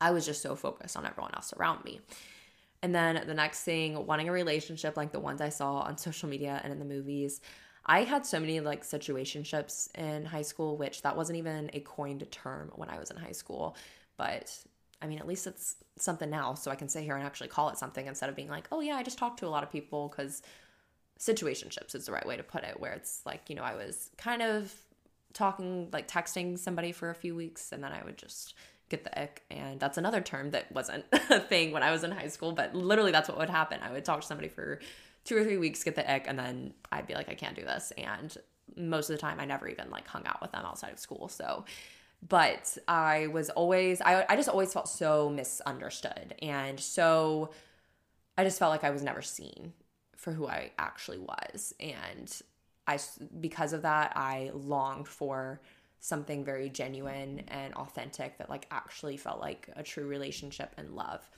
I 0.00 0.10
was 0.10 0.26
just 0.26 0.42
so 0.42 0.54
focused 0.56 0.96
on 0.96 1.06
everyone 1.06 1.32
else 1.34 1.52
around 1.54 1.84
me. 1.84 2.00
And 2.82 2.94
then 2.94 3.22
the 3.26 3.34
next 3.34 3.62
thing, 3.62 4.06
wanting 4.06 4.28
a 4.28 4.32
relationship 4.32 4.96
like 4.96 5.12
the 5.12 5.20
ones 5.20 5.40
I 5.40 5.48
saw 5.48 5.78
on 5.78 5.96
social 5.96 6.28
media 6.28 6.60
and 6.62 6.72
in 6.72 6.78
the 6.78 6.84
movies. 6.84 7.40
I 7.86 8.02
had 8.02 8.26
so 8.26 8.40
many 8.40 8.60
like 8.60 8.82
situationships 8.82 9.94
in 9.96 10.24
high 10.24 10.42
school, 10.42 10.76
which 10.76 11.02
that 11.02 11.16
wasn't 11.16 11.38
even 11.38 11.70
a 11.72 11.80
coined 11.80 12.30
term 12.30 12.72
when 12.74 12.90
I 12.90 12.98
was 12.98 13.10
in 13.10 13.16
high 13.16 13.32
school. 13.32 13.76
But 14.16 14.54
I 15.00 15.06
mean, 15.06 15.18
at 15.18 15.26
least 15.26 15.46
it's 15.46 15.76
something 15.96 16.28
now. 16.28 16.54
So 16.54 16.70
I 16.70 16.74
can 16.74 16.88
sit 16.88 17.04
here 17.04 17.16
and 17.16 17.24
actually 17.24 17.48
call 17.48 17.68
it 17.70 17.78
something 17.78 18.06
instead 18.06 18.28
of 18.28 18.36
being 18.36 18.48
like, 18.48 18.66
oh, 18.72 18.80
yeah, 18.80 18.96
I 18.96 19.02
just 19.02 19.18
talked 19.18 19.38
to 19.40 19.46
a 19.46 19.48
lot 19.48 19.62
of 19.62 19.70
people 19.70 20.08
because 20.08 20.42
situationships 21.18 21.94
is 21.94 22.06
the 22.06 22.12
right 22.12 22.26
way 22.26 22.36
to 22.36 22.42
put 22.42 22.64
it, 22.64 22.78
where 22.80 22.92
it's 22.92 23.22
like, 23.24 23.48
you 23.48 23.56
know, 23.56 23.62
I 23.62 23.74
was 23.74 24.10
kind 24.16 24.42
of 24.42 24.72
talking, 25.32 25.88
like 25.92 26.08
texting 26.08 26.58
somebody 26.58 26.92
for 26.92 27.10
a 27.10 27.14
few 27.14 27.34
weeks, 27.34 27.72
and 27.72 27.82
then 27.82 27.92
I 27.92 28.04
would 28.04 28.18
just 28.18 28.54
get 28.88 29.04
the 29.04 29.20
ick. 29.20 29.42
And 29.50 29.80
that's 29.80 29.98
another 29.98 30.20
term 30.20 30.50
that 30.50 30.70
wasn't 30.72 31.04
a 31.12 31.40
thing 31.40 31.72
when 31.72 31.82
I 31.82 31.90
was 31.90 32.04
in 32.04 32.10
high 32.10 32.28
school, 32.28 32.52
but 32.52 32.74
literally 32.74 33.12
that's 33.12 33.28
what 33.28 33.38
would 33.38 33.50
happen. 33.50 33.80
I 33.82 33.92
would 33.92 34.04
talk 34.04 34.20
to 34.20 34.26
somebody 34.26 34.48
for 34.48 34.80
two 35.24 35.36
or 35.36 35.42
three 35.42 35.58
weeks, 35.58 35.82
get 35.82 35.96
the 35.96 36.10
ick, 36.10 36.24
and 36.28 36.38
then 36.38 36.72
I'd 36.92 37.06
be 37.06 37.14
like, 37.14 37.28
I 37.28 37.34
can't 37.34 37.56
do 37.56 37.62
this. 37.62 37.92
And 37.98 38.36
most 38.76 39.10
of 39.10 39.16
the 39.16 39.20
time, 39.20 39.40
I 39.40 39.44
never 39.44 39.68
even 39.68 39.90
like 39.90 40.06
hung 40.06 40.26
out 40.26 40.40
with 40.40 40.52
them 40.52 40.64
outside 40.64 40.92
of 40.92 40.98
school. 40.98 41.28
So, 41.28 41.64
but 42.26 42.76
I 42.88 43.26
was 43.28 43.50
always, 43.50 44.00
I, 44.00 44.24
I 44.28 44.36
just 44.36 44.48
always 44.48 44.72
felt 44.72 44.88
so 44.88 45.28
misunderstood. 45.28 46.34
And 46.40 46.78
so 46.78 47.50
I 48.38 48.44
just 48.44 48.58
felt 48.58 48.70
like 48.70 48.84
I 48.84 48.90
was 48.90 49.02
never 49.02 49.22
seen 49.22 49.72
for 50.26 50.32
who 50.32 50.48
I 50.48 50.72
actually 50.76 51.18
was. 51.18 51.72
And 51.78 52.36
I, 52.88 52.98
because 53.40 53.72
of 53.72 53.82
that, 53.82 54.12
I 54.16 54.50
longed 54.52 55.06
for 55.06 55.60
something 56.00 56.44
very 56.44 56.68
genuine 56.68 57.44
and 57.46 57.72
authentic 57.74 58.36
that 58.38 58.50
like 58.50 58.66
actually 58.72 59.18
felt 59.18 59.38
like 59.40 59.68
a 59.76 59.84
true 59.84 60.08
relationship 60.08 60.74
and 60.78 60.96
love. 60.96 61.30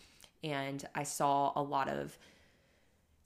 And 0.43 0.83
I 0.95 1.03
saw 1.03 1.53
a 1.55 1.61
lot 1.61 1.91
of 1.91 2.17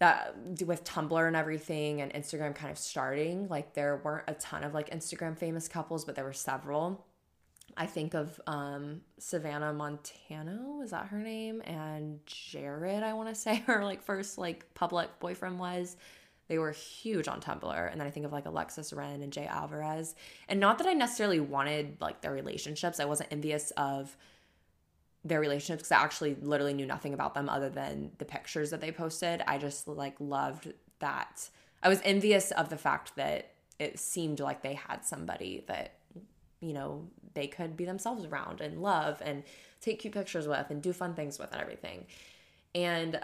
that 0.00 0.34
with 0.66 0.82
Tumblr 0.82 1.28
and 1.28 1.36
everything 1.36 2.00
and 2.00 2.12
Instagram 2.12 2.56
kind 2.56 2.72
of 2.72 2.78
starting, 2.78 3.46
like 3.46 3.72
there 3.74 4.00
weren't 4.02 4.24
a 4.26 4.34
ton 4.34 4.64
of 4.64 4.74
like 4.74 4.90
Instagram 4.90 5.38
famous 5.38 5.68
couples, 5.68 6.04
but 6.04 6.16
there 6.16 6.24
were 6.24 6.32
several. 6.32 7.06
I 7.76 7.86
think 7.86 8.14
of 8.14 8.40
um, 8.46 9.00
Savannah 9.18 9.72
Montano, 9.72 10.80
is 10.82 10.90
that 10.90 11.06
her 11.06 11.18
name? 11.18 11.62
And 11.62 12.20
Jared, 12.26 13.02
I 13.02 13.12
want 13.14 13.28
to 13.28 13.34
say 13.40 13.56
her 13.66 13.84
like 13.84 14.02
first 14.02 14.38
like 14.38 14.72
public 14.74 15.18
boyfriend 15.20 15.58
was. 15.58 15.96
They 16.48 16.58
were 16.58 16.72
huge 16.72 17.28
on 17.28 17.40
Tumblr. 17.40 17.90
And 17.90 18.00
then 18.00 18.06
I 18.06 18.10
think 18.10 18.26
of 18.26 18.32
like 18.32 18.44
Alexis 18.44 18.92
Ren 18.92 19.22
and 19.22 19.32
Jay 19.32 19.46
Alvarrez. 19.46 20.14
And 20.48 20.60
not 20.60 20.78
that 20.78 20.86
I 20.86 20.92
necessarily 20.92 21.40
wanted 21.40 21.96
like 22.00 22.20
their 22.20 22.32
relationships. 22.32 23.00
I 23.00 23.06
wasn't 23.06 23.32
envious 23.32 23.70
of 23.76 24.14
their 25.24 25.40
relationships 25.40 25.82
because 25.82 25.92
I 25.92 26.02
actually 26.02 26.36
literally 26.42 26.74
knew 26.74 26.84
nothing 26.84 27.14
about 27.14 27.34
them 27.34 27.48
other 27.48 27.70
than 27.70 28.10
the 28.18 28.24
pictures 28.24 28.70
that 28.70 28.80
they 28.80 28.90
posted. 28.90 29.42
I 29.46 29.56
just 29.56 29.88
like 29.88 30.16
loved 30.18 30.72
that. 30.98 31.48
I 31.82 31.88
was 31.88 32.00
envious 32.04 32.50
of 32.50 32.68
the 32.68 32.76
fact 32.76 33.16
that 33.16 33.52
it 33.78 33.98
seemed 33.98 34.40
like 34.40 34.62
they 34.62 34.74
had 34.74 35.04
somebody 35.04 35.64
that 35.68 35.94
you 36.62 36.72
know, 36.72 37.08
they 37.34 37.46
could 37.46 37.76
be 37.76 37.84
themselves 37.84 38.24
around 38.24 38.60
and 38.60 38.80
love 38.80 39.20
and 39.22 39.42
take 39.80 39.98
cute 39.98 40.14
pictures 40.14 40.46
with 40.46 40.70
and 40.70 40.80
do 40.80 40.92
fun 40.92 41.14
things 41.14 41.38
with 41.38 41.52
and 41.52 41.60
everything. 41.60 42.06
And 42.74 43.20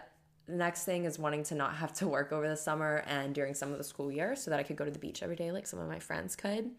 the 0.47 0.57
next 0.57 0.85
thing 0.85 1.05
is 1.05 1.19
wanting 1.19 1.45
to 1.45 1.55
not 1.55 1.77
have 1.77 1.93
to 1.95 2.09
work 2.09 2.33
over 2.33 2.49
the 2.49 2.57
summer 2.57 3.05
and 3.07 3.35
during 3.35 3.55
some 3.55 3.71
of 3.71 3.79
the 3.79 3.85
school 3.85 4.11
year 4.11 4.35
so 4.35 4.51
that 4.51 4.59
I 4.59 4.63
could 4.63 4.77
go 4.77 4.85
to 4.85 4.91
the 4.91 4.99
beach 4.99 5.23
every 5.23 5.37
day 5.37 5.53
like 5.53 5.67
some 5.67 5.79
of 5.79 5.89
my 5.89 5.99
friends 5.99 6.35
could. 6.35 6.71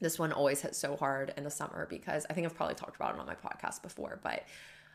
This 0.00 0.18
one 0.18 0.32
always 0.32 0.60
hit 0.60 0.74
so 0.74 0.96
hard 0.96 1.32
in 1.36 1.44
the 1.44 1.50
summer 1.50 1.86
because 1.88 2.26
I 2.28 2.32
think 2.32 2.46
I've 2.46 2.54
probably 2.54 2.74
talked 2.74 2.96
about 2.96 3.14
it 3.14 3.20
on 3.20 3.26
my 3.26 3.34
podcast 3.34 3.82
before, 3.82 4.20
but 4.22 4.44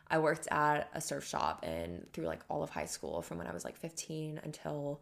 I 0.08 0.18
worked 0.18 0.46
at 0.50 0.90
a 0.94 1.00
surf 1.00 1.26
shop 1.26 1.64
and 1.64 2.06
through 2.12 2.26
like 2.26 2.40
all 2.48 2.62
of 2.62 2.70
high 2.70 2.86
school 2.86 3.22
from 3.22 3.38
when 3.38 3.46
I 3.46 3.52
was 3.52 3.64
like 3.64 3.76
15 3.76 4.40
until 4.44 5.00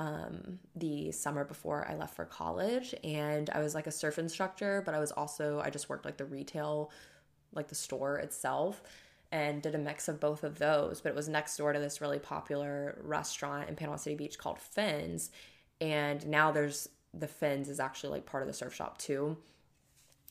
um, 0.00 0.58
the 0.74 1.12
summer 1.12 1.44
before 1.44 1.86
I 1.88 1.94
left 1.94 2.16
for 2.16 2.24
college. 2.24 2.94
And 3.04 3.50
I 3.50 3.60
was 3.60 3.74
like 3.74 3.86
a 3.86 3.92
surf 3.92 4.18
instructor, 4.18 4.82
but 4.84 4.94
I 4.94 4.98
was 4.98 5.12
also, 5.12 5.60
I 5.60 5.70
just 5.70 5.88
worked 5.90 6.06
like 6.06 6.16
the 6.16 6.24
retail, 6.24 6.90
like 7.52 7.68
the 7.68 7.74
store 7.74 8.18
itself. 8.18 8.82
and 9.32 9.62
did 9.62 9.74
a 9.74 9.78
mix 9.78 10.08
of 10.08 10.18
both 10.20 10.42
of 10.44 10.58
those. 10.58 11.00
But 11.00 11.10
it 11.10 11.14
was 11.14 11.28
next 11.28 11.56
door 11.56 11.72
to 11.72 11.78
this 11.78 12.00
really 12.00 12.18
popular 12.18 12.98
restaurant 13.02 13.68
in 13.68 13.76
Panama 13.76 13.96
City 13.96 14.16
Beach 14.16 14.38
called 14.38 14.58
Fins. 14.58 15.30
And 15.80 16.26
now 16.26 16.50
there's 16.50 16.88
the 17.14 17.28
Fins 17.28 17.68
is 17.68 17.80
actually 17.80 18.10
like 18.10 18.26
part 18.26 18.42
of 18.42 18.46
the 18.48 18.52
surf 18.54 18.74
shop 18.74 18.98
too. 18.98 19.36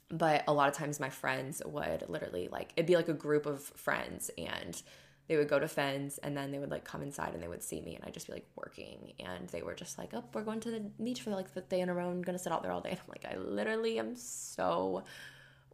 But 0.10 0.44
a 0.48 0.54
lot 0.54 0.70
of 0.70 0.76
times 0.76 1.00
my 1.00 1.10
friends 1.10 1.62
would 1.66 2.06
literally 2.10 2.50
like, 2.52 2.74
it'd 2.76 2.88
be 2.88 2.96
like 2.96 3.10
a 3.10 3.14
group 3.14 3.46
of 3.46 3.62
friends 3.62 4.32
and 4.38 4.82
they 5.30 5.38
would 5.38 5.48
go 5.48 5.60
to 5.60 5.68
Fins 5.68 6.18
and 6.18 6.36
then 6.36 6.52
they 6.52 6.58
would 6.58 6.72
like 6.72 6.84
come 6.84 7.04
inside 7.04 7.36
and 7.36 7.42
they 7.42 7.48
would 7.48 7.62
see 7.62 7.80
me 7.82 7.96
and 7.96 8.04
I'd 8.04 8.16
just 8.16 8.26
be 8.26 8.34
like 8.34 8.48
working 8.56 9.14
and 9.20 9.48
they 9.50 9.62
were 9.62 9.76
just 9.76 10.00
like, 10.00 10.10
oh, 10.14 10.24
we're 10.34 10.42
going 10.42 10.60
to 10.62 10.72
the 10.72 10.80
beach 11.02 11.22
for 11.22 11.30
like 11.30 11.54
the 11.54 11.62
day 11.62 11.82
in 11.82 11.90
a 11.90 11.94
row 11.94 12.10
and 12.10 12.26
gonna 12.26 12.40
sit 12.40 12.52
out 12.52 12.64
there 12.64 12.72
all 12.72 12.82
day. 12.82 12.90
And 12.90 13.00
I'm 13.08 13.10
like, 13.10 13.32
I 13.32 13.38
literally 13.38 14.00
am 14.00 14.16
so 14.16 15.04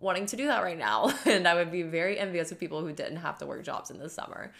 wanting 0.02 0.26
to 0.26 0.36
do 0.36 0.48
that 0.48 0.62
right 0.62 0.78
now. 0.78 1.12
And 1.26 1.48
I 1.48 1.56
would 1.56 1.72
be 1.72 1.84
very 1.84 2.20
envious 2.20 2.52
of 2.52 2.60
people 2.60 2.82
who 2.82 2.92
didn't 2.92 3.18
have 3.18 3.38
to 3.38 3.46
work 3.46 3.64
jobs 3.64 3.90
in 3.90 3.98
the 3.98 4.10
summer. 4.10 4.52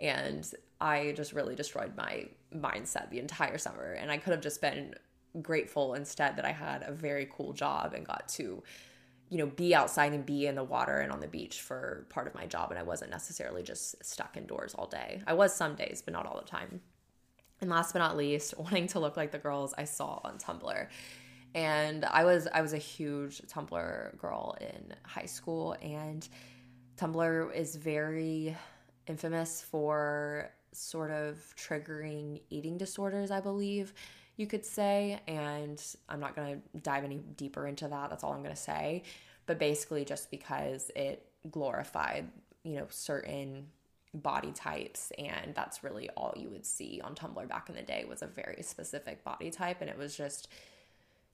And 0.00 0.48
I 0.80 1.12
just 1.16 1.32
really 1.32 1.56
destroyed 1.56 1.96
my 1.96 2.28
mindset 2.54 3.10
the 3.10 3.18
entire 3.18 3.58
summer. 3.58 3.94
And 3.94 4.12
I 4.12 4.18
could 4.18 4.30
have 4.30 4.42
just 4.42 4.60
been 4.60 4.94
grateful 5.42 5.94
instead 5.94 6.36
that 6.36 6.44
I 6.44 6.52
had 6.52 6.84
a 6.86 6.92
very 6.92 7.28
cool 7.36 7.52
job 7.52 7.94
and 7.94 8.06
got 8.06 8.28
to 8.28 8.62
you 9.28 9.38
know, 9.38 9.46
be 9.46 9.74
outside 9.74 10.12
and 10.12 10.24
be 10.24 10.46
in 10.46 10.54
the 10.54 10.64
water 10.64 10.98
and 10.98 11.10
on 11.10 11.20
the 11.20 11.26
beach 11.26 11.60
for 11.60 12.06
part 12.10 12.26
of 12.26 12.34
my 12.34 12.46
job. 12.46 12.70
And 12.70 12.78
I 12.78 12.82
wasn't 12.82 13.10
necessarily 13.10 13.62
just 13.62 14.04
stuck 14.04 14.36
indoors 14.36 14.74
all 14.74 14.86
day. 14.86 15.22
I 15.26 15.34
was 15.34 15.54
some 15.54 15.74
days, 15.74 16.02
but 16.04 16.14
not 16.14 16.26
all 16.26 16.38
the 16.38 16.48
time. 16.48 16.80
And 17.60 17.70
last 17.70 17.92
but 17.92 18.00
not 18.00 18.16
least, 18.16 18.54
wanting 18.58 18.86
to 18.88 19.00
look 19.00 19.16
like 19.16 19.32
the 19.32 19.38
girls 19.38 19.74
I 19.76 19.84
saw 19.84 20.20
on 20.24 20.38
Tumblr. 20.38 20.86
And 21.54 22.04
I 22.04 22.24
was 22.24 22.46
I 22.52 22.60
was 22.60 22.72
a 22.72 22.78
huge 22.78 23.38
Tumblr 23.42 24.18
girl 24.18 24.56
in 24.60 24.94
high 25.04 25.26
school 25.26 25.74
and 25.80 26.28
Tumblr 26.98 27.54
is 27.54 27.76
very 27.76 28.56
infamous 29.06 29.62
for 29.62 30.50
sort 30.72 31.10
of 31.10 31.38
triggering 31.56 32.40
eating 32.50 32.76
disorders, 32.76 33.30
I 33.30 33.40
believe 33.40 33.94
you 34.36 34.46
could 34.46 34.64
say. 34.64 35.20
And 35.26 35.82
I'm 36.08 36.20
not 36.20 36.36
going 36.36 36.60
to 36.60 36.80
dive 36.80 37.04
any 37.04 37.18
deeper 37.36 37.66
into 37.66 37.88
that. 37.88 38.10
That's 38.10 38.24
all 38.24 38.32
I'm 38.32 38.42
going 38.42 38.54
to 38.54 38.60
say. 38.60 39.02
But 39.46 39.58
basically, 39.58 40.04
just 40.04 40.30
because 40.30 40.90
it 40.96 41.26
glorified, 41.50 42.28
you 42.64 42.76
know, 42.76 42.86
certain 42.90 43.66
body 44.22 44.52
types 44.52 45.12
and 45.18 45.54
that's 45.54 45.84
really 45.84 46.08
all 46.16 46.32
you 46.36 46.48
would 46.48 46.64
see 46.64 47.00
on 47.04 47.14
Tumblr 47.14 47.46
back 47.48 47.68
in 47.68 47.74
the 47.74 47.82
day 47.82 48.04
was 48.08 48.22
a 48.22 48.26
very 48.26 48.62
specific 48.62 49.22
body 49.24 49.50
type 49.50 49.80
and 49.80 49.90
it 49.90 49.98
was 49.98 50.16
just 50.16 50.48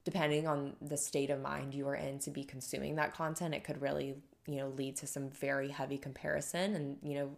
depending 0.05 0.48
on 0.48 0.74
the 0.82 0.96
state 0.96 1.30
of 1.30 1.40
mind 1.40 1.74
you 1.74 1.84
were 1.84 1.94
in 1.94 2.18
to 2.18 2.30
be 2.30 2.42
consuming 2.44 2.96
that 2.96 3.14
content 3.14 3.55
it 3.55 3.62
could 3.62 3.80
really 3.80 4.16
you 4.46 4.57
know 4.57 4.68
lead 4.70 4.96
to 4.96 5.07
some 5.07 5.30
very 5.30 5.68
heavy 5.68 5.98
comparison 5.98 6.74
and 6.74 6.96
you 7.03 7.14
know 7.14 7.30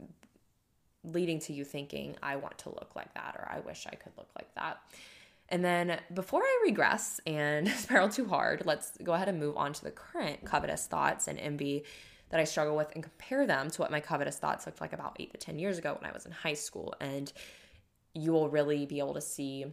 leading 1.04 1.38
to 1.38 1.52
you 1.52 1.64
thinking 1.64 2.16
I 2.22 2.36
want 2.36 2.56
to 2.58 2.70
look 2.70 2.92
like 2.96 3.12
that 3.14 3.36
or 3.38 3.46
I 3.50 3.60
wish 3.60 3.86
I 3.86 3.94
could 3.94 4.12
look 4.16 4.30
like 4.36 4.54
that 4.54 4.78
and 5.48 5.64
then 5.64 6.00
before 6.12 6.42
I 6.42 6.62
regress 6.64 7.20
and 7.26 7.68
spiral 7.76 8.08
too 8.08 8.26
hard, 8.26 8.62
let's 8.64 8.96
go 9.02 9.12
ahead 9.12 9.28
and 9.28 9.38
move 9.38 9.56
on 9.56 9.72
to 9.74 9.84
the 9.84 9.90
current 9.90 10.44
covetous 10.44 10.86
thoughts 10.86 11.28
and 11.28 11.38
envy 11.38 11.84
that 12.30 12.40
I 12.40 12.44
struggle 12.44 12.76
with 12.76 12.90
and 12.94 13.02
compare 13.02 13.46
them 13.46 13.70
to 13.70 13.80
what 13.80 13.90
my 13.90 14.00
covetous 14.00 14.38
thoughts 14.38 14.66
looked 14.66 14.80
like 14.80 14.92
about 14.92 15.16
eight 15.20 15.32
to 15.32 15.38
10 15.38 15.58
years 15.58 15.78
ago 15.78 15.96
when 16.00 16.10
I 16.10 16.12
was 16.12 16.26
in 16.26 16.32
high 16.32 16.54
school. 16.54 16.94
And 17.00 17.32
you 18.14 18.32
will 18.32 18.48
really 18.48 18.86
be 18.86 18.98
able 18.98 19.14
to 19.14 19.20
see 19.20 19.66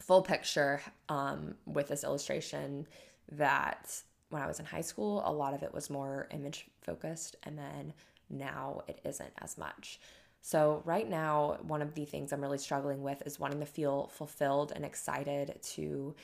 full 0.00 0.22
picture 0.22 0.80
um, 1.08 1.54
with 1.66 1.88
this 1.88 2.02
illustration 2.02 2.86
that 3.32 4.02
when 4.30 4.42
I 4.42 4.46
was 4.46 4.58
in 4.58 4.66
high 4.66 4.80
school, 4.80 5.22
a 5.24 5.32
lot 5.32 5.54
of 5.54 5.62
it 5.62 5.72
was 5.74 5.90
more 5.90 6.28
image 6.30 6.66
focused, 6.80 7.36
and 7.42 7.58
then 7.58 7.92
now 8.28 8.82
it 8.88 9.00
isn't 9.04 9.32
as 9.38 9.58
much. 9.58 10.00
So, 10.42 10.82
right 10.84 11.08
now, 11.08 11.58
one 11.62 11.82
of 11.82 11.94
the 11.94 12.04
things 12.04 12.32
I'm 12.32 12.40
really 12.40 12.58
struggling 12.58 13.02
with 13.02 13.22
is 13.26 13.38
wanting 13.38 13.60
to 13.60 13.66
feel 13.66 14.08
fulfilled 14.08 14.72
and 14.74 14.84
excited 14.84 15.58
to, 15.74 16.14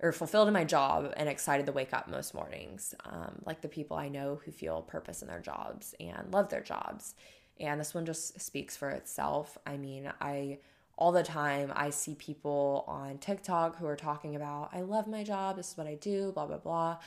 or 0.00 0.12
fulfilled 0.12 0.48
in 0.48 0.54
my 0.54 0.64
job 0.64 1.12
and 1.16 1.28
excited 1.28 1.66
to 1.66 1.72
wake 1.72 1.94
up 1.94 2.08
most 2.08 2.34
mornings. 2.34 2.94
Um, 3.04 3.40
like 3.44 3.60
the 3.60 3.68
people 3.68 3.96
I 3.96 4.08
know 4.08 4.40
who 4.44 4.50
feel 4.50 4.82
purpose 4.82 5.22
in 5.22 5.28
their 5.28 5.40
jobs 5.40 5.94
and 6.00 6.32
love 6.32 6.48
their 6.48 6.62
jobs. 6.62 7.14
And 7.60 7.80
this 7.80 7.94
one 7.94 8.06
just 8.06 8.40
speaks 8.40 8.76
for 8.76 8.90
itself. 8.90 9.56
I 9.66 9.76
mean, 9.76 10.12
I 10.20 10.58
all 10.96 11.12
the 11.12 11.22
time 11.22 11.72
I 11.76 11.90
see 11.90 12.16
people 12.16 12.84
on 12.88 13.18
TikTok 13.18 13.78
who 13.78 13.86
are 13.86 13.94
talking 13.94 14.34
about, 14.34 14.70
I 14.72 14.80
love 14.80 15.06
my 15.06 15.22
job, 15.22 15.56
this 15.56 15.70
is 15.70 15.78
what 15.78 15.86
I 15.86 15.94
do, 15.94 16.32
blah, 16.32 16.46
blah, 16.46 16.58
blah 16.58 16.98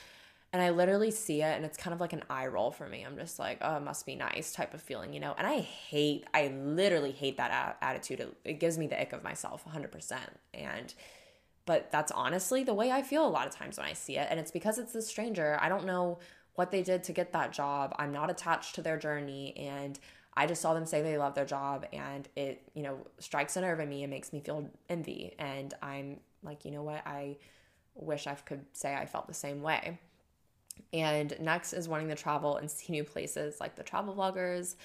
and 0.53 0.61
I 0.61 0.71
literally 0.71 1.11
see 1.11 1.41
it 1.41 1.55
and 1.55 1.63
it's 1.63 1.77
kind 1.77 1.93
of 1.93 2.01
like 2.01 2.11
an 2.11 2.23
eye 2.29 2.47
roll 2.47 2.71
for 2.71 2.87
me. 2.87 3.03
I'm 3.03 3.17
just 3.17 3.39
like, 3.39 3.59
oh, 3.61 3.77
it 3.77 3.83
must 3.83 4.05
be 4.05 4.15
nice 4.15 4.51
type 4.51 4.73
of 4.73 4.81
feeling, 4.81 5.13
you 5.13 5.19
know? 5.21 5.33
And 5.37 5.47
I 5.47 5.59
hate, 5.59 6.25
I 6.33 6.47
literally 6.47 7.11
hate 7.11 7.37
that 7.37 7.77
attitude. 7.81 8.19
It, 8.19 8.37
it 8.43 8.59
gives 8.59 8.77
me 8.77 8.87
the 8.87 8.99
ick 8.99 9.13
of 9.13 9.23
myself 9.23 9.63
100%. 9.65 10.17
And, 10.53 10.93
but 11.65 11.89
that's 11.89 12.11
honestly 12.11 12.63
the 12.63 12.73
way 12.73 12.91
I 12.91 13.01
feel 13.01 13.25
a 13.25 13.29
lot 13.29 13.47
of 13.47 13.55
times 13.55 13.77
when 13.77 13.87
I 13.87 13.93
see 13.93 14.17
it. 14.17 14.27
And 14.29 14.41
it's 14.41 14.51
because 14.51 14.77
it's 14.77 14.93
a 14.93 15.01
stranger. 15.01 15.57
I 15.61 15.69
don't 15.69 15.85
know 15.85 16.19
what 16.55 16.69
they 16.69 16.83
did 16.83 17.05
to 17.05 17.13
get 17.13 17.31
that 17.31 17.53
job. 17.53 17.95
I'm 17.97 18.11
not 18.11 18.29
attached 18.29 18.75
to 18.75 18.81
their 18.81 18.97
journey. 18.97 19.55
And 19.55 19.97
I 20.35 20.47
just 20.47 20.61
saw 20.61 20.73
them 20.73 20.85
say 20.85 21.01
they 21.01 21.17
love 21.17 21.33
their 21.33 21.45
job 21.45 21.85
and 21.93 22.27
it, 22.35 22.69
you 22.73 22.83
know, 22.83 22.97
strikes 23.19 23.55
a 23.55 23.61
nerve 23.61 23.79
in 23.79 23.87
me 23.87 24.03
and 24.03 24.11
makes 24.11 24.33
me 24.33 24.41
feel 24.41 24.69
envy. 24.89 25.33
And 25.39 25.73
I'm 25.81 26.19
like, 26.43 26.65
you 26.65 26.71
know 26.71 26.83
what? 26.83 27.07
I 27.07 27.37
wish 27.95 28.27
I 28.27 28.33
could 28.35 28.65
say 28.73 28.93
I 28.93 29.05
felt 29.05 29.27
the 29.27 29.33
same 29.33 29.61
way. 29.61 29.97
And 30.93 31.35
next 31.39 31.73
is 31.73 31.87
wanting 31.87 32.09
to 32.09 32.15
travel 32.15 32.57
and 32.57 32.69
see 32.69 32.91
new 32.91 33.03
places 33.03 33.59
like 33.59 33.75
the 33.75 33.83
travel 33.83 34.15
vloggers 34.15 34.75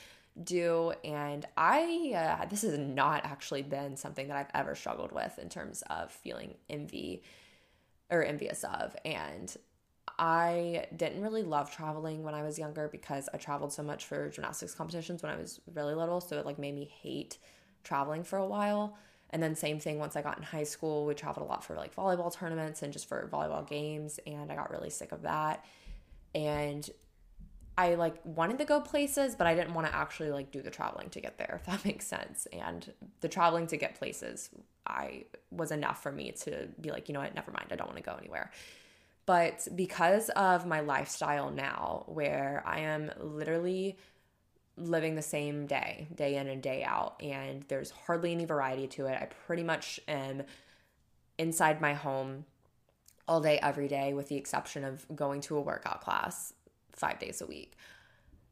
do. 0.43 0.93
And 1.05 1.47
I, 1.57 2.12
uh, 2.43 2.47
this 2.47 2.62
has 2.62 2.78
not 2.78 3.24
actually 3.24 3.62
been 3.62 3.97
something 3.97 4.28
that 4.28 4.37
I've 4.37 4.61
ever 4.61 4.74
struggled 4.74 5.12
with 5.12 5.39
in 5.39 5.49
terms 5.49 5.82
of 5.89 6.11
feeling 6.12 6.55
envy 6.68 7.22
or 8.11 8.22
envious 8.22 8.64
of. 8.64 8.95
And 9.05 9.55
I 10.18 10.87
didn't 10.97 11.22
really 11.22 11.43
love 11.43 11.70
traveling 11.70 12.22
when 12.22 12.34
I 12.34 12.43
was 12.43 12.59
younger 12.59 12.89
because 12.89 13.28
I 13.32 13.39
traveled 13.39 13.72
so 13.72 13.82
much 13.82 14.05
for 14.05 14.28
gymnastics 14.30 14.74
competitions 14.74 15.22
when 15.22 15.32
I 15.32 15.37
was 15.37 15.61
really 15.74 15.95
little. 15.95 16.20
So 16.20 16.39
it 16.39 16.47
like 16.47 16.59
made 16.59 16.74
me 16.74 16.91
hate 17.03 17.39
traveling 17.84 18.24
for 18.24 18.39
a 18.39 18.47
while. 18.47 18.97
And 19.30 19.42
then 19.42 19.54
same 19.54 19.78
thing 19.78 19.98
once 19.98 20.16
I 20.16 20.22
got 20.22 20.36
in 20.38 20.44
high 20.44 20.64
school, 20.64 21.04
we 21.04 21.14
traveled 21.14 21.46
a 21.46 21.48
lot 21.48 21.64
for 21.64 21.74
like 21.74 21.94
volleyball 21.94 22.32
tournaments 22.32 22.82
and 22.82 22.92
just 22.92 23.08
for 23.08 23.28
volleyball 23.32 23.66
games 23.66 24.20
and 24.26 24.50
I 24.50 24.54
got 24.54 24.70
really 24.70 24.90
sick 24.90 25.12
of 25.12 25.22
that. 25.22 25.64
And 26.34 26.88
I 27.78 27.94
like 27.94 28.16
wanted 28.24 28.58
to 28.58 28.64
go 28.64 28.80
places, 28.80 29.34
but 29.34 29.46
I 29.46 29.54
didn't 29.54 29.74
want 29.74 29.86
to 29.86 29.94
actually 29.94 30.30
like 30.30 30.50
do 30.50 30.62
the 30.62 30.70
traveling 30.70 31.10
to 31.10 31.20
get 31.20 31.38
there, 31.38 31.54
if 31.60 31.66
that 31.66 31.84
makes 31.84 32.06
sense. 32.06 32.46
And 32.52 32.92
the 33.20 33.28
traveling 33.28 33.66
to 33.68 33.76
get 33.76 33.98
places, 33.98 34.50
I 34.86 35.24
was 35.50 35.72
enough 35.72 36.02
for 36.02 36.12
me 36.12 36.32
to 36.42 36.68
be 36.80 36.90
like, 36.90 37.08
you 37.08 37.12
know 37.12 37.20
what, 37.20 37.34
never 37.34 37.50
mind, 37.50 37.66
I 37.70 37.76
don't 37.76 37.88
want 37.88 37.98
to 37.98 38.02
go 38.02 38.16
anywhere. 38.18 38.50
But 39.26 39.66
because 39.74 40.28
of 40.30 40.66
my 40.66 40.80
lifestyle 40.80 41.50
now, 41.50 42.04
where 42.06 42.62
I 42.64 42.80
am 42.80 43.10
literally 43.20 43.98
living 44.76 45.14
the 45.14 45.22
same 45.22 45.66
day, 45.66 46.08
day 46.14 46.36
in 46.36 46.48
and 46.48 46.62
day 46.62 46.84
out, 46.84 47.20
and 47.22 47.64
there's 47.68 47.90
hardly 47.90 48.32
any 48.32 48.44
variety 48.44 48.86
to 48.86 49.06
it. 49.06 49.18
I 49.20 49.26
pretty 49.46 49.62
much 49.62 49.98
am 50.06 50.42
inside 51.38 51.80
my 51.80 51.94
home 51.94 52.44
all 53.28 53.40
day, 53.40 53.58
every 53.62 53.88
day, 53.88 54.12
with 54.14 54.28
the 54.28 54.36
exception 54.36 54.84
of 54.84 55.06
going 55.14 55.40
to 55.42 55.56
a 55.56 55.60
workout 55.60 56.00
class 56.00 56.52
five 56.92 57.18
days 57.18 57.40
a 57.40 57.46
week. 57.46 57.74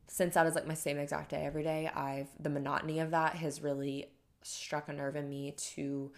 Since 0.06 0.34
that 0.34 0.46
is 0.46 0.54
like 0.54 0.66
my 0.66 0.74
same 0.74 0.98
exact 0.98 1.30
day 1.30 1.44
every 1.44 1.62
day, 1.62 1.90
I've 1.94 2.28
the 2.40 2.50
monotony 2.50 3.00
of 3.00 3.10
that 3.10 3.36
has 3.36 3.62
really 3.62 4.06
struck 4.42 4.88
a 4.88 4.92
nerve 4.92 5.16
in 5.16 5.28
me 5.28 5.52
to 5.52 6.12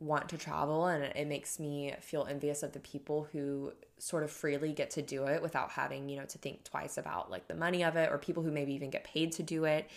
want 0.00 0.28
to 0.28 0.38
travel 0.38 0.86
and 0.86 1.04
it 1.04 1.26
makes 1.26 1.58
me 1.58 1.94
feel 2.00 2.26
envious 2.28 2.62
of 2.62 2.72
the 2.72 2.80
people 2.80 3.28
who 3.32 3.72
sort 3.98 4.22
of 4.22 4.30
freely 4.30 4.72
get 4.72 4.90
to 4.90 5.02
do 5.02 5.24
it 5.24 5.42
without 5.42 5.70
having, 5.70 6.08
you 6.08 6.16
know, 6.16 6.24
to 6.24 6.38
think 6.38 6.64
twice 6.64 6.98
about 6.98 7.30
like 7.30 7.48
the 7.48 7.54
money 7.54 7.82
of 7.82 7.96
it 7.96 8.10
or 8.12 8.18
people 8.18 8.42
who 8.42 8.50
maybe 8.50 8.72
even 8.74 8.90
get 8.90 9.04
paid 9.04 9.32
to 9.32 9.42
do 9.42 9.64
it 9.64 9.90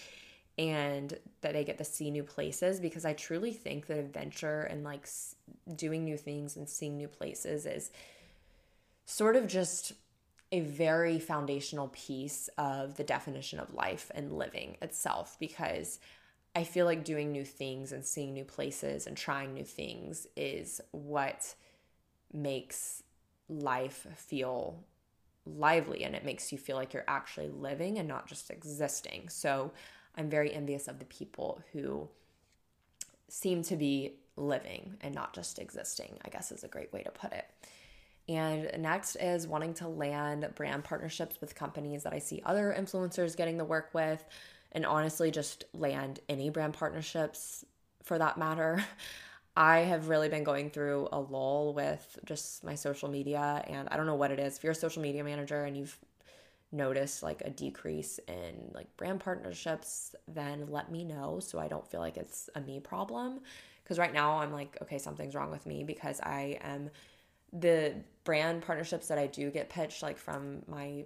and 0.57 1.17
that 1.41 1.53
they 1.53 1.63
get 1.63 1.77
to 1.77 1.83
see 1.83 2.11
new 2.11 2.23
places 2.23 2.79
because 2.79 3.05
I 3.05 3.13
truly 3.13 3.53
think 3.53 3.87
that 3.87 3.97
adventure 3.97 4.61
and 4.61 4.83
like 4.83 5.07
doing 5.75 6.03
new 6.03 6.17
things 6.17 6.55
and 6.55 6.67
seeing 6.67 6.97
new 6.97 7.07
places 7.07 7.65
is 7.65 7.91
sort 9.05 9.35
of 9.35 9.47
just 9.47 9.93
a 10.51 10.59
very 10.59 11.19
foundational 11.19 11.89
piece 11.93 12.49
of 12.57 12.95
the 12.95 13.03
definition 13.03 13.59
of 13.59 13.73
life 13.73 14.11
and 14.13 14.37
living 14.37 14.77
itself 14.81 15.37
because 15.39 15.99
I 16.55 16.63
feel 16.63 16.85
like 16.85 17.05
doing 17.05 17.31
new 17.31 17.45
things 17.45 17.91
and 17.91 18.05
seeing 18.05 18.33
new 18.33 18.43
places 18.43 19.07
and 19.07 19.15
trying 19.15 19.53
new 19.53 19.63
things 19.63 20.27
is 20.35 20.81
what 20.91 21.55
makes 22.33 23.03
life 23.47 24.05
feel 24.15 24.83
lively 25.45 26.03
and 26.03 26.15
it 26.15 26.25
makes 26.25 26.51
you 26.51 26.57
feel 26.57 26.75
like 26.75 26.93
you're 26.93 27.05
actually 27.07 27.49
living 27.49 27.97
and 27.97 28.07
not 28.07 28.27
just 28.27 28.49
existing. 28.49 29.29
So 29.29 29.71
I'm 30.15 30.29
very 30.29 30.53
envious 30.53 30.87
of 30.87 30.99
the 30.99 31.05
people 31.05 31.61
who 31.71 32.09
seem 33.29 33.63
to 33.63 33.75
be 33.75 34.15
living 34.35 34.97
and 35.01 35.15
not 35.15 35.33
just 35.33 35.57
existing, 35.57 36.17
I 36.25 36.29
guess 36.29 36.51
is 36.51 36.63
a 36.63 36.67
great 36.67 36.91
way 36.91 37.03
to 37.03 37.11
put 37.11 37.31
it. 37.31 37.45
And 38.27 38.69
next 38.79 39.15
is 39.15 39.47
wanting 39.47 39.73
to 39.75 39.87
land 39.87 40.47
brand 40.55 40.83
partnerships 40.83 41.41
with 41.41 41.55
companies 41.55 42.03
that 42.03 42.13
I 42.13 42.19
see 42.19 42.41
other 42.45 42.75
influencers 42.77 43.35
getting 43.35 43.57
the 43.57 43.65
work 43.65 43.89
with, 43.93 44.23
and 44.71 44.85
honestly, 44.85 45.31
just 45.31 45.65
land 45.73 46.19
any 46.29 46.49
brand 46.49 46.73
partnerships 46.73 47.65
for 48.03 48.17
that 48.17 48.37
matter. 48.37 48.83
I 49.55 49.79
have 49.79 50.07
really 50.07 50.29
been 50.29 50.45
going 50.45 50.69
through 50.69 51.09
a 51.11 51.19
lull 51.19 51.73
with 51.73 52.19
just 52.23 52.63
my 52.63 52.75
social 52.75 53.09
media, 53.09 53.63
and 53.67 53.89
I 53.91 53.97
don't 53.97 54.05
know 54.05 54.15
what 54.15 54.31
it 54.31 54.39
is. 54.39 54.57
If 54.57 54.63
you're 54.63 54.71
a 54.71 54.75
social 54.75 55.01
media 55.01 55.23
manager 55.25 55.65
and 55.65 55.75
you've 55.75 55.97
noticed 56.71 57.21
like 57.21 57.41
a 57.43 57.49
decrease 57.49 58.19
in 58.27 58.71
like 58.73 58.95
brand 58.95 59.19
partnerships, 59.19 60.15
then 60.27 60.67
let 60.69 60.89
me 60.89 61.03
know 61.03 61.39
so 61.41 61.59
I 61.59 61.67
don't 61.67 61.85
feel 61.85 61.99
like 61.99 62.17
it's 62.17 62.49
a 62.55 62.61
me 62.61 62.79
problem. 62.79 63.41
Because 63.83 63.99
right 63.99 64.13
now 64.13 64.37
I'm 64.37 64.53
like, 64.53 64.77
okay, 64.81 64.97
something's 64.97 65.35
wrong 65.35 65.51
with 65.51 65.65
me 65.65 65.83
because 65.83 66.21
I 66.21 66.57
am 66.61 66.89
the 67.51 67.95
brand 68.23 68.61
partnerships 68.61 69.07
that 69.09 69.17
I 69.17 69.27
do 69.27 69.51
get 69.51 69.69
pitched 69.69 70.01
like 70.01 70.17
from 70.17 70.61
my 70.67 71.03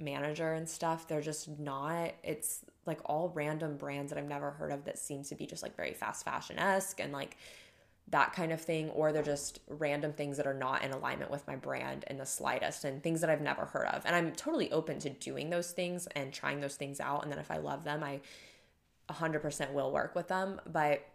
manager 0.00 0.54
and 0.54 0.68
stuff, 0.68 1.06
they're 1.06 1.20
just 1.20 1.48
not, 1.60 2.12
it's 2.24 2.64
like 2.86 3.00
all 3.04 3.30
random 3.34 3.76
brands 3.76 4.10
that 4.10 4.18
I've 4.18 4.28
never 4.28 4.50
heard 4.52 4.72
of 4.72 4.84
that 4.84 4.98
seem 4.98 5.22
to 5.24 5.34
be 5.34 5.46
just 5.46 5.62
like 5.62 5.76
very 5.76 5.92
fast 5.92 6.24
fashion 6.24 6.58
esque 6.58 7.00
and 7.00 7.12
like 7.12 7.36
that 8.08 8.34
kind 8.34 8.52
of 8.52 8.60
thing, 8.60 8.90
or 8.90 9.12
they're 9.12 9.22
just 9.22 9.60
random 9.68 10.12
things 10.12 10.36
that 10.36 10.46
are 10.46 10.54
not 10.54 10.84
in 10.84 10.92
alignment 10.92 11.30
with 11.30 11.46
my 11.46 11.56
brand 11.56 12.04
in 12.10 12.18
the 12.18 12.26
slightest 12.26 12.84
and 12.84 13.02
things 13.02 13.22
that 13.22 13.30
I've 13.30 13.40
never 13.40 13.64
heard 13.64 13.86
of. 13.86 14.04
And 14.04 14.14
I'm 14.14 14.32
totally 14.32 14.70
open 14.72 14.98
to 15.00 15.10
doing 15.10 15.48
those 15.48 15.72
things 15.72 16.06
and 16.14 16.32
trying 16.32 16.60
those 16.60 16.76
things 16.76 17.00
out. 17.00 17.22
And 17.22 17.32
then 17.32 17.38
if 17.38 17.50
I 17.50 17.56
love 17.56 17.84
them, 17.84 18.04
I 18.04 18.20
100% 19.10 19.72
will 19.72 19.90
work 19.90 20.14
with 20.14 20.28
them. 20.28 20.60
But 20.70 21.06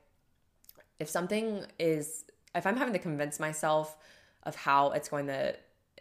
if 1.00 1.10
something 1.10 1.64
is, 1.78 2.26
if 2.56 2.66
I'm 2.66 2.78
having 2.78 2.94
to 2.94 3.00
convince 3.00 3.40
myself 3.40 3.96
of 4.44 4.56
how 4.56 4.90
it's 4.92 5.10
going 5.10 5.28
to 5.28 5.56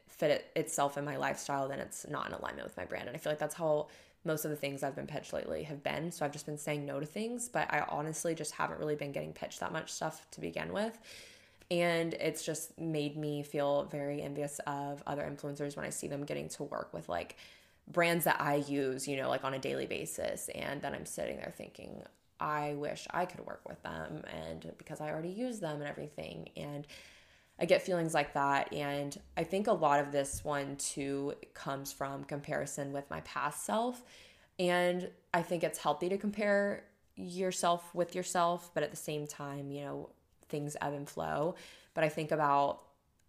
fit 0.08 0.30
it, 0.30 0.50
itself 0.56 0.96
in 0.96 1.04
my 1.04 1.16
lifestyle, 1.16 1.68
then 1.68 1.80
it's 1.80 2.06
not 2.08 2.26
in 2.28 2.32
alignment 2.32 2.66
with 2.66 2.76
my 2.76 2.86
brand. 2.86 3.08
And 3.08 3.16
I 3.16 3.18
feel 3.18 3.30
like 3.30 3.38
that's 3.38 3.54
how 3.54 3.88
most 4.24 4.44
of 4.44 4.50
the 4.50 4.56
things 4.56 4.82
I've 4.82 4.96
been 4.96 5.06
pitched 5.06 5.32
lately 5.32 5.62
have 5.64 5.82
been. 5.82 6.10
So 6.10 6.24
I've 6.24 6.32
just 6.32 6.46
been 6.46 6.58
saying 6.58 6.84
no 6.84 7.00
to 7.00 7.06
things, 7.06 7.48
but 7.48 7.72
I 7.72 7.84
honestly 7.88 8.34
just 8.34 8.52
haven't 8.52 8.78
really 8.78 8.96
been 8.96 9.12
getting 9.12 9.32
pitched 9.32 9.60
that 9.60 9.72
much 9.72 9.92
stuff 9.92 10.26
to 10.32 10.40
begin 10.40 10.72
with. 10.72 10.98
And 11.70 12.14
it's 12.14 12.44
just 12.44 12.78
made 12.78 13.16
me 13.16 13.42
feel 13.42 13.84
very 13.84 14.22
envious 14.22 14.58
of 14.66 15.02
other 15.06 15.22
influencers 15.22 15.76
when 15.76 15.84
I 15.84 15.90
see 15.90 16.08
them 16.08 16.24
getting 16.24 16.48
to 16.50 16.64
work 16.64 16.92
with 16.92 17.08
like 17.08 17.36
brands 17.86 18.24
that 18.24 18.40
I 18.40 18.56
use, 18.56 19.06
you 19.06 19.16
know, 19.16 19.28
like 19.28 19.44
on 19.44 19.54
a 19.54 19.58
daily 19.58 19.86
basis. 19.86 20.48
And 20.54 20.80
then 20.80 20.94
I'm 20.94 21.06
sitting 21.06 21.36
there 21.36 21.52
thinking, 21.56 22.02
I 22.40 22.74
wish 22.74 23.06
I 23.10 23.26
could 23.26 23.44
work 23.46 23.68
with 23.68 23.82
them 23.82 24.22
and 24.32 24.72
because 24.78 25.00
I 25.00 25.10
already 25.10 25.30
use 25.30 25.60
them 25.60 25.80
and 25.80 25.88
everything. 25.88 26.48
And 26.56 26.86
I 27.60 27.64
get 27.64 27.82
feelings 27.82 28.14
like 28.14 28.34
that. 28.34 28.72
And 28.72 29.16
I 29.36 29.44
think 29.44 29.66
a 29.66 29.72
lot 29.72 30.00
of 30.00 30.12
this 30.12 30.44
one 30.44 30.76
too 30.76 31.34
comes 31.54 31.92
from 31.92 32.24
comparison 32.24 32.92
with 32.92 33.08
my 33.10 33.20
past 33.22 33.64
self. 33.64 34.02
And 34.58 35.10
I 35.34 35.42
think 35.42 35.64
it's 35.64 35.78
healthy 35.78 36.08
to 36.08 36.18
compare 36.18 36.84
yourself 37.16 37.94
with 37.94 38.14
yourself, 38.14 38.70
but 38.74 38.82
at 38.82 38.90
the 38.90 38.96
same 38.96 39.26
time, 39.26 39.70
you 39.70 39.84
know, 39.84 40.10
things 40.48 40.76
ebb 40.80 40.94
and 40.94 41.08
flow. 41.08 41.56
But 41.94 42.04
I 42.04 42.08
think 42.08 42.30
about 42.30 42.82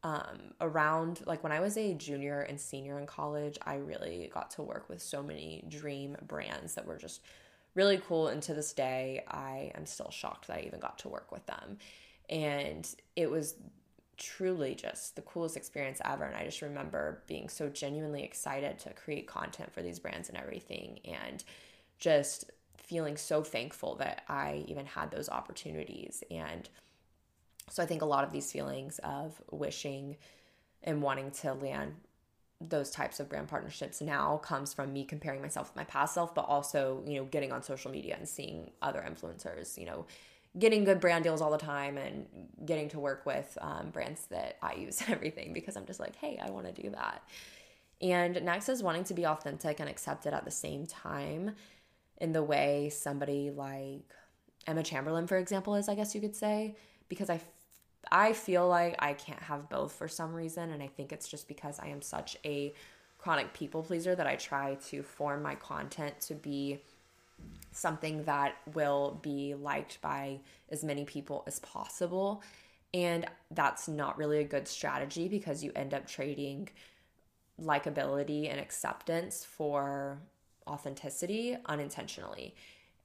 um, 0.04 0.54
around 0.62 1.22
like 1.26 1.44
when 1.44 1.52
I 1.52 1.60
was 1.60 1.78
a 1.78 1.94
junior 1.94 2.42
and 2.42 2.60
senior 2.60 3.00
in 3.00 3.06
college, 3.06 3.58
I 3.66 3.76
really 3.76 4.30
got 4.34 4.52
to 4.52 4.62
work 4.62 4.88
with 4.90 5.02
so 5.02 5.22
many 5.22 5.66
dream 5.68 6.16
brands 6.28 6.76
that 6.76 6.86
were 6.86 6.98
just 6.98 7.22
really 7.76 7.98
cool. 7.98 8.28
And 8.28 8.42
to 8.44 8.54
this 8.54 8.74
day, 8.74 9.24
I 9.28 9.72
am 9.76 9.86
still 9.86 10.12
shocked 10.12 10.48
that 10.48 10.58
I 10.58 10.62
even 10.62 10.80
got 10.80 11.00
to 11.00 11.10
work 11.10 11.32
with 11.32 11.46
them. 11.48 11.78
And 12.30 12.88
it 13.16 13.30
was 13.30 13.56
truly 14.20 14.76
just 14.76 15.16
the 15.16 15.24
coolest 15.24 15.58
experience 15.58 16.00
ever. 16.06 16.26
And 16.26 16.36
I 16.36 16.46
just 16.46 16.62
remember 16.62 17.24
being 17.26 17.50
so 17.50 17.70
genuinely 17.70 18.24
excited 18.24 18.78
to 18.80 18.94
create 18.94 19.26
content 19.26 19.74
for 19.74 19.82
these 19.82 19.98
brands 19.98 20.30
and 20.30 20.38
everything. 20.38 21.00
And 21.06 21.44
just 21.98 22.52
feeling 22.78 23.18
so 23.18 23.44
thankful 23.44 23.96
that 23.96 24.24
I 24.28 24.66
even 24.68 24.86
had 24.86 25.12
those 25.12 25.30
opportunities. 25.30 26.24
And 26.32 26.68
so 27.70 27.84
I 27.84 27.86
think 27.86 28.02
a 28.02 28.06
lot 28.06 28.24
of 28.24 28.32
these 28.32 28.52
feelings 28.52 29.00
of 29.00 29.42
wishing 29.52 30.18
and 30.84 31.02
wanting 31.02 31.32
to 31.32 31.54
land 31.54 31.96
those 32.62 32.92
types 32.92 33.20
of 33.20 33.30
brand 33.30 33.48
partnerships 33.48 34.02
now 34.02 34.38
comes 34.38 34.74
from 34.74 34.92
me 34.92 35.06
comparing 35.06 35.42
myself 35.42 35.70
with 35.70 35.76
my 35.76 35.84
past 35.86 36.14
self, 36.14 36.36
but 36.36 36.42
also, 36.42 37.04
you 37.06 37.16
know, 37.20 37.26
getting 37.26 37.52
on 37.52 37.64
social 37.64 37.92
media 37.92 38.16
and 38.18 38.28
seeing 38.28 38.72
other 38.82 39.06
influencers, 39.08 39.78
you 39.78 39.86
know, 39.86 40.06
getting 40.58 40.84
good 40.84 41.00
brand 41.00 41.24
deals 41.24 41.42
all 41.42 41.52
the 41.52 41.58
time 41.58 41.98
and 41.98 42.26
getting 42.66 42.90
to 42.90 43.00
work 43.00 43.26
with 43.26 43.58
um, 43.62 43.90
brands 43.92 44.26
that 44.28 44.58
I 44.62 44.74
use 44.74 45.02
and 45.06 45.12
everything 45.12 45.54
because 45.54 45.76
I'm 45.78 45.86
just 45.86 46.00
like, 46.00 46.16
hey, 46.16 46.40
I 46.44 46.50
want 46.50 46.74
to 46.74 46.82
do 46.82 46.90
that. 46.90 47.24
And 48.02 48.42
next 48.44 48.70
is 48.70 48.82
wanting 48.82 49.04
to 49.06 49.14
be 49.14 49.26
authentic 49.26 49.80
and 49.80 49.90
accepted 49.90 50.34
at 50.34 50.46
the 50.46 50.52
same 50.52 50.86
time 50.86 51.56
in 52.18 52.32
the 52.32 52.44
way 52.44 52.90
somebody 52.90 53.52
like 53.52 54.14
Emma 54.66 54.84
Chamberlain, 54.84 55.28
for 55.28 55.38
example, 55.38 55.76
is, 55.76 55.90
I 55.90 55.96
guess 55.96 56.16
you 56.16 56.22
could 56.22 56.36
say, 56.36 56.76
because 57.10 57.30
I, 57.30 57.42
I 58.12 58.34
feel 58.34 58.68
like 58.68 58.96
I 59.00 59.14
can't 59.14 59.42
have 59.42 59.70
both 59.70 59.94
for 59.94 60.08
some 60.08 60.34
reason. 60.34 60.72
And 60.72 60.82
I 60.82 60.88
think 60.88 61.12
it's 61.12 61.28
just 61.28 61.48
because 61.48 61.80
I 61.80 61.88
am 61.88 62.02
such 62.02 62.38
a 62.46 62.74
chronic 63.18 63.54
people 63.54 63.84
pleaser 63.84 64.16
that 64.16 64.28
I 64.28 64.36
try 64.36 64.76
to 64.88 65.04
form 65.04 65.44
my 65.44 65.56
content 65.56 66.20
to 66.22 66.36
be 66.36 66.82
something 67.72 68.24
that 68.24 68.56
will 68.74 69.20
be 69.22 69.56
liked 69.56 70.02
by 70.02 70.40
as 70.70 70.84
many 70.84 71.06
people 71.06 71.44
as 71.48 71.60
possible. 71.60 72.44
And 72.94 73.26
that's 73.52 73.88
not 73.88 74.18
really 74.18 74.40
a 74.40 74.44
good 74.44 74.68
strategy 74.68 75.28
because 75.28 75.64
you 75.64 75.72
end 75.76 75.94
up 75.94 76.08
trading 76.08 76.70
likability 77.62 78.50
and 78.50 78.60
acceptance 78.60 79.46
for 79.46 80.18
authenticity 80.68 81.58
unintentionally. 81.66 82.56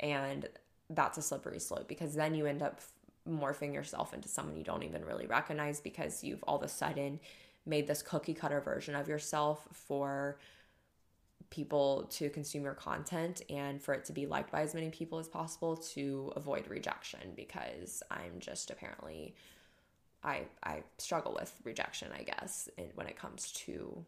And 0.01 0.49
that's 0.91 1.19
a 1.19 1.23
slippery 1.23 1.61
slope 1.61 1.89
because 1.89 2.15
then 2.15 2.35
you 2.35 2.47
end 2.47 2.63
up 2.63 2.81
morphing 3.29 3.73
yourself 3.73 4.13
into 4.13 4.29
someone 4.29 4.57
you 4.57 4.65
don't 4.65 4.83
even 4.83 5.05
really 5.05 5.27
recognize 5.27 5.81
because 5.81 6.23
you've 6.23 6.43
all 6.45 6.57
of 6.57 6.63
a 6.63 6.69
sudden 6.69 7.19
made 7.65 7.87
this 7.87 8.03
cookie 8.03 8.35
cutter 8.35 8.61
version 8.61 8.95
of 8.95 9.09
yourself 9.09 9.67
for 9.73 10.37
people 11.55 12.07
to 12.11 12.29
consume 12.31 12.65
your 12.65 12.75
content 12.75 13.43
and 13.49 13.81
for 13.81 13.95
it 13.95 14.05
to 14.07 14.13
be 14.13 14.27
liked 14.27 14.51
by 14.51 14.63
as 14.63 14.75
many 14.75 14.91
people 14.91 15.19
as 15.19 15.29
possible 15.29 15.77
to 15.77 16.33
avoid 16.35 16.67
rejection 16.69 17.21
because 17.37 18.03
I'm 18.11 18.41
just 18.41 18.71
apparently 18.71 19.35
I 20.25 20.43
I 20.63 20.83
struggle 20.99 21.37
with 21.39 21.53
rejection, 21.65 22.09
I 22.19 22.23
guess, 22.23 22.69
when 22.95 23.07
it 23.07 23.17
comes 23.17 23.53
to 23.53 24.05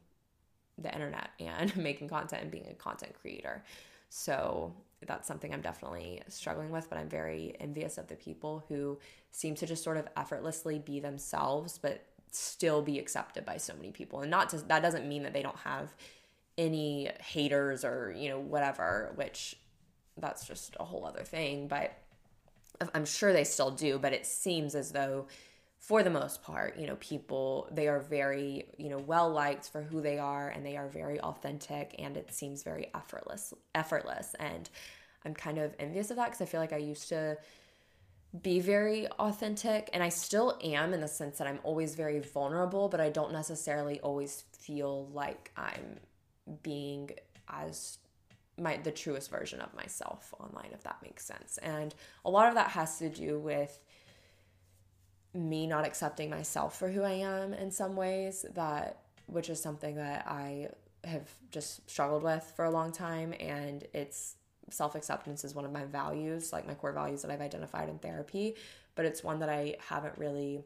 the 0.79 0.93
internet 0.93 1.31
and 1.39 1.75
making 1.89 2.09
content 2.09 2.43
and 2.43 2.51
being 2.51 2.67
a 2.69 2.75
content 2.75 3.13
creator. 3.21 3.63
So 4.09 4.73
that's 5.07 5.29
something 5.29 5.53
I'm 5.53 5.61
definitely 5.61 6.23
struggling 6.29 6.71
with, 6.71 6.89
but 6.89 6.99
I'm 6.99 7.09
very 7.09 7.55
envious 7.61 7.99
of 7.99 8.09
the 8.09 8.17
people 8.17 8.65
who 8.69 8.99
seem 9.31 9.55
to 9.57 9.67
just 9.67 9.85
sort 9.85 9.99
of 9.99 10.09
effortlessly 10.17 10.79
be 10.79 11.01
themselves, 11.01 11.79
but 11.79 12.05
still 12.31 12.83
be 12.83 12.99
accepted 12.99 13.45
by 13.45 13.57
so 13.57 13.75
many 13.75 13.91
people. 13.91 14.21
And 14.21 14.31
not 14.31 14.51
just 14.51 14.69
that 14.69 14.83
doesn't 14.83 15.09
mean 15.09 15.23
that 15.23 15.33
they 15.33 15.43
don't 15.43 15.59
have 15.59 15.95
any 16.59 17.11
haters 17.21 17.85
or, 17.85 18.15
you 18.17 18.29
know, 18.29 18.39
whatever, 18.39 19.13
which 19.17 19.57
that's 20.17 20.47
just 20.47 20.77
a 20.81 20.85
whole 20.85 21.05
other 21.05 21.23
thing. 21.23 21.69
But 21.69 21.93
I'm 22.95 23.05
sure 23.05 23.33
they 23.33 23.45
still 23.45 23.71
do, 23.71 23.99
but 23.99 24.13
it 24.13 24.27
seems 24.27 24.75
as 24.75 24.93
though 24.93 25.27
for 25.79 26.03
the 26.03 26.11
most 26.11 26.43
part, 26.43 26.79
you 26.79 26.87
know, 26.87 26.97
people 26.97 27.69
they 27.71 27.89
are 27.89 28.01
very, 28.01 28.67
you 28.77 28.89
know, 28.89 28.99
well 28.99 29.31
liked 29.31 29.69
for 29.71 29.83
who 29.83 30.01
they 30.01 30.19
are 30.19 30.49
and 30.49 30.65
they 30.65 30.77
are 30.77 30.89
very 30.89 31.21
authentic 31.21 31.95
and 31.99 32.17
it 32.17 32.33
seems 32.33 32.63
very 32.63 32.91
effortless 32.95 33.55
effortless 33.75 34.35
and 34.41 34.69
I'm 35.25 35.35
kind 35.35 35.59
of 35.59 35.75
envious 35.79 36.11
of 36.11 36.17
that 36.17 36.33
cuz 36.33 36.41
I 36.41 36.47
feel 36.47 36.61
like 36.61 36.73
I 36.73 36.79
used 36.79 37.09
to 37.11 37.37
be 38.43 38.61
very 38.61 39.07
authentic 39.07 39.89
and 39.93 40.03
I 40.03 40.09
still 40.09 40.59
am 40.63 40.93
in 40.93 41.01
the 41.01 41.09
sense 41.09 41.39
that 41.39 41.47
I'm 41.47 41.61
always 41.63 41.95
very 41.95 42.21
vulnerable, 42.21 42.89
but 42.89 43.01
I 43.01 43.09
don't 43.09 43.33
necessarily 43.33 44.01
always 44.01 44.45
feel 44.53 45.07
like 45.07 45.53
I'm 45.57 46.01
being 46.63 47.11
as 47.49 47.99
my 48.59 48.79
the 48.79 48.91
truest 48.91 49.31
version 49.31 49.61
of 49.61 49.75
myself 49.75 50.33
online 50.41 50.71
if 50.73 50.83
that 50.85 50.97
makes 51.03 51.25
sense. 51.25 51.59
And 51.59 51.95
a 52.25 52.31
lot 52.31 52.49
of 52.49 52.55
that 52.55 52.69
has 52.71 52.99
to 52.99 53.09
do 53.09 53.39
with 53.39 53.79
me 55.35 55.67
not 55.67 55.85
accepting 55.85 56.31
myself 56.31 56.79
for 56.79 56.89
who 56.89 57.03
i 57.03 57.13
am 57.13 57.53
in 57.53 57.71
some 57.71 57.95
ways 57.95 58.47
that 58.55 59.03
which 59.27 59.51
is 59.51 59.61
something 59.61 59.97
that 59.97 60.27
i 60.27 60.67
have 61.05 61.29
just 61.51 61.89
struggled 61.91 62.23
with 62.23 62.53
for 62.57 62.65
a 62.65 62.71
long 62.71 62.91
time. 62.91 63.33
And 63.39 63.85
it's 63.95 64.37
self-acceptance 64.71 65.45
is 65.45 65.55
one 65.55 65.65
of 65.65 65.73
my 65.73 65.85
values 65.85 66.53
like 66.53 66.67
my 66.67 66.75
core 66.75 66.93
values 66.93 67.23
that 67.23 67.31
i've 67.31 67.41
identified 67.41 67.89
in 67.89 67.99
therapy 67.99 68.57
but 68.97 69.05
it's 69.05 69.23
one 69.23 69.39
that 69.39 69.49
i 69.49 69.77
haven't 69.89 70.19
really 70.19 70.61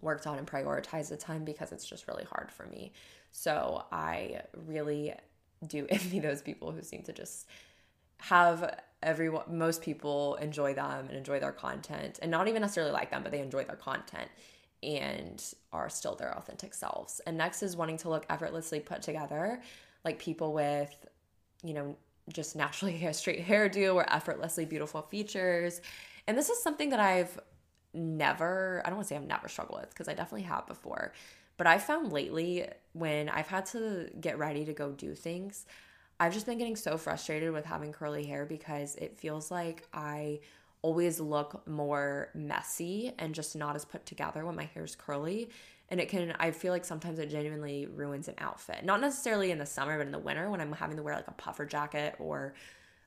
worked 0.00 0.26
on 0.26 0.38
and 0.38 0.46
prioritized 0.46 1.10
the 1.10 1.16
time 1.16 1.44
because 1.44 1.70
it's 1.70 1.84
just 1.84 2.08
really 2.08 2.24
hard 2.24 2.50
for 2.50 2.64
me 2.66 2.92
so 3.36 3.84
I 3.90 4.42
really 4.66 5.12
do 5.66 5.86
envy 5.90 6.20
those 6.20 6.40
people 6.40 6.70
who 6.70 6.82
seem 6.82 7.02
to 7.02 7.12
just 7.12 7.48
have 8.18 8.80
everyone 9.02 9.42
most 9.50 9.82
people 9.82 10.36
enjoy 10.36 10.72
them 10.72 11.06
and 11.08 11.16
enjoy 11.16 11.38
their 11.38 11.52
content 11.52 12.18
and 12.22 12.30
not 12.30 12.48
even 12.48 12.62
necessarily 12.62 12.92
like 12.92 13.10
them 13.10 13.22
but 13.22 13.32
they 13.32 13.40
enjoy 13.40 13.64
their 13.64 13.76
content 13.76 14.30
and 14.84 15.42
are 15.72 15.88
still 15.88 16.14
their 16.14 16.36
authentic 16.36 16.74
selves. 16.74 17.20
And 17.26 17.36
next 17.36 17.62
is 17.62 17.76
wanting 17.76 17.96
to 17.98 18.08
look 18.08 18.26
effortlessly 18.28 18.80
put 18.80 19.02
together, 19.02 19.60
like 20.04 20.18
people 20.18 20.52
with, 20.52 20.94
you 21.62 21.74
know, 21.74 21.96
just 22.32 22.54
naturally 22.54 22.92
hair 22.98 23.12
straight 23.12 23.44
hairdo 23.46 23.94
or 23.94 24.10
effortlessly 24.12 24.64
beautiful 24.64 25.02
features. 25.02 25.80
And 26.26 26.36
this 26.36 26.50
is 26.50 26.62
something 26.62 26.90
that 26.90 27.00
I've 27.00 27.38
never, 27.94 28.82
I 28.84 28.90
don't 28.90 28.96
want 28.96 29.08
to 29.08 29.14
say 29.14 29.16
I've 29.16 29.26
never 29.26 29.48
struggled 29.48 29.80
with 29.80 29.90
because 29.90 30.08
I 30.08 30.14
definitely 30.14 30.46
have 30.46 30.66
before. 30.66 31.12
But 31.56 31.66
I 31.66 31.78
found 31.78 32.12
lately 32.12 32.66
when 32.92 33.28
I've 33.28 33.48
had 33.48 33.66
to 33.66 34.10
get 34.20 34.38
ready 34.38 34.64
to 34.64 34.72
go 34.72 34.92
do 34.92 35.14
things, 35.14 35.66
I've 36.18 36.32
just 36.32 36.46
been 36.46 36.58
getting 36.58 36.76
so 36.76 36.96
frustrated 36.96 37.52
with 37.52 37.64
having 37.64 37.92
curly 37.92 38.24
hair 38.24 38.46
because 38.46 38.96
it 38.96 39.18
feels 39.18 39.50
like 39.50 39.86
I 39.92 40.40
always 40.82 41.18
look 41.18 41.66
more 41.66 42.28
messy 42.34 43.12
and 43.18 43.34
just 43.34 43.56
not 43.56 43.74
as 43.74 43.84
put 43.84 44.04
together 44.04 44.44
when 44.44 44.54
my 44.54 44.64
hair's 44.74 44.94
curly. 44.94 45.48
And 45.88 46.00
it 46.00 46.08
can, 46.08 46.34
I 46.38 46.50
feel 46.50 46.72
like 46.72 46.84
sometimes 46.84 47.18
it 47.18 47.30
genuinely 47.30 47.86
ruins 47.86 48.28
an 48.28 48.34
outfit. 48.38 48.84
Not 48.84 49.00
necessarily 49.00 49.50
in 49.50 49.58
the 49.58 49.66
summer, 49.66 49.96
but 49.96 50.06
in 50.06 50.12
the 50.12 50.18
winter 50.18 50.50
when 50.50 50.60
I'm 50.60 50.72
having 50.72 50.96
to 50.96 51.02
wear 51.02 51.14
like 51.14 51.28
a 51.28 51.32
puffer 51.32 51.66
jacket 51.66 52.16
or 52.18 52.54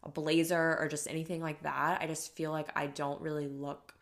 a 0.04 0.10
blazer 0.10 0.78
or 0.80 0.88
just 0.88 1.08
anything 1.10 1.41
like 1.41 1.64
that. 1.64 2.02
I 2.02 2.08
just 2.08 2.36
feel 2.36 2.52
like 2.52 2.70
I 2.76 2.88
don't 2.88 3.22
really 3.22 3.48
look 3.48 3.93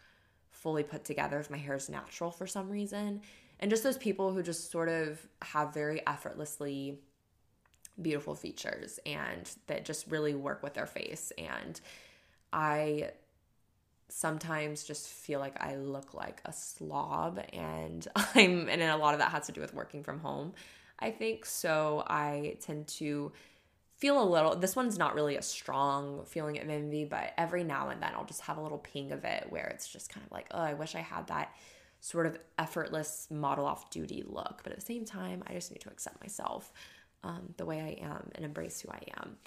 fully 0.51 0.83
put 0.83 1.03
together 1.03 1.39
if 1.39 1.49
my 1.49 1.57
hair 1.57 1.75
is 1.75 1.89
natural 1.89 2.31
for 2.31 2.47
some 2.47 2.69
reason. 2.69 3.21
And 3.59 3.69
just 3.69 3.83
those 3.83 3.97
people 3.97 4.33
who 4.33 4.43
just 4.43 4.71
sort 4.71 4.89
of 4.89 5.25
have 5.41 5.73
very 5.73 6.05
effortlessly 6.05 6.99
beautiful 8.01 8.35
features 8.35 8.99
and 9.05 9.49
that 9.67 9.85
just 9.85 10.07
really 10.07 10.33
work 10.33 10.61
with 10.61 10.73
their 10.73 10.85
face. 10.85 11.31
And 11.37 11.79
I 12.51 13.11
sometimes 14.09 14.83
just 14.83 15.07
feel 15.07 15.39
like 15.39 15.61
I 15.61 15.75
look 15.75 16.13
like 16.13 16.41
a 16.45 16.53
slob 16.53 17.39
and 17.53 18.07
I'm 18.35 18.69
and 18.69 18.81
a 18.81 18.97
lot 18.97 19.13
of 19.13 19.19
that 19.19 19.31
has 19.31 19.47
to 19.47 19.51
do 19.51 19.61
with 19.61 19.73
working 19.73 20.03
from 20.03 20.19
home. 20.19 20.53
I 20.99 21.11
think 21.11 21.45
so 21.45 22.03
I 22.07 22.57
tend 22.61 22.87
to 22.87 23.31
feel 23.97 24.21
a 24.21 24.27
little 24.27 24.55
this 24.55 24.75
one's 24.75 24.97
not 24.97 25.15
really 25.15 25.37
a 25.37 25.41
strong 25.41 26.25
feeling 26.25 26.59
of 26.59 26.69
envy, 26.69 27.05
but 27.05 27.33
every 27.37 27.63
now 27.63 27.89
and 27.89 28.01
then 28.01 28.11
I'll 28.13 28.25
just 28.25 28.41
have 28.41 28.57
a 28.57 28.61
little 28.61 28.77
ping 28.77 29.11
of 29.11 29.23
it 29.23 29.47
where 29.49 29.67
it's 29.67 29.87
just 29.87 30.13
kind 30.13 30.25
of 30.25 30.31
like, 30.31 30.47
oh, 30.51 30.59
I 30.61 30.73
wish 30.73 30.95
I 30.95 30.99
had 30.99 31.27
that 31.27 31.55
sort 32.05 32.27
of 32.27 32.37
effortless 32.59 33.27
model 33.31 33.65
off 33.65 33.89
duty 33.89 34.23
look. 34.27 34.61
But 34.61 34.73
at 34.73 34.79
the 34.79 34.85
same 34.85 35.05
time, 35.05 35.41
I 35.47 35.53
just 35.53 35.71
need 35.71 35.81
to 35.81 35.89
accept 35.89 36.21
myself 36.21 36.71
um, 37.23 37.55
the 37.57 37.65
way 37.65 37.81
I 37.81 38.05
am 38.05 38.29
and 38.35 38.45
embrace 38.45 38.79
who 38.79 38.89
I 38.91 39.01
am. 39.19 39.37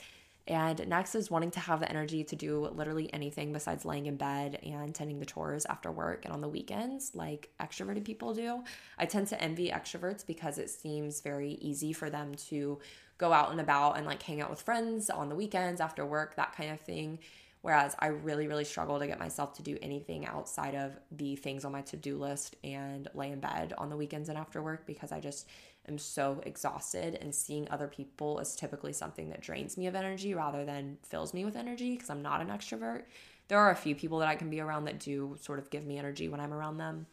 And 0.49 0.89
next 0.89 1.15
is 1.15 1.31
wanting 1.31 1.53
to 1.53 1.61
have 1.61 1.79
the 1.79 1.89
energy 1.89 2.25
to 2.25 2.35
do 2.35 2.67
literally 2.75 3.15
anything 3.15 3.53
besides 3.53 3.85
laying 3.85 4.07
in 4.07 4.17
bed 4.17 4.59
and 4.65 4.93
tending 4.93 5.21
the 5.21 5.27
chores 5.27 5.67
after 5.67 5.93
work 5.93 6.25
and 6.25 6.35
on 6.35 6.41
the 6.41 6.49
weekends, 6.49 7.15
like 7.15 7.49
extroverted 7.61 8.05
people 8.05 8.35
do. 8.35 8.65
I 8.99 9.07
tend 9.07 9.29
to 9.29 9.41
envy 9.41 9.71
extroverts 9.71 10.27
because 10.27 10.59
it 10.59 10.69
seems 10.69 11.21
very 11.21 11.53
easy 11.61 11.93
for 11.93 12.11
them 12.11 12.35
to 12.49 12.81
go 13.19 13.33
out 13.33 13.53
and 13.53 13.61
about 13.61 13.99
and 13.99 14.07
like 14.07 14.23
hang 14.23 14.41
out 14.41 14.51
with 14.51 14.63
friends 14.63 15.11
on 15.11 15.29
the 15.29 15.37
weekends 15.37 15.81
after 15.81 16.05
work, 16.05 16.35
that 16.35 16.57
kind 16.57 16.73
of 16.73 16.81
thing. 16.81 17.21
Whereas 17.63 17.97
I 17.99 18.09
really, 18.09 18.47
really 18.47 18.65
struggle 18.65 18.99
to 18.99 19.07
get 19.07 19.19
myself 19.19 19.55
to 19.55 19.63
do 19.63 19.77
anything 19.83 20.27
outside 20.27 20.75
of 20.75 20.99
the 21.11 21.37
things 21.37 21.65
on 21.65 21.73
my 21.73 21.83
to 21.83 21.97
do 21.97 22.17
list 22.17 22.57
and 22.63 23.09
lay 23.15 23.33
in 23.33 23.41
bed 23.41 23.75
on 23.77 23.91
the 23.91 23.97
weekends 23.97 24.29
and 24.29 24.39
after 24.39 24.63
work 24.63 24.87
because 24.87 25.11
I 25.11 25.21
just 25.21 25.49
am 25.89 25.99
so 25.99 26.41
exhausted. 26.45 27.19
And 27.21 27.35
seeing 27.35 27.69
other 27.71 27.89
people 27.89 28.39
is 28.39 28.55
typically 28.55 28.93
something 28.93 29.29
that 29.31 29.41
drains 29.41 29.77
me 29.77 29.89
of 29.89 29.97
energy 29.97 30.35
rather 30.35 30.65
than 30.65 30.99
fills 31.03 31.35
me 31.35 31.45
with 31.45 31.57
energy 31.57 31.95
because 31.95 32.11
I'm 32.11 32.23
not 32.23 32.41
an 32.41 32.49
extrovert. 32.49 33.03
There 33.49 33.59
are 33.59 33.71
a 33.71 33.77
few 33.77 33.95
people 33.95 34.19
that 34.21 34.29
I 34.29 34.37
can 34.37 34.51
be 34.51 34.61
around 34.61 34.85
that 34.85 35.01
do 35.01 35.37
sort 35.41 35.59
of 35.59 35.71
give 35.71 35.85
me 35.85 35.99
energy 35.99 36.29
when 36.29 36.41
I'm 36.41 36.53
around 36.53 36.79
them. 36.79 37.07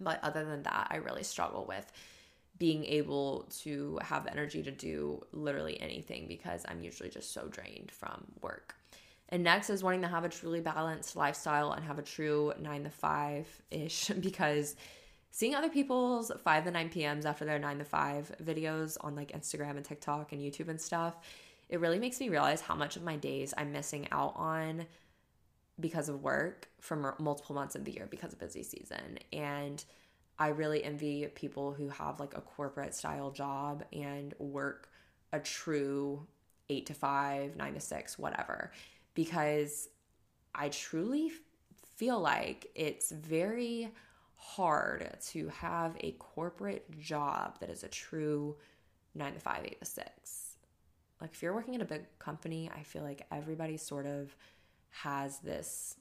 But 0.00 0.22
other 0.22 0.44
than 0.44 0.64
that, 0.64 0.88
I 0.90 0.96
really 0.96 1.22
struggle 1.22 1.64
with 1.66 1.90
being 2.58 2.84
able 2.84 3.48
to 3.62 3.98
have 4.02 4.26
energy 4.26 4.62
to 4.62 4.70
do 4.70 5.24
literally 5.32 5.80
anything 5.80 6.28
because 6.28 6.64
I'm 6.68 6.82
usually 6.82 7.08
just 7.08 7.32
so 7.32 7.48
drained 7.48 7.90
from 7.90 8.24
work. 8.42 8.74
And 9.32 9.42
next 9.42 9.70
is 9.70 9.82
wanting 9.82 10.02
to 10.02 10.08
have 10.08 10.24
a 10.24 10.28
truly 10.28 10.60
balanced 10.60 11.16
lifestyle 11.16 11.72
and 11.72 11.82
have 11.86 11.98
a 11.98 12.02
true 12.02 12.52
nine 12.60 12.84
to 12.84 12.90
five 12.90 13.48
ish 13.70 14.08
because 14.20 14.76
seeing 15.30 15.54
other 15.54 15.70
people's 15.70 16.30
5 16.44 16.64
to 16.64 16.70
9 16.70 16.90
p.m.s 16.90 17.24
after 17.24 17.46
their 17.46 17.58
9 17.58 17.78
to 17.78 17.84
5 17.86 18.36
videos 18.44 18.98
on 19.00 19.16
like 19.16 19.32
Instagram 19.32 19.78
and 19.78 19.84
TikTok 19.84 20.32
and 20.32 20.42
YouTube 20.42 20.68
and 20.68 20.78
stuff, 20.78 21.16
it 21.70 21.80
really 21.80 21.98
makes 21.98 22.20
me 22.20 22.28
realize 22.28 22.60
how 22.60 22.74
much 22.74 22.96
of 22.96 23.02
my 23.02 23.16
days 23.16 23.54
I'm 23.56 23.72
missing 23.72 24.06
out 24.12 24.34
on 24.36 24.84
because 25.80 26.10
of 26.10 26.22
work 26.22 26.68
from 26.80 27.14
multiple 27.18 27.54
months 27.54 27.74
of 27.74 27.86
the 27.86 27.92
year 27.92 28.06
because 28.10 28.34
of 28.34 28.38
busy 28.38 28.62
season. 28.62 29.18
And 29.32 29.82
I 30.38 30.48
really 30.48 30.84
envy 30.84 31.26
people 31.34 31.72
who 31.72 31.88
have 31.88 32.20
like 32.20 32.36
a 32.36 32.42
corporate 32.42 32.94
style 32.94 33.30
job 33.30 33.82
and 33.94 34.34
work 34.38 34.90
a 35.32 35.40
true 35.40 36.26
8 36.68 36.84
to 36.84 36.94
5, 36.94 37.56
9 37.56 37.74
to 37.74 37.80
6, 37.80 38.18
whatever 38.18 38.70
because 39.14 39.88
I 40.54 40.68
truly 40.68 41.32
feel 41.96 42.20
like 42.20 42.66
it's 42.74 43.10
very 43.10 43.90
hard 44.36 45.16
to 45.28 45.48
have 45.48 45.96
a 46.00 46.12
corporate 46.12 46.98
job 46.98 47.58
that 47.60 47.70
is 47.70 47.84
a 47.84 47.88
true 47.88 48.56
nine 49.14 49.34
to 49.34 49.40
five, 49.40 49.64
eight 49.64 49.78
to 49.80 49.86
six. 49.86 50.56
Like, 51.20 51.32
if 51.32 51.42
you're 51.42 51.54
working 51.54 51.76
at 51.76 51.82
a 51.82 51.86
big 51.86 52.02
company, 52.18 52.70
I 52.74 52.82
feel 52.82 53.02
like 53.02 53.26
everybody 53.30 53.76
sort 53.76 54.06
of 54.06 54.34
has 54.90 55.38
this 55.38 55.96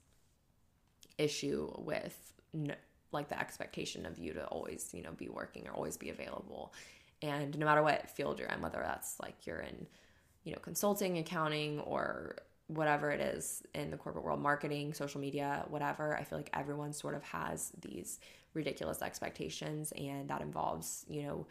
issue 1.17 1.71
with 1.77 2.33
like 3.11 3.29
the 3.29 3.39
expectation 3.39 4.05
of 4.05 4.17
you 4.17 4.33
to 4.33 4.45
always, 4.45 4.89
you 4.93 5.03
know, 5.03 5.11
be 5.11 5.29
working 5.29 5.67
or 5.67 5.73
always 5.73 5.97
be 5.97 6.09
available. 6.09 6.73
And 7.21 7.57
no 7.57 7.65
matter 7.65 7.83
what 7.83 8.09
field 8.09 8.39
you're 8.39 8.47
in, 8.47 8.61
whether 8.61 8.81
that's 8.83 9.19
like 9.21 9.45
you're 9.45 9.59
in, 9.59 9.85
you 10.43 10.53
know, 10.53 10.59
consulting, 10.59 11.19
accounting, 11.19 11.79
or 11.81 12.37
whatever 12.73 13.11
it 13.11 13.19
is 13.19 13.63
in 13.73 13.91
the 13.91 13.97
corporate 13.97 14.23
world, 14.23 14.39
marketing, 14.39 14.93
social 14.93 15.19
media, 15.19 15.65
whatever, 15.69 16.17
I 16.17 16.23
feel 16.23 16.37
like 16.37 16.49
everyone 16.53 16.93
sort 16.93 17.15
of 17.15 17.23
has 17.23 17.71
these 17.81 18.19
ridiculous 18.53 19.01
expectations, 19.01 19.91
and 19.93 20.29
that 20.29 20.41
involves, 20.41 21.05
you 21.09 21.23
know, 21.23 21.47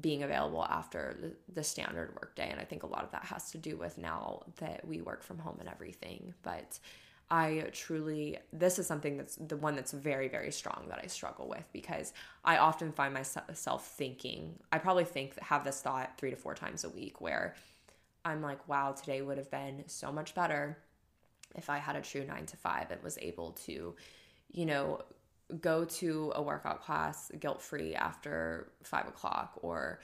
being 0.00 0.22
available 0.22 0.64
after 0.64 1.34
the, 1.54 1.62
standard 1.62 2.14
workday. 2.14 2.50
And 2.50 2.60
I 2.60 2.64
think 2.64 2.82
a 2.82 2.86
lot 2.86 3.04
of 3.04 3.12
that 3.12 3.24
has 3.24 3.50
to 3.52 3.58
do 3.58 3.76
with 3.76 3.96
now 3.96 4.42
that 4.56 4.86
we 4.86 5.00
work 5.00 5.22
from 5.22 5.38
home 5.38 5.56
and 5.60 5.68
everything. 5.68 6.34
But 6.42 6.78
I 7.30 7.68
truly, 7.72 8.38
this 8.52 8.78
is 8.78 8.86
something 8.86 9.16
that's 9.16 9.36
the 9.36 9.56
one 9.56 9.76
that's 9.76 9.92
very, 9.92 10.28
very 10.28 10.50
strong 10.50 10.86
that 10.88 11.00
I 11.02 11.06
struggle 11.06 11.48
with 11.48 11.64
because 11.72 12.12
I 12.44 12.58
often 12.58 12.92
find 12.92 13.14
myself 13.14 13.86
thinking, 13.96 14.58
I 14.72 14.78
probably 14.78 15.04
think, 15.04 15.38
have 15.40 15.64
this 15.64 15.80
thought 15.80 16.18
three 16.18 16.30
to 16.30 16.36
four 16.36 16.54
times 16.54 16.84
a 16.84 16.90
week 16.90 17.20
where 17.20 17.54
I'm 18.24 18.42
like, 18.42 18.66
wow, 18.68 18.92
today 18.92 19.22
would 19.22 19.38
have 19.38 19.50
been 19.50 19.84
so 19.86 20.10
much 20.10 20.34
better 20.34 20.78
if 21.54 21.70
I 21.70 21.78
had 21.78 21.96
a 21.96 22.00
true 22.00 22.24
nine 22.24 22.46
to 22.46 22.56
five 22.56 22.90
and 22.90 23.02
was 23.02 23.18
able 23.20 23.52
to, 23.66 23.94
you 24.50 24.66
know, 24.66 25.02
go 25.60 25.84
to 25.84 26.32
a 26.34 26.42
workout 26.42 26.82
class 26.82 27.30
guilt 27.38 27.60
free 27.60 27.94
after 27.94 28.72
five 28.82 29.06
o'clock 29.06 29.58
or 29.62 30.00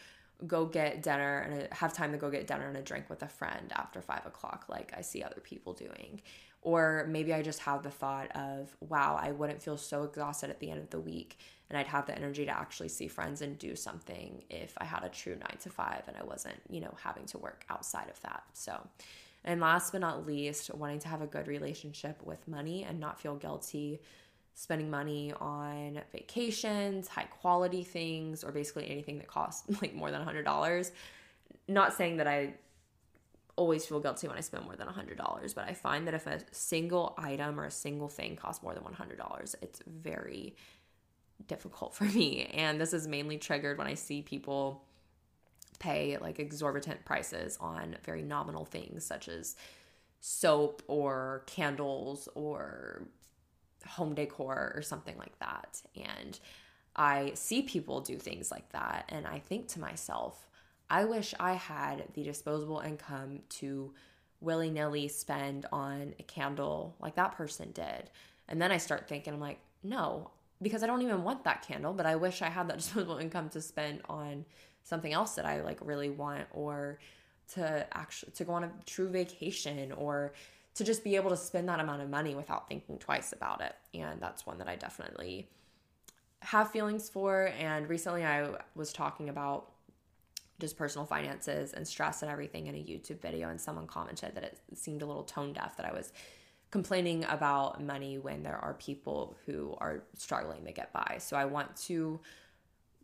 go 0.47 0.67
get 0.67 1.03
dinner 1.03 1.41
and 1.41 1.73
have 1.73 1.93
time 1.93 2.13
to 2.13 2.19
go 2.19 2.31
get 2.31 2.47
dinner 2.47 2.69
and 2.69 2.77
a 2.77 2.83
drink 2.83 3.09
with 3.11 3.23
a 3.23 3.29
friend 3.29 3.73
after 3.75 4.01
five 4.01 4.25
o'clock, 4.27 4.67
like 4.69 4.93
I 4.97 5.01
see 5.01 5.23
other 5.23 5.41
people 5.43 5.73
doing. 5.73 6.21
Or 6.63 7.07
maybe 7.09 7.33
I 7.33 7.43
just 7.43 7.61
have 7.61 7.83
the 7.83 7.91
thought 7.91 8.31
of, 8.37 8.77
wow, 8.81 9.19
I 9.21 9.33
wouldn't 9.33 9.63
feel 9.63 9.77
so 9.79 10.03
exhausted 10.03 10.51
at 10.51 10.61
the 10.61 10.71
end 10.71 10.81
of 10.81 10.91
the 10.91 11.01
week 11.01 11.39
and 11.71 11.79
I'd 11.79 11.87
have 11.87 12.07
the 12.07 12.17
energy 12.17 12.45
to 12.45 12.51
actually 12.51 12.89
see 12.89 13.07
friends 13.07 13.43
and 13.43 13.57
do 13.57 13.77
something 13.77 14.43
if 14.51 14.75
I 14.79 14.85
had 14.85 15.05
a 15.05 15.09
true 15.09 15.37
nine 15.37 15.57
to 15.61 15.71
five 15.71 16.03
and 16.09 16.17
I 16.17 16.25
wasn't, 16.25 16.57
you 16.69 16.81
know, 16.81 16.93
having 17.03 17.27
to 17.27 17.39
work 17.39 17.65
outside 17.71 18.11
of 18.11 18.21
that. 18.23 18.43
So, 18.55 18.79
and 19.45 19.61
last 19.61 19.93
but 19.93 20.01
not 20.01 20.27
least, 20.27 20.75
wanting 20.75 20.99
to 21.01 21.09
have 21.09 21.23
a 21.23 21.27
good 21.27 21.47
relationship 21.47 22.21
with 22.25 22.47
money 22.49 22.85
and 22.85 22.99
not 22.99 23.21
feel 23.21 23.37
guilty 23.37 24.01
spending 24.55 24.91
money 24.91 25.33
on 25.41 26.01
vacations, 26.13 27.09
high 27.09 27.25
quality 27.25 27.83
things, 27.83 28.45
or 28.45 28.53
basically 28.53 28.91
anything 28.91 29.17
that 29.19 29.29
costs 29.29 29.65
like 29.81 29.95
more 29.95 30.11
than 30.11 30.21
a 30.21 30.27
$100. 30.27 30.91
Not 31.69 31.95
saying 31.95 32.17
that 32.17 32.27
I 32.27 32.55
always 33.61 33.85
feel 33.85 34.01
guilty 34.01 34.27
when 34.27 34.39
I 34.39 34.41
spend 34.41 34.65
more 34.65 34.75
than 34.75 34.89
$100, 34.89 35.55
but 35.55 35.69
I 35.69 35.75
find 35.75 36.07
that 36.07 36.15
if 36.15 36.27
a 36.27 36.41
single 36.51 37.15
item 37.19 37.61
or 37.61 37.67
a 37.67 37.71
single 37.71 38.09
thing 38.09 38.35
costs 38.35 38.63
more 38.63 38.73
than 38.73 38.83
$100, 38.83 39.55
it's 39.61 39.83
very 39.87 40.57
difficult 41.47 41.95
for 41.99 42.05
me. 42.05 42.47
And 42.55 42.81
this 42.81 42.95
is 42.95 43.07
mainly 43.07 43.37
triggered 43.37 43.77
when 43.77 43.87
I 43.87 43.93
see 43.93 44.23
people 44.23 44.83
pay 45.79 46.17
like 46.17 46.39
exorbitant 46.39 47.05
prices 47.05 47.59
on 47.61 47.97
very 48.03 48.23
nominal 48.23 48.65
things 48.65 49.05
such 49.05 49.29
as 49.29 49.57
soap 50.21 50.83
or 50.87 51.43
candles 51.47 52.27
or 52.35 53.03
home 53.87 54.15
decor 54.15 54.73
or 54.75 54.81
something 54.81 55.19
like 55.19 55.39
that. 55.41 55.83
And 55.95 56.41
I 56.97 57.33
see 57.35 57.61
people 57.61 58.01
do 58.01 58.17
things 58.17 58.51
like 58.51 58.73
that. 58.73 59.05
And 59.11 59.27
I 59.27 59.39
think 59.39 59.69
to 59.69 59.81
myself, 59.81 60.50
I 60.91 61.05
wish 61.05 61.35
I 61.39 61.53
had 61.53 62.05
the 62.15 62.25
disposable 62.25 62.81
income 62.81 63.41
to 63.51 63.95
willy 64.41 64.71
nilly 64.71 65.07
spend 65.09 65.67
on 65.73 66.15
a 66.19 66.23
candle 66.25 66.97
like 67.01 67.15
that 67.15 67.37
person 67.37 67.71
did. 67.73 68.11
And 68.49 68.61
then 68.61 68.73
I 68.73 68.79
start 68.79 69.09
thinking, 69.09 69.33
I'm 69.33 69.41
like, 69.41 69.61
no, 69.85 70.31
because 70.61 70.83
I 70.83 70.87
don't 70.87 71.03
even 71.03 71.23
want 71.23 71.45
that 71.45 71.67
candle, 71.67 71.93
but 71.93 72.07
I 72.07 72.17
wish 72.17 72.43
I 72.43 72.49
had 72.49 72.69
that 72.69 72.77
disposable 72.79 73.19
income 73.19 73.49
to 73.51 73.61
spend 73.61 74.01
on 74.09 74.45
something 74.83 75.13
else 75.13 75.35
that 75.37 75.47
I 75.47 75.61
like 75.61 75.79
really 75.81 76.11
want 76.11 76.47
or 76.53 76.99
to 77.55 77.87
actually 77.93 78.33
to 78.33 78.45
go 78.45 78.53
on 78.53 78.65
a 78.65 78.73
true 78.87 79.09
vacation 79.09 79.93
or 79.93 80.33
to 80.75 80.85
just 80.85 81.05
be 81.05 81.17
able 81.17 81.31
to 81.31 81.37
spend 81.37 81.69
that 81.69 81.81
amount 81.81 82.03
of 82.03 82.09
money 82.09 82.35
without 82.35 82.69
thinking 82.69 82.99
twice 82.99 83.33
about 83.33 83.61
it. 83.61 83.75
And 83.95 84.21
that's 84.21 84.47
one 84.47 84.59
that 84.59 84.69
I 84.69 84.77
definitely 84.77 85.49
have 86.41 86.71
feelings 86.71 87.09
for 87.09 87.53
and 87.59 87.89
recently 87.89 88.25
I 88.25 88.49
was 88.75 88.93
talking 88.93 89.29
about 89.29 89.70
just 90.61 90.77
personal 90.77 91.07
finances 91.07 91.73
and 91.73 91.87
stress 91.87 92.23
and 92.23 92.31
everything 92.31 92.67
in 92.67 92.75
a 92.75 92.79
YouTube 92.79 93.21
video 93.21 93.49
and 93.49 93.61
someone 93.61 93.87
commented 93.87 94.35
that 94.35 94.45
it 94.45 94.59
seemed 94.75 95.03
a 95.03 95.07
little 95.07 95.25
tone 95.25 95.53
deaf 95.53 95.77
that 95.77 95.87
I 95.87 95.93
was 95.93 96.13
complaining 96.71 97.25
about 97.25 97.83
money 97.83 98.19
when 98.19 98.43
there 98.43 98.57
are 98.57 98.75
people 98.75 99.37
who 99.47 99.75
are 99.79 100.05
struggling 100.17 100.65
to 100.65 100.73
get 100.73 100.93
by. 100.93 101.17
So 101.19 101.37
I 101.37 101.45
want 101.45 101.75
to 101.87 102.21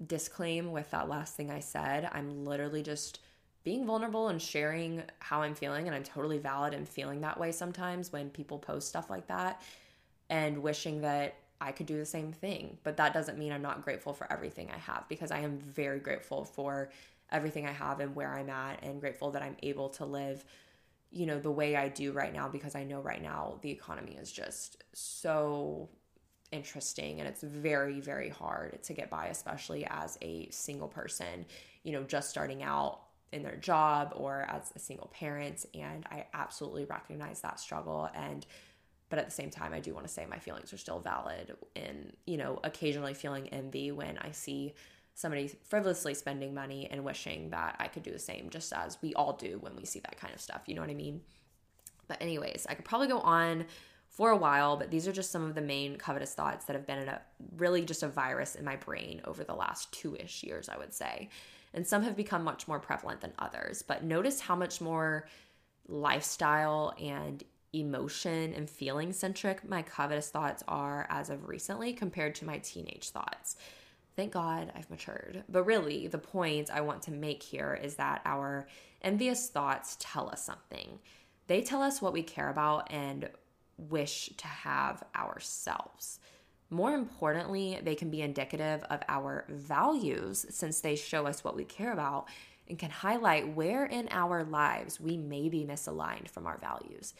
disclaim 0.06 0.72
with 0.72 0.90
that 0.90 1.08
last 1.08 1.36
thing 1.36 1.50
I 1.50 1.60
said. 1.60 2.08
I'm 2.12 2.44
literally 2.44 2.82
just 2.82 3.20
being 3.64 3.84
vulnerable 3.84 4.28
and 4.28 4.40
sharing 4.40 5.02
how 5.18 5.42
I'm 5.42 5.54
feeling. 5.54 5.86
And 5.86 5.96
I'm 5.96 6.04
totally 6.04 6.38
valid 6.38 6.74
in 6.74 6.86
feeling 6.86 7.22
that 7.22 7.40
way 7.40 7.50
sometimes 7.50 8.12
when 8.12 8.30
people 8.30 8.58
post 8.58 8.88
stuff 8.88 9.10
like 9.10 9.26
that 9.26 9.62
and 10.30 10.62
wishing 10.62 11.00
that 11.00 11.34
I 11.60 11.72
could 11.72 11.86
do 11.86 11.96
the 11.96 12.06
same 12.06 12.32
thing. 12.32 12.78
But 12.84 12.96
that 12.98 13.12
doesn't 13.12 13.38
mean 13.38 13.50
I'm 13.50 13.62
not 13.62 13.82
grateful 13.82 14.12
for 14.12 14.30
everything 14.32 14.70
I 14.72 14.78
have 14.78 15.06
because 15.08 15.32
I 15.32 15.40
am 15.40 15.58
very 15.58 15.98
grateful 15.98 16.44
for 16.44 16.90
everything 17.30 17.66
I 17.66 17.72
have 17.72 18.00
and 18.00 18.14
where 18.14 18.32
I'm 18.32 18.50
at 18.50 18.82
and 18.82 19.00
grateful 19.00 19.30
that 19.32 19.42
I'm 19.42 19.56
able 19.62 19.88
to 19.90 20.04
live 20.04 20.44
you 21.10 21.26
know, 21.26 21.38
the 21.38 21.50
way 21.50 21.76
I 21.76 21.88
do 21.88 22.12
right 22.12 22.32
now 22.32 22.48
because 22.48 22.74
I 22.74 22.84
know 22.84 23.00
right 23.00 23.22
now 23.22 23.58
the 23.62 23.70
economy 23.70 24.16
is 24.20 24.30
just 24.30 24.84
so 24.92 25.88
interesting 26.52 27.20
and 27.20 27.28
it's 27.28 27.42
very, 27.42 28.00
very 28.00 28.28
hard 28.28 28.82
to 28.84 28.92
get 28.92 29.08
by, 29.10 29.26
especially 29.26 29.86
as 29.88 30.18
a 30.20 30.48
single 30.50 30.88
person, 30.88 31.46
you 31.84 31.92
know, 31.92 32.02
just 32.02 32.30
starting 32.30 32.62
out 32.62 33.00
in 33.32 33.42
their 33.42 33.56
job 33.56 34.12
or 34.16 34.46
as 34.48 34.72
a 34.74 34.78
single 34.78 35.08
parent. 35.08 35.64
And 35.74 36.04
I 36.10 36.26
absolutely 36.34 36.84
recognize 36.84 37.40
that 37.40 37.60
struggle. 37.60 38.08
And 38.14 38.46
but 39.08 39.20
at 39.20 39.26
the 39.26 39.32
same 39.32 39.50
time, 39.50 39.72
I 39.72 39.78
do 39.78 39.94
want 39.94 40.06
to 40.06 40.12
say 40.12 40.26
my 40.26 40.38
feelings 40.38 40.72
are 40.72 40.78
still 40.78 40.98
valid 40.98 41.56
in, 41.76 42.12
you 42.26 42.36
know, 42.36 42.58
occasionally 42.64 43.14
feeling 43.14 43.48
envy 43.50 43.92
when 43.92 44.18
I 44.18 44.32
see 44.32 44.74
somebody 45.16 45.50
frivolously 45.64 46.12
spending 46.12 46.52
money 46.52 46.86
and 46.90 47.02
wishing 47.02 47.48
that 47.48 47.74
I 47.80 47.88
could 47.88 48.02
do 48.02 48.12
the 48.12 48.18
same, 48.18 48.50
just 48.50 48.70
as 48.74 48.98
we 49.00 49.14
all 49.14 49.32
do 49.32 49.58
when 49.60 49.74
we 49.74 49.86
see 49.86 49.98
that 50.00 50.20
kind 50.20 50.34
of 50.34 50.42
stuff. 50.42 50.62
You 50.66 50.74
know 50.74 50.82
what 50.82 50.90
I 50.90 50.94
mean? 50.94 51.22
But, 52.06 52.20
anyways, 52.20 52.66
I 52.68 52.74
could 52.74 52.84
probably 52.84 53.08
go 53.08 53.20
on 53.20 53.64
for 54.10 54.30
a 54.30 54.36
while, 54.36 54.76
but 54.76 54.90
these 54.90 55.08
are 55.08 55.12
just 55.12 55.30
some 55.30 55.42
of 55.44 55.54
the 55.54 55.62
main 55.62 55.96
covetous 55.96 56.34
thoughts 56.34 56.66
that 56.66 56.76
have 56.76 56.86
been 56.86 57.08
a 57.08 57.22
really 57.56 57.82
just 57.82 58.02
a 58.02 58.08
virus 58.08 58.56
in 58.56 58.64
my 58.64 58.76
brain 58.76 59.22
over 59.24 59.42
the 59.42 59.54
last 59.54 59.90
two 59.90 60.14
ish 60.16 60.44
years, 60.44 60.68
I 60.68 60.76
would 60.76 60.92
say. 60.92 61.30
And 61.72 61.86
some 61.86 62.02
have 62.02 62.14
become 62.14 62.44
much 62.44 62.68
more 62.68 62.78
prevalent 62.78 63.22
than 63.22 63.32
others. 63.38 63.80
But 63.80 64.04
notice 64.04 64.38
how 64.38 64.54
much 64.54 64.82
more 64.82 65.28
lifestyle 65.88 66.94
and 67.00 67.42
emotion 67.72 68.52
and 68.52 68.68
feeling 68.68 69.14
centric 69.14 69.66
my 69.66 69.80
covetous 69.80 70.28
thoughts 70.28 70.62
are 70.68 71.06
as 71.08 71.30
of 71.30 71.48
recently 71.48 71.94
compared 71.94 72.34
to 72.34 72.44
my 72.44 72.58
teenage 72.58 73.08
thoughts. 73.10 73.56
Thank 74.16 74.32
God 74.32 74.72
I've 74.74 74.88
matured. 74.88 75.44
But 75.48 75.64
really, 75.64 76.08
the 76.08 76.18
point 76.18 76.70
I 76.72 76.80
want 76.80 77.02
to 77.02 77.10
make 77.10 77.42
here 77.42 77.78
is 77.80 77.96
that 77.96 78.22
our 78.24 78.66
envious 79.02 79.48
thoughts 79.48 79.96
tell 80.00 80.30
us 80.30 80.42
something. 80.42 80.98
They 81.46 81.60
tell 81.60 81.82
us 81.82 82.00
what 82.00 82.14
we 82.14 82.22
care 82.22 82.48
about 82.48 82.90
and 82.90 83.28
wish 83.76 84.30
to 84.38 84.46
have 84.46 85.02
ourselves. 85.14 86.18
More 86.70 86.94
importantly, 86.94 87.78
they 87.82 87.94
can 87.94 88.10
be 88.10 88.22
indicative 88.22 88.82
of 88.84 89.00
our 89.06 89.44
values 89.48 90.46
since 90.48 90.80
they 90.80 90.96
show 90.96 91.26
us 91.26 91.44
what 91.44 91.54
we 91.54 91.64
care 91.64 91.92
about 91.92 92.26
and 92.68 92.78
can 92.78 92.90
highlight 92.90 93.54
where 93.54 93.84
in 93.84 94.08
our 94.10 94.42
lives 94.44 94.98
we 94.98 95.16
may 95.16 95.48
be 95.48 95.64
misaligned 95.64 96.28
from 96.28 96.46
our 96.46 96.58
values. 96.58 97.14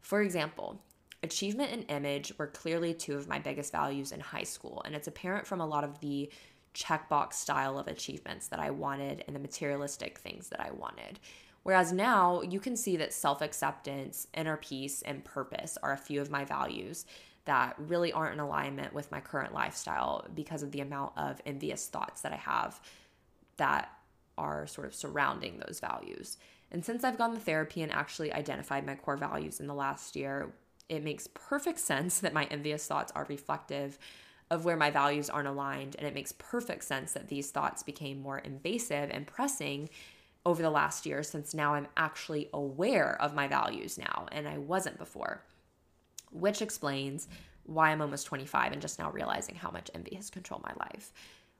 For 0.00 0.20
example, 0.20 0.82
Achievement 1.22 1.70
and 1.72 1.90
image 1.90 2.32
were 2.38 2.46
clearly 2.46 2.94
two 2.94 3.14
of 3.14 3.28
my 3.28 3.38
biggest 3.38 3.72
values 3.72 4.12
in 4.12 4.20
high 4.20 4.44
school, 4.44 4.82
and 4.86 4.94
it's 4.94 5.08
apparent 5.08 5.46
from 5.46 5.60
a 5.60 5.66
lot 5.66 5.84
of 5.84 6.00
the 6.00 6.30
checkbox 6.74 7.34
style 7.34 7.78
of 7.78 7.88
achievements 7.88 8.48
that 8.48 8.60
I 8.60 8.70
wanted 8.70 9.24
and 9.26 9.36
the 9.36 9.40
materialistic 9.40 10.18
things 10.18 10.48
that 10.48 10.60
I 10.60 10.70
wanted. 10.70 11.18
Whereas 11.62 11.92
now 11.92 12.40
you 12.40 12.58
can 12.58 12.76
see 12.76 12.96
that 12.96 13.12
self 13.12 13.42
acceptance, 13.42 14.28
inner 14.34 14.56
peace, 14.56 15.02
and 15.02 15.24
purpose 15.24 15.76
are 15.82 15.92
a 15.92 15.98
few 15.98 16.22
of 16.22 16.30
my 16.30 16.44
values 16.44 17.04
that 17.44 17.74
really 17.78 18.12
aren't 18.12 18.34
in 18.34 18.40
alignment 18.40 18.94
with 18.94 19.10
my 19.10 19.20
current 19.20 19.52
lifestyle 19.52 20.26
because 20.34 20.62
of 20.62 20.72
the 20.72 20.80
amount 20.80 21.12
of 21.16 21.40
envious 21.44 21.86
thoughts 21.86 22.22
that 22.22 22.32
I 22.32 22.36
have 22.36 22.80
that 23.56 23.90
are 24.38 24.66
sort 24.66 24.86
of 24.86 24.94
surrounding 24.94 25.58
those 25.58 25.80
values. 25.80 26.38
And 26.70 26.84
since 26.84 27.02
I've 27.02 27.18
gone 27.18 27.34
to 27.34 27.40
therapy 27.40 27.82
and 27.82 27.92
actually 27.92 28.32
identified 28.32 28.86
my 28.86 28.94
core 28.94 29.16
values 29.16 29.60
in 29.60 29.66
the 29.66 29.74
last 29.74 30.16
year, 30.16 30.52
it 30.90 31.04
makes 31.04 31.28
perfect 31.28 31.78
sense 31.78 32.18
that 32.18 32.34
my 32.34 32.44
envious 32.46 32.86
thoughts 32.86 33.12
are 33.14 33.24
reflective 33.28 33.96
of 34.50 34.64
where 34.64 34.76
my 34.76 34.90
values 34.90 35.30
aren't 35.30 35.48
aligned. 35.48 35.94
And 35.96 36.06
it 36.06 36.14
makes 36.14 36.32
perfect 36.32 36.82
sense 36.84 37.12
that 37.12 37.28
these 37.28 37.50
thoughts 37.50 37.84
became 37.84 38.20
more 38.20 38.38
invasive 38.38 39.08
and 39.10 39.26
pressing 39.26 39.88
over 40.44 40.60
the 40.60 40.70
last 40.70 41.06
year 41.06 41.22
since 41.22 41.54
now 41.54 41.74
I'm 41.74 41.86
actually 41.96 42.48
aware 42.52 43.20
of 43.22 43.34
my 43.34 43.46
values 43.46 43.98
now 43.98 44.26
and 44.32 44.48
I 44.48 44.58
wasn't 44.58 44.98
before, 44.98 45.44
which 46.32 46.60
explains 46.60 47.28
why 47.64 47.90
I'm 47.90 48.02
almost 48.02 48.26
25 48.26 48.72
and 48.72 48.82
just 48.82 48.98
now 48.98 49.12
realizing 49.12 49.54
how 49.54 49.70
much 49.70 49.90
envy 49.94 50.16
has 50.16 50.28
controlled 50.28 50.64
my 50.64 50.72
life. 50.80 51.12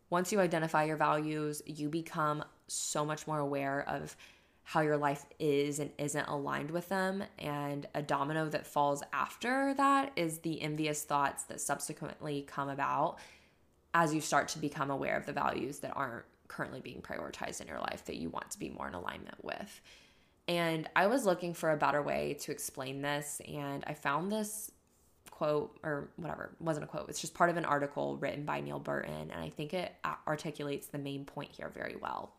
Once 0.09 0.33
you 0.33 0.41
identify 0.41 0.85
your 0.85 0.97
values, 0.97 1.63
you 1.67 1.89
become 1.89 2.43
so 2.67 3.05
much 3.05 3.29
more 3.29 3.39
aware 3.39 3.85
of 3.87 4.17
how 4.63 4.81
your 4.81 4.97
life 4.97 5.25
is 5.39 5.79
and 5.79 5.91
isn't 5.99 6.29
aligned 6.29 6.71
with 6.71 6.89
them. 6.89 7.25
And 7.39 7.87
a 7.95 8.03
domino 8.03 8.49
that 8.51 8.67
falls 8.67 9.03
after 9.13 9.75
that 9.75 10.13
is 10.17 10.39
the 10.39 10.63
envious 10.63 11.03
thoughts 11.03 11.45
that 11.45 11.61
subsequently 11.61 12.43
come 12.43 12.69
about 12.69 13.19
as 13.95 14.15
you 14.15 14.21
start 14.21 14.49
to 14.49 14.59
become 14.59 14.91
aware 14.91 15.17
of 15.17 15.27
the 15.27 15.33
values 15.33 15.81
that 15.81 15.93
aren't 15.97 16.25
currently 16.47 16.81
being 16.81 17.01
prioritized 17.01 17.61
in 17.61 17.67
your 17.67 17.81
life 17.81 18.05
that 18.05 18.17
you 18.17 18.29
want 18.29 18.51
to 18.51 18.59
be 18.59 18.71
more 18.71 18.87
in 18.87 18.95
alignment 18.95 19.43
with. 19.45 19.81
And 20.47 20.89
I 20.97 21.07
was 21.07 21.25
looking 21.25 21.55
for 21.55 21.71
a 21.71 21.77
better 21.77 22.03
way 22.03 22.37
to 22.41 22.53
explain 22.53 23.03
this, 23.03 23.41
and 23.47 23.85
I 23.87 23.95
found 23.95 24.31
this 24.31 24.71
quote 25.31 25.79
or 25.83 26.11
whatever 26.17 26.51
wasn't 26.61 26.85
a 26.85 26.87
quote 26.87 27.09
it's 27.09 27.21
just 27.21 27.33
part 27.33 27.49
of 27.49 27.57
an 27.57 27.65
article 27.65 28.19
written 28.19 28.45
by 28.45 28.61
Neel 28.61 28.79
Burton 28.79 29.31
and 29.33 29.41
i 29.41 29.49
think 29.49 29.73
it 29.73 29.95
articulates 30.27 30.89
the 30.89 30.99
main 30.99 31.25
point 31.25 31.51
here 31.51 31.71
very 31.75 31.97
well 31.97 32.35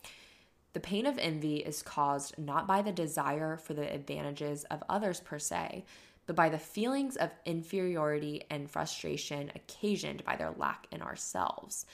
the 0.73 0.79
pain 0.79 1.05
of 1.05 1.17
envy 1.17 1.57
is 1.57 1.81
caused 1.81 2.37
not 2.37 2.67
by 2.67 2.81
the 2.81 2.91
desire 2.91 3.57
for 3.57 3.73
the 3.73 3.93
advantages 3.93 4.63
of 4.65 4.83
others 4.87 5.19
per 5.19 5.37
se, 5.37 5.85
but 6.25 6.35
by 6.35 6.49
the 6.49 6.57
feelings 6.57 7.17
of 7.17 7.31
inferiority 7.45 8.43
and 8.49 8.69
frustration 8.69 9.51
occasioned 9.55 10.23
by 10.23 10.35
their 10.35 10.53
lack 10.57 10.87
in 10.91 11.01
ourselves. 11.01 11.85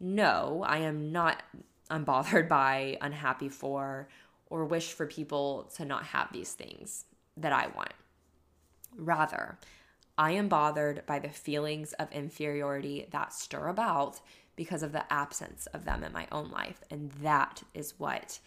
No, 0.00 0.64
I 0.66 0.78
am 0.78 1.12
not 1.12 1.42
unbothered 1.90 2.48
by, 2.48 2.98
unhappy 3.00 3.48
for, 3.48 4.08
or 4.46 4.64
wish 4.64 4.92
for 4.92 5.06
people 5.06 5.70
to 5.76 5.84
not 5.84 6.04
have 6.04 6.32
these 6.32 6.52
things 6.52 7.06
that 7.36 7.52
I 7.52 7.68
want. 7.68 7.92
Rather, 8.96 9.58
I 10.16 10.32
am 10.32 10.48
bothered 10.48 11.04
by 11.06 11.18
the 11.18 11.28
feelings 11.28 11.92
of 11.94 12.12
inferiority 12.12 13.08
that 13.10 13.32
stir 13.32 13.68
about 13.68 14.20
because 14.56 14.82
of 14.82 14.92
the 14.92 15.10
absence 15.12 15.66
of 15.66 15.84
them 15.84 16.04
in 16.04 16.12
my 16.12 16.26
own 16.30 16.50
life. 16.50 16.82
And 16.90 17.10
that 17.22 17.62
is 17.74 17.94
what 17.98 18.38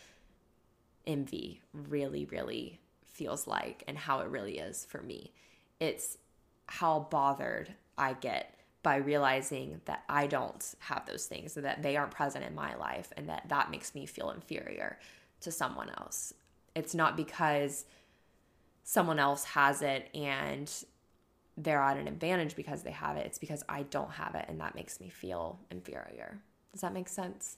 envy 1.05 1.61
really, 1.73 2.25
really 2.25 2.79
feels 3.05 3.47
like 3.47 3.83
and 3.87 3.97
how 3.97 4.19
it 4.19 4.29
really 4.29 4.59
is 4.59 4.85
for 4.85 5.01
me. 5.01 5.31
It's 5.79 6.17
how 6.67 7.07
bothered 7.09 7.73
I 7.97 8.13
get 8.13 8.53
by 8.83 8.97
realizing 8.97 9.81
that 9.85 10.03
I 10.07 10.27
don't 10.27 10.63
have 10.79 11.05
those 11.05 11.25
things 11.25 11.57
and 11.57 11.65
that 11.65 11.81
they 11.81 11.97
aren't 11.97 12.11
present 12.11 12.45
in 12.45 12.55
my 12.55 12.75
life 12.75 13.11
and 13.17 13.27
that 13.27 13.49
that 13.49 13.71
makes 13.71 13.95
me 13.95 14.05
feel 14.05 14.29
inferior 14.29 14.99
to 15.41 15.51
someone 15.51 15.89
else. 15.97 16.33
It's 16.75 16.95
not 16.95 17.17
because 17.17 17.85
someone 18.83 19.19
else 19.19 19.43
has 19.43 19.81
it 19.81 20.09
and 20.13 20.71
they're 21.57 21.81
at 21.81 21.97
an 21.97 22.07
advantage 22.07 22.55
because 22.55 22.83
they 22.83 22.91
have 22.91 23.17
it. 23.17 23.25
It's 23.25 23.39
because 23.39 23.63
I 23.67 23.83
don't 23.83 24.11
have 24.11 24.35
it, 24.35 24.45
and 24.47 24.59
that 24.61 24.75
makes 24.75 25.01
me 25.01 25.09
feel 25.09 25.59
inferior. 25.71 26.39
Does 26.71 26.81
that 26.81 26.93
make 26.93 27.09
sense? 27.09 27.57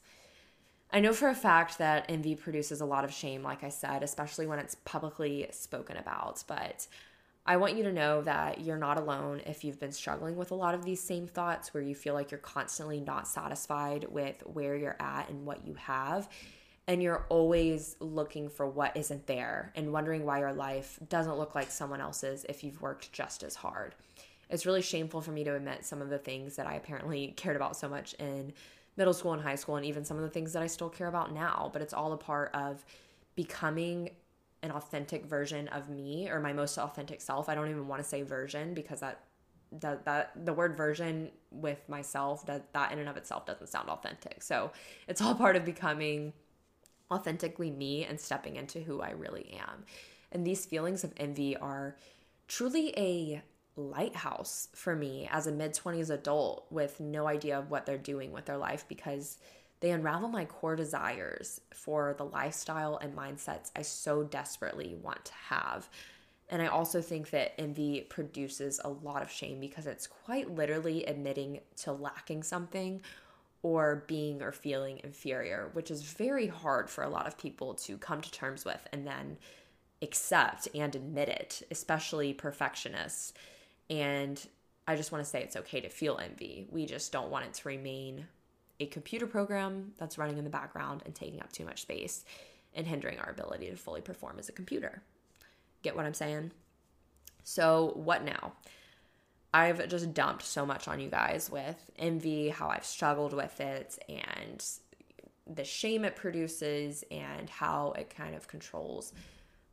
I 0.92 1.02
know 1.02 1.14
for 1.14 1.28
a 1.28 1.36
fact 1.36 1.78
that 1.78 2.06
envy 2.10 2.36
produces 2.36 2.82
a 2.82 2.86
lot 2.86 3.04
of 3.04 3.14
shame, 3.14 3.44
like 3.44 3.64
I 3.64 3.70
said, 3.70 4.02
especially 4.02 4.48
when 4.48 4.58
it's 4.58 4.76
publicly 4.86 5.48
spoken 5.52 5.98
about. 5.98 6.44
But 6.48 6.88
I 7.46 7.58
want 7.58 7.76
you 7.76 7.84
to 7.84 7.92
know 7.92 8.22
that 8.22 8.62
you're 8.62 8.78
not 8.78 8.98
alone 8.98 9.42
if 9.46 9.64
you've 9.64 9.80
been 9.80 9.92
struggling 9.92 10.36
with 10.36 10.52
a 10.52 10.56
lot 10.56 10.74
of 10.74 10.86
these 10.86 11.02
same 11.02 11.28
thoughts 11.28 11.74
where 11.74 11.84
you 11.84 11.94
feel 11.94 12.14
like 12.14 12.32
you're 12.32 12.40
constantly 12.40 13.02
not 13.02 13.28
satisfied 13.28 14.06
with 14.10 14.42
where 14.46 14.76
you're 14.76 14.98
at 15.00 15.30
and 15.30 15.46
what 15.46 15.66
you 15.68 15.74
have 15.76 16.28
and 16.90 17.04
you're 17.04 17.24
always 17.30 17.96
looking 18.00 18.50
for 18.50 18.68
what 18.68 18.98
isn't 18.98 19.28
there 19.28 19.72
and 19.76 19.94
wondering 19.94 20.26
why 20.26 20.40
your 20.40 20.52
life 20.52 20.98
doesn't 21.08 21.38
look 21.38 21.54
like 21.54 21.70
someone 21.70 22.02
else's 22.02 22.48
if 22.50 22.64
you've 22.64 22.82
worked 22.82 23.14
just 23.14 23.44
as 23.44 23.54
hard. 23.54 23.94
it's 24.50 24.66
really 24.66 24.82
shameful 24.82 25.22
for 25.22 25.30
me 25.30 25.44
to 25.44 25.54
admit 25.56 25.86
some 25.86 26.02
of 26.02 26.10
the 26.10 26.18
things 26.18 26.56
that 26.56 26.66
I 26.66 26.74
apparently 26.74 27.36
cared 27.38 27.56
about 27.56 27.78
so 27.78 27.88
much 27.88 28.16
in 28.16 28.52
middle 28.98 29.14
school 29.14 29.34
and 29.34 29.42
high 29.44 29.56
school, 29.56 29.76
and 29.76 29.86
even 29.86 30.04
some 30.04 30.18
of 30.18 30.24
the 30.24 30.30
things 30.30 30.52
that 30.54 30.64
I 30.64 30.68
still 30.68 30.90
care 30.90 31.08
about 31.08 31.32
now. 31.32 31.70
But 31.72 31.84
it's 31.84 31.94
all 31.94 32.12
a 32.12 32.18
part 32.18 32.50
of 32.56 32.84
becoming 33.36 34.10
an 34.64 34.72
authentic 34.72 35.28
version 35.28 35.68
of 35.68 35.90
me 35.90 36.28
or 36.28 36.40
my 36.40 36.54
most 36.54 36.76
authentic 36.80 37.22
self. 37.22 37.50
I 37.50 37.54
don't 37.56 37.70
even 37.70 37.88
want 37.88 38.02
to 38.02 38.08
say 38.08 38.24
version 38.24 38.74
because 38.74 39.02
that 39.02 39.22
that, 39.82 40.06
that 40.06 40.32
the 40.44 40.54
word 40.54 40.76
version 40.76 41.30
with 41.52 41.88
myself 41.88 42.48
that 42.48 42.74
that 42.74 42.92
in 42.92 42.98
and 42.98 43.08
of 43.08 43.16
itself 43.16 43.46
doesn't 43.46 43.68
sound 43.68 43.90
authentic. 43.90 44.42
So 44.42 44.72
it's 45.08 45.22
all 45.22 45.36
part 45.36 45.56
of 45.56 45.64
becoming 45.64 46.34
authentically 47.12 47.72
me 47.72 48.06
and 48.06 48.20
stepping 48.20 48.56
into 48.56 48.80
who 48.80 49.02
I 49.02 49.12
really 49.12 49.58
am. 49.60 49.86
And 50.32 50.46
these 50.46 50.66
feelings 50.66 51.04
of 51.04 51.14
envy 51.18 51.58
are 51.58 51.96
truly 52.48 52.94
a 52.98 53.42
lighthouse 53.76 54.68
for 54.74 54.96
me 54.96 55.28
as 55.32 55.48
a 55.48 55.52
mid 55.52 55.74
20s 55.74 56.10
adult 56.10 56.66
with 56.70 57.00
no 57.00 57.28
idea 57.28 57.58
of 57.58 57.70
what 57.70 57.86
they're 57.86 57.98
doing 57.98 58.32
with 58.32 58.46
their 58.46 58.58
life 58.58 58.86
because 58.88 59.38
they 59.80 59.92
unravel 59.92 60.28
my 60.28 60.46
core 60.46 60.76
desires 60.76 61.62
for 61.74 62.14
the 62.18 62.26
lifestyle 62.26 62.98
and 62.98 63.16
mindsets 63.16 63.72
I 63.76 63.82
so 63.84 64.24
desperately 64.24 64.96
want 65.02 65.26
to 65.26 65.34
have. 65.34 65.90
And 66.50 66.62
I 66.62 66.68
also 66.68 67.02
think 67.02 67.30
that 67.30 67.60
envy 67.60 68.02
produces 68.02 68.82
a 68.84 68.90
lot 68.90 69.22
of 69.22 69.32
shame 69.32 69.60
because 69.60 69.86
it's 69.86 70.08
quite 70.08 70.54
literally 70.54 71.06
admitting 71.06 71.62
to 71.78 71.94
lacking 71.94 72.44
something 72.44 73.02
or 73.62 74.04
being 74.08 74.42
or 74.42 74.52
feeling 74.52 75.02
inferior, 75.04 75.70
which 75.74 75.92
is 75.92 76.02
very 76.04 76.48
hard 76.48 76.90
for 76.90 77.04
a 77.04 77.10
lot 77.10 77.28
of 77.28 77.38
people 77.38 77.74
to 77.74 77.98
come 77.98 78.22
to 78.22 78.32
terms 78.32 78.64
with 78.64 78.88
and 78.94 79.06
then 79.06 79.38
accept 80.02 80.68
and 80.74 80.96
admit 80.96 81.28
it, 81.28 81.62
especially 81.70 82.34
perfectionists. 82.34 83.34
And 83.90 84.42
I 84.88 84.96
just 84.96 85.12
want 85.12 85.24
to 85.24 85.30
say 85.30 85.44
it's 85.44 85.58
okay 85.58 85.82
to 85.82 85.90
feel 85.90 86.18
envy. 86.18 86.68
We 86.72 86.86
just 86.86 87.12
don't 87.12 87.30
want 87.30 87.46
it 87.46 87.54
to 87.56 87.68
remain 87.68 88.28
a 88.80 88.86
computer 88.86 89.28
program 89.28 89.92
that's 89.98 90.18
running 90.18 90.38
in 90.38 90.46
the 90.46 90.50
background 90.50 91.04
and 91.06 91.14
taking 91.14 91.42
up 91.42 91.52
too 91.52 91.66
much 91.66 91.82
space 91.82 92.24
and 92.74 92.88
hindering 92.88 93.20
our 93.20 93.30
ability 93.30 93.70
to 93.70 93.76
fully 93.76 94.02
perform 94.02 94.40
as 94.40 94.48
a 94.48 94.54
computer. 94.54 95.02
Get 95.84 95.96
what 95.96 96.06
I'm 96.06 96.14
saying? 96.14 96.52
So, 97.44 97.94
what 97.96 98.24
now? 98.24 98.54
I've 99.54 99.88
just 99.88 100.14
dumped 100.14 100.44
so 100.44 100.66
much 100.66 100.88
on 100.88 101.00
you 101.00 101.10
guys 101.10 101.50
with 101.50 101.90
envy, 101.98 102.50
how 102.50 102.70
I've 102.70 102.86
struggled 102.86 103.34
with 103.34 103.60
it, 103.60 103.98
and 104.08 104.64
the 105.48 105.64
shame 105.64 106.06
it 106.06 106.16
produces, 106.16 107.04
and 107.10 107.50
how 107.50 107.94
it 107.94 108.14
kind 108.16 108.36
of 108.36 108.48
controls 108.48 109.14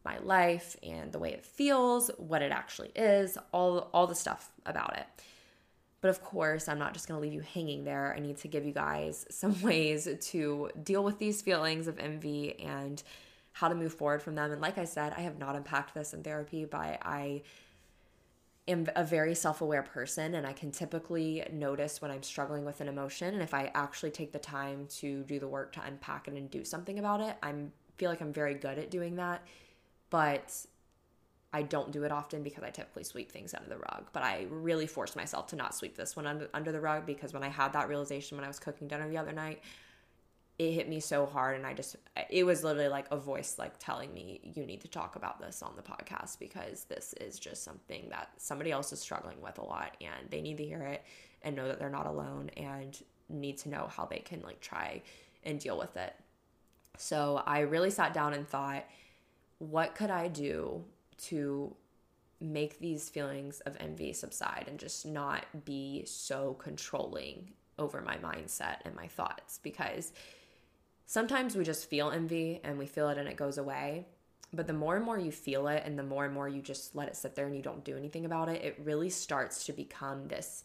my 0.04 0.18
life 0.18 0.76
and 0.82 1.12
the 1.12 1.18
way 1.18 1.32
it 1.32 1.44
feels, 1.44 2.10
what 2.16 2.40
it 2.40 2.52
actually 2.52 2.90
is, 2.94 3.36
all 3.52 3.90
all 3.92 4.06
the 4.06 4.14
stuff 4.14 4.50
about 4.64 4.96
it. 4.96 5.06
But 6.00 6.10
of 6.10 6.22
course, 6.22 6.68
I'm 6.68 6.78
not 6.78 6.94
just 6.94 7.08
going 7.08 7.18
to 7.18 7.22
leave 7.22 7.34
you 7.34 7.40
hanging 7.40 7.84
there. 7.84 8.14
I 8.16 8.20
need 8.20 8.36
to 8.38 8.48
give 8.48 8.64
you 8.64 8.72
guys 8.72 9.26
some 9.30 9.60
ways 9.60 10.08
to 10.20 10.70
deal 10.82 11.04
with 11.04 11.18
these 11.18 11.42
feelings 11.42 11.88
of 11.88 11.98
envy 11.98 12.58
and 12.60 13.02
how 13.52 13.68
to 13.68 13.74
move 13.74 13.94
forward 13.94 14.22
from 14.22 14.34
them. 14.34 14.52
And 14.52 14.60
like 14.60 14.78
I 14.78 14.84
said, 14.84 15.14
I 15.16 15.22
have 15.22 15.38
not 15.38 15.56
unpacked 15.56 15.94
this 15.94 16.14
in 16.14 16.22
therapy, 16.22 16.64
but 16.64 17.00
I 17.02 17.42
am 18.68 18.86
a 18.96 19.04
very 19.04 19.34
self-aware 19.34 19.82
person 19.82 20.34
and 20.34 20.46
I 20.46 20.52
can 20.52 20.70
typically 20.70 21.46
notice 21.52 22.02
when 22.02 22.10
I'm 22.10 22.22
struggling 22.22 22.64
with 22.64 22.80
an 22.80 22.88
emotion 22.88 23.34
and 23.34 23.42
if 23.42 23.54
I 23.54 23.70
actually 23.74 24.10
take 24.10 24.32
the 24.32 24.38
time 24.38 24.86
to 24.98 25.22
do 25.22 25.38
the 25.38 25.48
work 25.48 25.72
to 25.74 25.82
unpack 25.82 26.28
it 26.28 26.34
and 26.34 26.50
do 26.50 26.64
something 26.64 26.98
about 26.98 27.20
it, 27.20 27.36
I 27.42 27.52
feel 27.96 28.10
like 28.10 28.20
I'm 28.20 28.32
very 28.32 28.54
good 28.54 28.78
at 28.78 28.90
doing 28.90 29.16
that 29.16 29.42
but 30.10 30.52
I 31.52 31.62
don't 31.62 31.90
do 31.90 32.04
it 32.04 32.12
often 32.12 32.42
because 32.42 32.62
I 32.62 32.70
typically 32.70 33.04
sweep 33.04 33.30
things 33.30 33.54
under 33.54 33.68
the 33.68 33.78
rug. 33.78 34.06
But 34.12 34.22
I 34.22 34.46
really 34.50 34.86
forced 34.86 35.16
myself 35.16 35.46
to 35.48 35.56
not 35.56 35.74
sweep 35.74 35.96
this 35.96 36.16
one 36.16 36.26
under, 36.26 36.48
under 36.52 36.72
the 36.72 36.80
rug 36.80 37.06
because 37.06 37.32
when 37.32 37.42
I 37.42 37.48
had 37.48 37.72
that 37.72 37.88
realization 37.88 38.36
when 38.36 38.44
I 38.44 38.48
was 38.48 38.58
cooking 38.58 38.88
dinner 38.88 39.08
the 39.08 39.18
other 39.18 39.32
night, 39.32 39.62
it 40.58 40.72
hit 40.72 40.88
me 40.88 41.00
so 41.00 41.26
hard 41.26 41.56
and 41.56 41.66
I 41.66 41.74
just 41.74 41.96
it 42.30 42.44
was 42.44 42.64
literally 42.64 42.88
like 42.88 43.06
a 43.10 43.16
voice 43.16 43.56
like 43.58 43.74
telling 43.78 44.12
me 44.14 44.40
you 44.42 44.64
need 44.64 44.80
to 44.82 44.88
talk 44.88 45.16
about 45.16 45.38
this 45.38 45.62
on 45.62 45.74
the 45.76 45.82
podcast 45.82 46.38
because 46.38 46.84
this 46.84 47.14
is 47.20 47.38
just 47.38 47.62
something 47.62 48.08
that 48.08 48.30
somebody 48.38 48.72
else 48.72 48.92
is 48.92 49.00
struggling 49.00 49.40
with 49.42 49.58
a 49.58 49.64
lot 49.64 49.96
and 50.00 50.30
they 50.30 50.40
need 50.40 50.56
to 50.56 50.64
hear 50.64 50.82
it 50.82 51.04
and 51.42 51.56
know 51.56 51.68
that 51.68 51.78
they're 51.78 51.90
not 51.90 52.06
alone 52.06 52.50
and 52.56 53.02
need 53.28 53.58
to 53.58 53.68
know 53.68 53.88
how 53.94 54.06
they 54.06 54.18
can 54.18 54.40
like 54.42 54.60
try 54.60 55.02
and 55.44 55.60
deal 55.60 55.78
with 55.78 55.96
it. 55.96 56.14
So 56.96 57.42
I 57.46 57.60
really 57.60 57.90
sat 57.90 58.14
down 58.14 58.32
and 58.32 58.48
thought 58.48 58.84
what 59.58 59.94
could 59.94 60.10
I 60.10 60.28
do 60.28 60.84
to 61.18 61.74
make 62.40 62.78
these 62.78 63.08
feelings 63.08 63.60
of 63.60 63.76
envy 63.80 64.12
subside 64.12 64.66
and 64.68 64.78
just 64.78 65.06
not 65.06 65.44
be 65.64 66.04
so 66.06 66.54
controlling 66.54 67.52
over 67.78 68.00
my 68.00 68.16
mindset 68.16 68.76
and 68.84 68.94
my 68.94 69.06
thoughts? 69.06 69.60
Because 69.62 70.12
sometimes 71.06 71.56
we 71.56 71.64
just 71.64 71.88
feel 71.88 72.10
envy 72.10 72.60
and 72.62 72.78
we 72.78 72.86
feel 72.86 73.08
it 73.08 73.18
and 73.18 73.28
it 73.28 73.36
goes 73.36 73.58
away. 73.58 74.06
But 74.52 74.66
the 74.66 74.72
more 74.72 74.96
and 74.96 75.04
more 75.04 75.18
you 75.18 75.32
feel 75.32 75.68
it 75.68 75.82
and 75.84 75.98
the 75.98 76.02
more 76.02 76.24
and 76.24 76.34
more 76.34 76.48
you 76.48 76.62
just 76.62 76.94
let 76.94 77.08
it 77.08 77.16
sit 77.16 77.34
there 77.34 77.46
and 77.46 77.56
you 77.56 77.62
don't 77.62 77.84
do 77.84 77.96
anything 77.96 78.24
about 78.24 78.48
it, 78.48 78.62
it 78.62 78.78
really 78.82 79.10
starts 79.10 79.66
to 79.66 79.72
become 79.72 80.28
this 80.28 80.64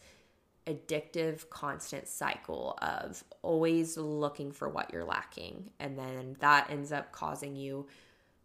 addictive, 0.68 1.50
constant 1.50 2.08
cycle 2.08 2.78
of 2.82 3.24
always 3.42 3.98
looking 3.98 4.52
for 4.52 4.70
what 4.70 4.92
you're 4.94 5.04
lacking. 5.04 5.72
And 5.80 5.98
then 5.98 6.38
that 6.40 6.70
ends 6.70 6.92
up 6.92 7.12
causing 7.12 7.56
you 7.56 7.88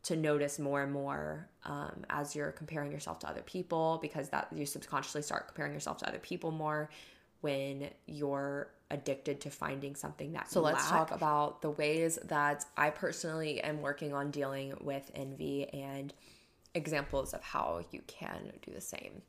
to 0.05 0.17
notice 0.17 0.59
more 0.59 0.83
and 0.83 0.93
more 0.93 1.49
um, 1.65 2.05
as 2.11 2.35
you're 2.35 2.53
comparing 2.53 2.93
yourself 2.93 3.19
to 3.19 3.29
other 3.29 3.43
people 3.43 3.99
because 4.01 4.29
that 4.29 4.49
you 4.55 4.65
subconsciously 4.65 5.21
start 5.21 5.49
comparing 5.49 5.75
yourself 5.75 5.99
to 5.99 6.09
other 6.09 6.21
people 6.21 6.53
more 6.53 6.89
when 7.47 7.89
you're 8.07 8.69
addicted 8.91 9.41
to 9.41 9.51
finding 9.51 9.95
something 9.95 10.33
that 10.33 10.51
so 10.51 10.61
let's 10.61 10.91
lack. 10.91 11.09
talk 11.09 11.11
about 11.11 11.63
the 11.63 11.71
ways 11.71 12.19
that 12.25 12.65
i 12.77 12.91
personally 12.91 13.61
am 13.61 13.81
working 13.81 14.13
on 14.13 14.31
dealing 14.31 14.73
with 14.81 15.11
envy 15.15 15.69
and 15.73 16.13
examples 16.75 17.33
of 17.33 17.43
how 17.43 17.81
you 17.91 18.01
can 18.07 18.53
do 18.63 18.73
the 18.73 18.81
same 18.81 19.23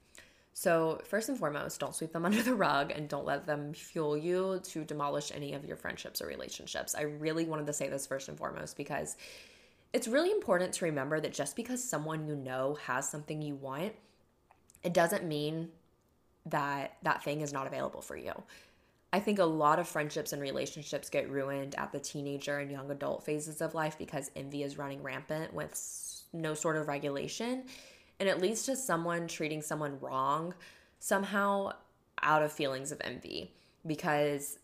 so 0.53 0.99
first 1.05 1.29
and 1.29 1.37
foremost 1.37 1.79
don't 1.79 1.95
sweep 1.95 2.13
them 2.13 2.25
under 2.29 2.43
the 2.43 2.53
rug 2.53 2.91
and 2.91 3.09
don't 3.09 3.25
let 3.25 3.47
them 3.47 3.73
fuel 3.73 4.17
you 4.17 4.59
to 4.63 4.83
demolish 4.83 5.31
any 5.33 5.53
of 5.53 5.65
your 5.65 5.77
friendships 5.77 6.21
or 6.21 6.27
relationships 6.27 6.93
i 6.93 7.01
really 7.01 7.45
wanted 7.45 7.65
to 7.65 7.73
say 7.73 7.87
this 7.89 8.05
first 8.05 8.29
and 8.29 8.37
foremost 8.37 8.77
because 8.77 9.15
it's 9.93 10.07
really 10.07 10.31
important 10.31 10.73
to 10.73 10.85
remember 10.85 11.19
that 11.19 11.33
just 11.33 11.55
because 11.55 11.83
someone 11.83 12.27
you 12.27 12.35
know 12.35 12.77
has 12.85 13.09
something 13.09 13.41
you 13.41 13.55
want, 13.55 13.93
it 14.83 14.93
doesn't 14.93 15.25
mean 15.25 15.69
that 16.49 16.97
that 17.03 17.23
thing 17.23 17.41
is 17.41 17.53
not 17.53 17.67
available 17.67 18.01
for 18.01 18.15
you. 18.15 18.33
I 19.13 19.19
think 19.19 19.39
a 19.39 19.45
lot 19.45 19.79
of 19.79 19.87
friendships 19.87 20.33
and 20.33 20.41
relationships 20.41 21.09
get 21.09 21.29
ruined 21.29 21.75
at 21.75 21.91
the 21.91 21.99
teenager 21.99 22.59
and 22.59 22.69
young 22.69 22.91
adult 22.91 23.23
phases 23.23 23.61
of 23.61 23.73
life 23.73 23.97
because 23.97 24.31
envy 24.35 24.63
is 24.63 24.77
running 24.77 25.01
rampant 25.01 25.53
with 25.53 26.23
no 26.33 26.53
sort 26.53 26.75
of 26.75 26.87
regulation. 26.87 27.63
And 28.19 28.27
it 28.27 28.41
leads 28.41 28.63
to 28.63 28.75
someone 28.75 29.27
treating 29.27 29.61
someone 29.61 29.97
wrong 30.01 30.53
somehow 30.99 31.71
out 32.21 32.43
of 32.43 32.51
feelings 32.51 32.91
of 32.91 32.99
envy 33.03 33.53
because, 33.85 34.59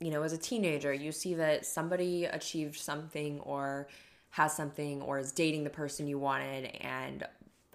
you 0.00 0.10
know, 0.10 0.22
as 0.22 0.32
a 0.32 0.38
teenager, 0.38 0.92
you 0.92 1.10
see 1.10 1.34
that 1.34 1.66
somebody 1.66 2.26
achieved 2.26 2.76
something 2.76 3.40
or 3.40 3.88
has 4.30 4.54
something 4.54 5.02
or 5.02 5.18
is 5.18 5.32
dating 5.32 5.64
the 5.64 5.70
person 5.70 6.06
you 6.06 6.18
wanted 6.18 6.66
and 6.80 7.26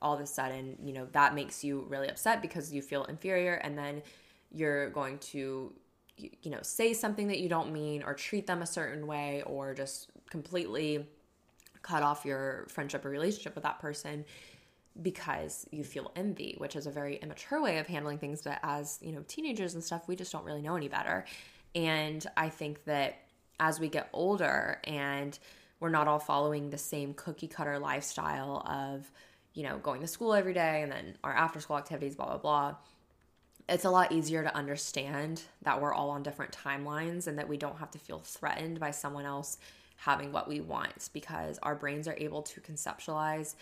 all 0.03 0.13
of 0.13 0.19
a 0.19 0.27
sudden, 0.27 0.77
you 0.83 0.93
know, 0.93 1.07
that 1.13 1.33
makes 1.33 1.63
you 1.63 1.85
really 1.89 2.09
upset 2.09 2.41
because 2.41 2.71
you 2.71 2.81
feel 2.81 3.05
inferior 3.05 3.55
and 3.55 3.77
then 3.77 4.03
you're 4.51 4.89
going 4.91 5.17
to 5.17 5.73
you 6.17 6.51
know, 6.51 6.59
say 6.61 6.93
something 6.93 7.27
that 7.27 7.39
you 7.39 7.49
don't 7.49 7.71
mean 7.71 8.03
or 8.03 8.13
treat 8.13 8.45
them 8.45 8.61
a 8.61 8.65
certain 8.65 9.07
way 9.07 9.43
or 9.45 9.73
just 9.73 10.11
completely 10.29 11.07
cut 11.81 12.03
off 12.03 12.25
your 12.25 12.65
friendship 12.69 13.05
or 13.05 13.09
relationship 13.09 13.55
with 13.55 13.63
that 13.63 13.79
person 13.79 14.23
because 15.01 15.65
you 15.71 15.83
feel 15.83 16.11
envy, 16.15 16.55
which 16.59 16.75
is 16.75 16.85
a 16.85 16.91
very 16.91 17.15
immature 17.17 17.61
way 17.61 17.79
of 17.79 17.87
handling 17.87 18.19
things. 18.19 18.43
But 18.43 18.59
as, 18.61 18.99
you 19.01 19.11
know, 19.11 19.23
teenagers 19.27 19.73
and 19.73 19.83
stuff, 19.83 20.07
we 20.07 20.15
just 20.15 20.31
don't 20.31 20.45
really 20.45 20.61
know 20.61 20.75
any 20.75 20.87
better. 20.87 21.25
And 21.73 22.25
I 22.37 22.49
think 22.49 22.83
that 22.85 23.15
as 23.59 23.79
we 23.79 23.89
get 23.89 24.09
older 24.13 24.79
and 24.83 25.37
we're 25.79 25.89
not 25.89 26.07
all 26.07 26.19
following 26.19 26.69
the 26.69 26.77
same 26.77 27.15
cookie 27.15 27.47
cutter 27.47 27.79
lifestyle 27.79 28.63
of, 28.67 29.11
you 29.53 29.63
know, 29.63 29.77
going 29.77 30.01
to 30.01 30.07
school 30.07 30.33
every 30.33 30.53
day 30.53 30.81
and 30.81 30.91
then 30.91 31.17
our 31.23 31.33
after 31.33 31.59
school 31.59 31.77
activities, 31.77 32.15
blah, 32.15 32.25
blah, 32.25 32.37
blah. 32.37 32.75
It's 33.69 33.85
a 33.85 33.89
lot 33.89 34.11
easier 34.11 34.43
to 34.43 34.55
understand 34.55 35.43
that 35.61 35.81
we're 35.81 35.93
all 35.93 36.09
on 36.09 36.23
different 36.23 36.51
timelines 36.51 37.27
and 37.27 37.37
that 37.37 37.47
we 37.47 37.57
don't 37.57 37.77
have 37.77 37.91
to 37.91 37.99
feel 37.99 38.19
threatened 38.19 38.79
by 38.79 38.91
someone 38.91 39.25
else 39.25 39.57
having 39.95 40.31
what 40.31 40.49
we 40.49 40.59
want 40.59 41.09
because 41.13 41.59
our 41.63 41.75
brains 41.75 42.07
are 42.07 42.17
able 42.17 42.41
to 42.41 42.59
conceptualize 42.59 43.55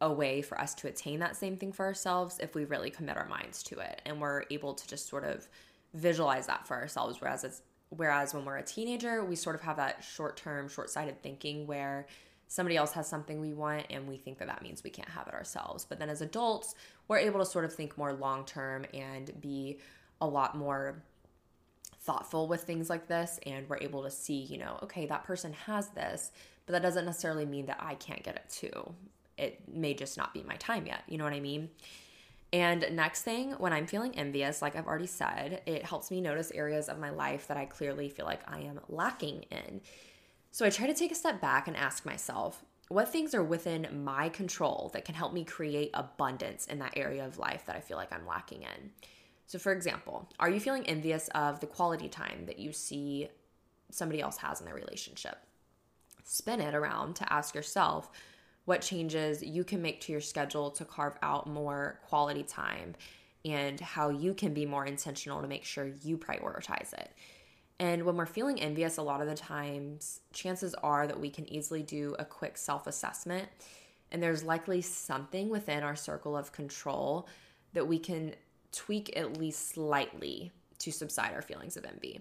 a 0.00 0.12
way 0.12 0.42
for 0.42 0.60
us 0.60 0.74
to 0.74 0.86
attain 0.86 1.18
that 1.20 1.36
same 1.36 1.56
thing 1.56 1.72
for 1.72 1.86
ourselves 1.86 2.38
if 2.40 2.54
we 2.54 2.64
really 2.64 2.90
commit 2.90 3.16
our 3.16 3.26
minds 3.26 3.62
to 3.64 3.78
it 3.80 4.00
and 4.04 4.20
we're 4.20 4.44
able 4.50 4.74
to 4.74 4.86
just 4.86 5.08
sort 5.08 5.24
of 5.24 5.48
visualize 5.94 6.46
that 6.46 6.66
for 6.66 6.76
ourselves 6.76 7.20
whereas 7.20 7.42
it's 7.42 7.62
Whereas 7.94 8.32
when 8.32 8.46
we're 8.46 8.56
a 8.56 8.62
teenager, 8.62 9.22
we 9.22 9.36
sort 9.36 9.54
of 9.54 9.60
have 9.62 9.76
that 9.76 10.02
short 10.02 10.38
term, 10.38 10.66
short 10.68 10.88
sighted 10.88 11.22
thinking 11.22 11.66
where 11.66 12.06
somebody 12.52 12.76
else 12.76 12.92
has 12.92 13.08
something 13.08 13.40
we 13.40 13.54
want 13.54 13.86
and 13.88 14.06
we 14.06 14.18
think 14.18 14.36
that 14.36 14.46
that 14.46 14.60
means 14.60 14.84
we 14.84 14.90
can't 14.90 15.08
have 15.08 15.26
it 15.26 15.32
ourselves. 15.32 15.86
But 15.88 15.98
then 15.98 16.10
as 16.10 16.20
adults, 16.20 16.74
we're 17.08 17.16
able 17.16 17.40
to 17.40 17.46
sort 17.46 17.64
of 17.64 17.72
think 17.72 17.96
more 17.96 18.12
long 18.12 18.44
term 18.44 18.84
and 18.92 19.32
be 19.40 19.78
a 20.20 20.26
lot 20.26 20.54
more 20.54 21.02
thoughtful 22.00 22.46
with 22.48 22.64
things 22.64 22.90
like 22.90 23.08
this 23.08 23.40
and 23.46 23.66
we're 23.70 23.78
able 23.78 24.02
to 24.02 24.10
see, 24.10 24.42
you 24.42 24.58
know, 24.58 24.78
okay, 24.82 25.06
that 25.06 25.24
person 25.24 25.54
has 25.64 25.88
this, 25.88 26.30
but 26.66 26.74
that 26.74 26.82
doesn't 26.82 27.06
necessarily 27.06 27.46
mean 27.46 27.64
that 27.66 27.78
I 27.80 27.94
can't 27.94 28.22
get 28.22 28.36
it 28.36 28.50
too. 28.50 28.92
It 29.38 29.66
may 29.66 29.94
just 29.94 30.18
not 30.18 30.34
be 30.34 30.42
my 30.42 30.56
time 30.56 30.84
yet. 30.84 31.04
You 31.08 31.16
know 31.16 31.24
what 31.24 31.32
I 31.32 31.40
mean? 31.40 31.70
And 32.52 32.84
next 32.92 33.22
thing, 33.22 33.52
when 33.52 33.72
I'm 33.72 33.86
feeling 33.86 34.14
envious, 34.14 34.60
like 34.60 34.76
I've 34.76 34.86
already 34.86 35.06
said, 35.06 35.62
it 35.64 35.86
helps 35.86 36.10
me 36.10 36.20
notice 36.20 36.50
areas 36.50 36.90
of 36.90 36.98
my 36.98 37.08
life 37.08 37.46
that 37.46 37.56
I 37.56 37.64
clearly 37.64 38.10
feel 38.10 38.26
like 38.26 38.42
I 38.46 38.58
am 38.60 38.78
lacking 38.90 39.46
in. 39.50 39.80
So 40.54 40.66
I 40.66 40.70
try 40.70 40.86
to 40.86 40.94
take 40.94 41.10
a 41.10 41.16
step 41.16 41.40
back 41.40 41.66
and 41.66 41.74
ask 41.76 42.04
myself, 42.04 42.62
what 42.88 43.08
things 43.08 43.34
are 43.34 43.42
within 43.42 44.04
my 44.04 44.28
control 44.28 44.90
that 44.92 45.06
can 45.06 45.14
help 45.14 45.32
me 45.32 45.44
create 45.44 45.90
abundance 45.94 46.66
in 46.66 46.78
that 46.80 46.92
area 46.94 47.24
of 47.24 47.38
life 47.38 47.64
that 47.64 47.74
I 47.74 47.80
feel 47.80 47.96
like 47.96 48.12
I'm 48.12 48.26
lacking 48.26 48.62
in? 48.62 48.90
So, 49.46 49.58
for 49.58 49.72
example, 49.72 50.28
are 50.38 50.50
you 50.50 50.60
feeling 50.60 50.86
envious 50.86 51.28
of 51.34 51.60
the 51.60 51.66
quality 51.66 52.08
time 52.10 52.44
that 52.44 52.58
you 52.58 52.70
see 52.70 53.28
somebody 53.90 54.20
else 54.20 54.36
has 54.36 54.60
in 54.60 54.66
their 54.66 54.74
relationship? 54.74 55.38
Spin 56.22 56.60
it 56.60 56.74
around 56.74 57.16
to 57.16 57.32
ask 57.32 57.54
yourself 57.54 58.10
what 58.66 58.82
changes 58.82 59.42
you 59.42 59.64
can 59.64 59.80
make 59.80 60.02
to 60.02 60.12
your 60.12 60.20
schedule 60.20 60.70
to 60.72 60.84
carve 60.84 61.16
out 61.22 61.48
more 61.48 61.98
quality 62.06 62.42
time 62.42 62.94
and 63.46 63.80
how 63.80 64.10
you 64.10 64.34
can 64.34 64.52
be 64.52 64.66
more 64.66 64.84
intentional 64.84 65.40
to 65.40 65.48
make 65.48 65.64
sure 65.64 65.90
you 66.02 66.18
prioritize 66.18 66.92
it. 66.92 67.10
And 67.82 68.04
when 68.04 68.16
we're 68.16 68.26
feeling 68.26 68.60
envious, 68.60 68.96
a 68.96 69.02
lot 69.02 69.20
of 69.20 69.26
the 69.26 69.34
times, 69.34 70.20
chances 70.32 70.72
are 70.84 71.08
that 71.08 71.18
we 71.18 71.30
can 71.30 71.52
easily 71.52 71.82
do 71.82 72.14
a 72.16 72.24
quick 72.24 72.56
self 72.56 72.86
assessment. 72.86 73.48
And 74.12 74.22
there's 74.22 74.44
likely 74.44 74.82
something 74.82 75.48
within 75.48 75.82
our 75.82 75.96
circle 75.96 76.36
of 76.36 76.52
control 76.52 77.26
that 77.72 77.88
we 77.88 77.98
can 77.98 78.36
tweak 78.70 79.16
at 79.16 79.36
least 79.36 79.70
slightly 79.70 80.52
to 80.78 80.92
subside 80.92 81.34
our 81.34 81.42
feelings 81.42 81.76
of 81.76 81.84
envy. 81.84 82.20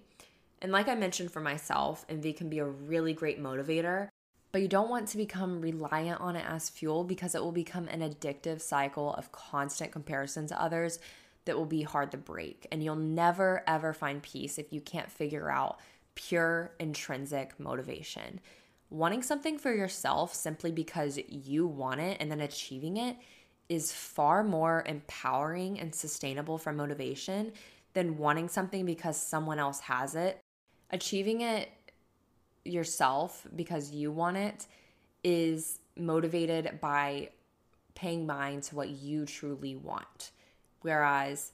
And 0.63 0.71
like 0.71 0.87
I 0.87 0.95
mentioned 0.95 1.29
for 1.29 1.41
myself, 1.41 2.05
envy 2.09 2.33
can 2.33 2.49
be 2.49 2.57
a 2.57 2.65
really 2.65 3.13
great 3.13 3.39
motivator, 3.39 4.07
but 4.51 4.63
you 4.63 4.67
don't 4.67 4.89
want 4.89 5.09
to 5.09 5.17
become 5.17 5.61
reliant 5.61 6.21
on 6.21 6.35
it 6.35 6.45
as 6.47 6.69
fuel 6.69 7.03
because 7.03 7.35
it 7.35 7.43
will 7.43 7.51
become 7.51 7.87
an 7.87 8.01
addictive 8.01 8.61
cycle 8.61 9.13
of 9.13 9.31
constant 9.31 9.91
comparison 9.91 10.47
to 10.47 10.59
others 10.59 10.97
that 11.45 11.57
will 11.57 11.65
be 11.65 11.83
hard 11.83 12.11
to 12.11 12.17
break. 12.17 12.67
And 12.71 12.83
you'll 12.83 12.95
never 12.95 13.63
ever 13.67 13.93
find 13.93 14.21
peace 14.21 14.57
if 14.57 14.71
you 14.71 14.81
can't 14.81 15.11
figure 15.11 15.49
out 15.49 15.79
pure 16.15 16.71
intrinsic 16.79 17.59
motivation. 17.59 18.39
Wanting 18.89 19.23
something 19.23 19.57
for 19.57 19.73
yourself 19.73 20.33
simply 20.33 20.71
because 20.71 21.17
you 21.29 21.65
want 21.65 22.01
it 22.01 22.17
and 22.19 22.29
then 22.29 22.41
achieving 22.41 22.97
it 22.97 23.15
is 23.69 23.93
far 23.93 24.43
more 24.43 24.83
empowering 24.85 25.79
and 25.79 25.95
sustainable 25.95 26.57
for 26.57 26.73
motivation 26.73 27.53
than 27.93 28.17
wanting 28.17 28.49
something 28.49 28.85
because 28.85 29.15
someone 29.15 29.59
else 29.59 29.79
has 29.79 30.15
it. 30.15 30.39
Achieving 30.89 31.41
it 31.41 31.69
yourself 32.65 33.47
because 33.55 33.91
you 33.91 34.11
want 34.11 34.37
it 34.37 34.67
is 35.23 35.79
motivated 35.95 36.79
by 36.81 37.29
paying 37.95 38.25
mind 38.25 38.63
to 38.63 38.75
what 38.75 38.89
you 38.89 39.25
truly 39.25 39.75
want. 39.75 40.31
Whereas 40.81 41.51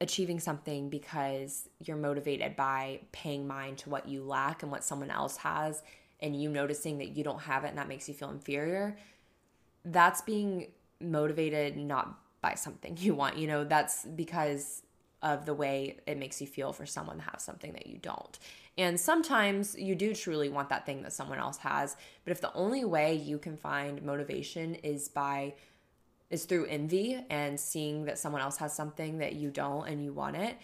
achieving 0.00 0.40
something 0.40 0.88
because 0.88 1.68
you're 1.84 1.96
motivated 1.96 2.56
by 2.56 3.00
paying 3.12 3.46
mind 3.46 3.78
to 3.78 3.90
what 3.90 4.08
you 4.08 4.22
lack 4.22 4.62
and 4.62 4.72
what 4.72 4.82
someone 4.82 5.10
else 5.10 5.36
has 5.38 5.82
and 6.20 6.40
you 6.40 6.48
noticing 6.48 6.98
that 6.98 7.16
you 7.16 7.22
don't 7.22 7.40
have 7.40 7.64
it 7.64 7.68
and 7.68 7.78
that 7.78 7.88
makes 7.88 8.08
you 8.08 8.14
feel 8.14 8.30
inferior 8.30 8.96
that's 9.86 10.20
being 10.22 10.68
motivated 11.00 11.76
not 11.76 12.18
by 12.40 12.54
something 12.54 12.96
you 13.00 13.14
want. 13.14 13.36
You 13.36 13.46
know, 13.46 13.64
that's 13.64 14.04
because 14.04 14.82
of 15.22 15.46
the 15.46 15.54
way 15.54 15.96
it 16.06 16.18
makes 16.18 16.40
you 16.40 16.46
feel 16.46 16.72
for 16.72 16.84
someone 16.86 17.16
to 17.16 17.22
have 17.22 17.40
something 17.40 17.72
that 17.72 17.86
you 17.86 17.98
don't. 17.98 18.38
And 18.78 19.00
sometimes 19.00 19.74
you 19.76 19.94
do 19.94 20.14
truly 20.14 20.50
want 20.50 20.68
that 20.68 20.84
thing 20.84 21.02
that 21.02 21.12
someone 21.12 21.38
else 21.38 21.56
has, 21.58 21.96
but 22.24 22.32
if 22.32 22.42
the 22.42 22.52
only 22.52 22.84
way 22.84 23.14
you 23.14 23.38
can 23.38 23.56
find 23.56 24.02
motivation 24.02 24.74
is 24.76 25.08
by 25.08 25.54
is 26.30 26.44
through 26.44 26.66
envy 26.66 27.24
and 27.30 27.58
seeing 27.58 28.04
that 28.04 28.18
someone 28.18 28.42
else 28.42 28.56
has 28.58 28.74
something 28.74 29.18
that 29.18 29.34
you 29.34 29.50
don't 29.50 29.88
and 29.88 30.02
you 30.02 30.12
want 30.12 30.36
it, 30.36 30.56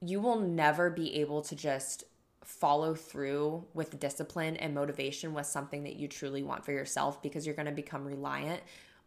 you 0.00 0.20
will 0.20 0.38
never 0.38 0.90
be 0.90 1.16
able 1.16 1.42
to 1.42 1.56
just 1.56 2.04
follow 2.44 2.94
through 2.94 3.64
with 3.72 3.98
discipline 3.98 4.56
and 4.56 4.74
motivation 4.74 5.32
with 5.32 5.46
something 5.46 5.82
that 5.84 5.96
you 5.96 6.06
truly 6.06 6.42
want 6.42 6.64
for 6.64 6.72
yourself 6.72 7.22
because 7.22 7.46
you're 7.46 7.54
going 7.54 7.66
to 7.66 7.72
become 7.72 8.04
reliant 8.04 8.62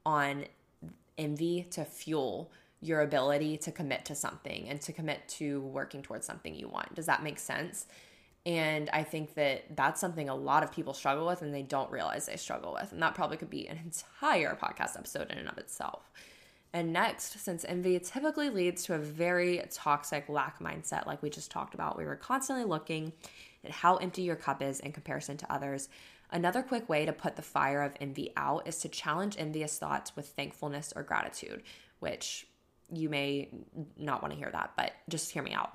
on 0.06 0.46
envy 1.18 1.64
to 1.70 1.86
fuel 1.86 2.52
your 2.82 3.02
ability 3.02 3.58
to 3.58 3.72
commit 3.72 4.06
to 4.06 4.16
something 4.16 4.68
and 4.70 4.82
to 4.82 4.94
commit 4.94 5.28
to 5.28 5.62
working 5.62 6.02
towards 6.02 6.26
something 6.26 6.54
you 6.54 6.68
want. 6.68 6.94
Does 6.96 7.06
that 7.08 7.24
make 7.24 7.40
sense? 7.40 7.88
And 8.48 8.90
I 8.94 9.04
think 9.04 9.34
that 9.34 9.76
that's 9.76 10.00
something 10.00 10.30
a 10.30 10.36
lot 10.36 10.64
of 10.64 10.72
people 10.72 10.94
struggle 10.94 11.28
with 11.28 11.42
and 11.42 11.54
they 11.54 11.64
don't 11.64 11.92
realize 11.92 12.28
they 12.28 12.38
struggle 12.38 12.72
with. 12.72 12.94
And 12.94 13.02
that 13.04 13.14
probably 13.14 13.36
could 13.36 13.50
be 13.50 13.68
an 13.68 13.78
entire 13.78 14.56
podcast 14.56 14.98
episode 14.98 15.30
in 15.30 15.38
and 15.38 15.50
of 15.50 15.58
itself. 15.58 16.10
And 16.72 16.94
next, 16.94 17.44
since 17.44 17.66
envy 17.66 18.00
typically 18.00 18.50
leads 18.50 18.84
to 18.84 18.94
a 18.94 19.00
very 19.00 19.62
toxic 19.70 20.30
lack 20.30 20.60
mindset, 20.60 21.06
like 21.06 21.22
we 21.22 21.30
just 21.30 21.52
talked 21.52 21.74
about, 21.74 21.98
we 21.98 22.06
were 22.06 22.16
constantly 22.16 22.64
looking 22.64 23.12
at 23.66 23.72
how 23.72 23.98
empty 23.98 24.22
your 24.22 24.38
cup 24.38 24.62
is 24.62 24.80
in 24.80 24.94
comparison 24.94 25.36
to 25.36 25.54
others. 25.54 25.90
Another 26.32 26.64
quick 26.64 26.88
way 26.88 27.06
to 27.06 27.12
put 27.12 27.36
the 27.36 27.42
fire 27.42 27.82
of 27.82 27.96
envy 28.00 28.32
out 28.38 28.66
is 28.66 28.78
to 28.78 28.88
challenge 28.88 29.36
envious 29.38 29.78
thoughts 29.78 30.16
with 30.16 30.30
thankfulness 30.30 30.94
or 30.96 31.04
gratitude, 31.04 31.64
which 32.00 32.48
you 32.94 33.10
may 33.10 33.50
not 33.98 34.22
want 34.22 34.34
to 34.34 34.40
hear 34.40 34.52
that, 34.52 34.72
but 34.78 34.94
just 35.10 35.32
hear 35.32 35.44
me 35.44 35.52
out. 35.52 35.74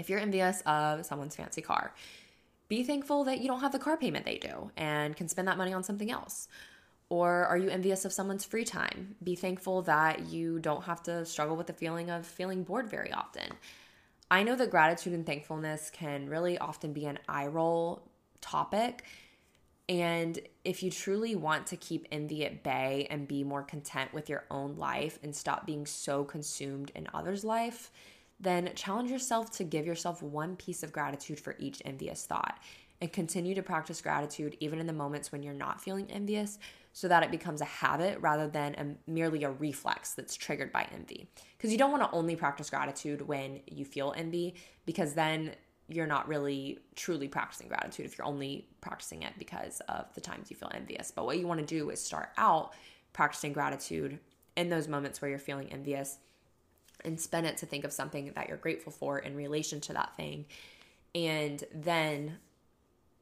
If 0.00 0.08
you're 0.08 0.18
envious 0.18 0.62
of 0.64 1.04
someone's 1.04 1.36
fancy 1.36 1.60
car, 1.60 1.92
be 2.68 2.82
thankful 2.82 3.24
that 3.24 3.40
you 3.40 3.48
don't 3.48 3.60
have 3.60 3.72
the 3.72 3.78
car 3.78 3.98
payment 3.98 4.24
they 4.24 4.38
do 4.38 4.70
and 4.74 5.14
can 5.14 5.28
spend 5.28 5.46
that 5.46 5.58
money 5.58 5.74
on 5.74 5.84
something 5.84 6.10
else. 6.10 6.48
Or 7.10 7.44
are 7.44 7.58
you 7.58 7.68
envious 7.68 8.06
of 8.06 8.12
someone's 8.12 8.46
free 8.46 8.64
time? 8.64 9.16
Be 9.22 9.34
thankful 9.34 9.82
that 9.82 10.26
you 10.26 10.58
don't 10.58 10.84
have 10.84 11.02
to 11.02 11.26
struggle 11.26 11.54
with 11.54 11.66
the 11.66 11.74
feeling 11.74 12.08
of 12.08 12.24
feeling 12.24 12.62
bored 12.62 12.88
very 12.88 13.12
often. 13.12 13.52
I 14.30 14.42
know 14.42 14.56
that 14.56 14.70
gratitude 14.70 15.12
and 15.12 15.26
thankfulness 15.26 15.90
can 15.90 16.30
really 16.30 16.56
often 16.56 16.94
be 16.94 17.04
an 17.04 17.18
eye 17.28 17.48
roll 17.48 18.08
topic. 18.40 19.04
And 19.86 20.38
if 20.64 20.82
you 20.82 20.90
truly 20.90 21.34
want 21.34 21.66
to 21.66 21.76
keep 21.76 22.06
envy 22.10 22.46
at 22.46 22.62
bay 22.62 23.06
and 23.10 23.28
be 23.28 23.44
more 23.44 23.64
content 23.64 24.14
with 24.14 24.30
your 24.30 24.44
own 24.50 24.76
life 24.76 25.18
and 25.22 25.36
stop 25.36 25.66
being 25.66 25.84
so 25.84 26.24
consumed 26.24 26.90
in 26.94 27.06
others' 27.12 27.44
life, 27.44 27.90
then 28.40 28.70
challenge 28.74 29.10
yourself 29.10 29.50
to 29.52 29.64
give 29.64 29.86
yourself 29.86 30.22
one 30.22 30.56
piece 30.56 30.82
of 30.82 30.92
gratitude 30.92 31.38
for 31.38 31.56
each 31.58 31.82
envious 31.84 32.24
thought 32.24 32.58
and 33.00 33.12
continue 33.12 33.54
to 33.54 33.62
practice 33.62 34.00
gratitude 34.00 34.56
even 34.60 34.78
in 34.78 34.86
the 34.86 34.92
moments 34.92 35.32
when 35.32 35.42
you're 35.42 35.54
not 35.54 35.80
feeling 35.80 36.10
envious 36.10 36.58
so 36.92 37.08
that 37.08 37.22
it 37.22 37.30
becomes 37.30 37.60
a 37.60 37.66
habit 37.66 38.18
rather 38.20 38.48
than 38.48 38.74
a, 38.74 39.10
merely 39.10 39.44
a 39.44 39.50
reflex 39.50 40.12
that's 40.14 40.36
triggered 40.36 40.72
by 40.72 40.86
envy. 40.92 41.28
Because 41.56 41.70
you 41.70 41.78
don't 41.78 41.92
want 41.92 42.02
to 42.02 42.10
only 42.10 42.34
practice 42.34 42.68
gratitude 42.68 43.26
when 43.26 43.60
you 43.70 43.84
feel 43.84 44.12
envy, 44.16 44.56
because 44.86 45.14
then 45.14 45.52
you're 45.88 46.06
not 46.06 46.28
really 46.28 46.78
truly 46.96 47.28
practicing 47.28 47.68
gratitude 47.68 48.06
if 48.06 48.18
you're 48.18 48.26
only 48.26 48.66
practicing 48.80 49.22
it 49.22 49.32
because 49.38 49.80
of 49.88 50.12
the 50.14 50.20
times 50.20 50.50
you 50.50 50.56
feel 50.56 50.70
envious. 50.74 51.10
But 51.10 51.26
what 51.26 51.38
you 51.38 51.46
want 51.46 51.60
to 51.60 51.66
do 51.66 51.90
is 51.90 52.00
start 52.00 52.30
out 52.36 52.72
practicing 53.12 53.52
gratitude 53.52 54.18
in 54.56 54.68
those 54.68 54.88
moments 54.88 55.20
where 55.20 55.28
you're 55.28 55.38
feeling 55.38 55.72
envious 55.72 56.18
and 57.04 57.20
spend 57.20 57.46
it 57.46 57.56
to 57.58 57.66
think 57.66 57.84
of 57.84 57.92
something 57.92 58.32
that 58.34 58.48
you're 58.48 58.56
grateful 58.56 58.92
for 58.92 59.18
in 59.18 59.36
relation 59.36 59.80
to 59.82 59.92
that 59.92 60.16
thing. 60.16 60.46
And 61.14 61.62
then 61.74 62.38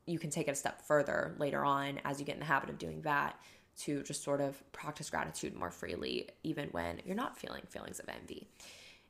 you 0.06 0.18
can 0.18 0.30
take 0.30 0.48
it 0.48 0.52
a 0.52 0.54
step 0.54 0.82
further 0.82 1.34
later 1.38 1.64
on 1.64 2.00
as 2.04 2.18
you 2.18 2.24
get 2.24 2.34
in 2.34 2.40
the 2.40 2.46
habit 2.46 2.70
of 2.70 2.78
doing 2.78 3.02
that 3.02 3.38
to 3.80 4.02
just 4.02 4.22
sort 4.22 4.40
of 4.40 4.60
practice 4.72 5.08
gratitude 5.10 5.54
more 5.54 5.70
freely, 5.70 6.28
even 6.42 6.68
when 6.70 7.00
you're 7.04 7.14
not 7.14 7.38
feeling 7.38 7.62
feelings 7.68 8.00
of 8.00 8.08
envy. 8.08 8.48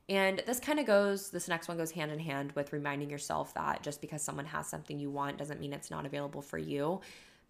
And 0.07 0.41
this 0.45 0.59
kind 0.59 0.79
of 0.79 0.85
goes, 0.85 1.29
this 1.29 1.47
next 1.47 1.67
one 1.67 1.77
goes 1.77 1.91
hand 1.91 2.11
in 2.11 2.19
hand 2.19 2.51
with 2.53 2.73
reminding 2.73 3.09
yourself 3.09 3.53
that 3.53 3.83
just 3.83 4.01
because 4.01 4.23
someone 4.23 4.45
has 4.45 4.67
something 4.67 4.99
you 4.99 5.11
want 5.11 5.37
doesn't 5.37 5.59
mean 5.59 5.71
it's 5.71 5.91
not 5.91 6.05
available 6.05 6.41
for 6.41 6.57
you. 6.57 7.01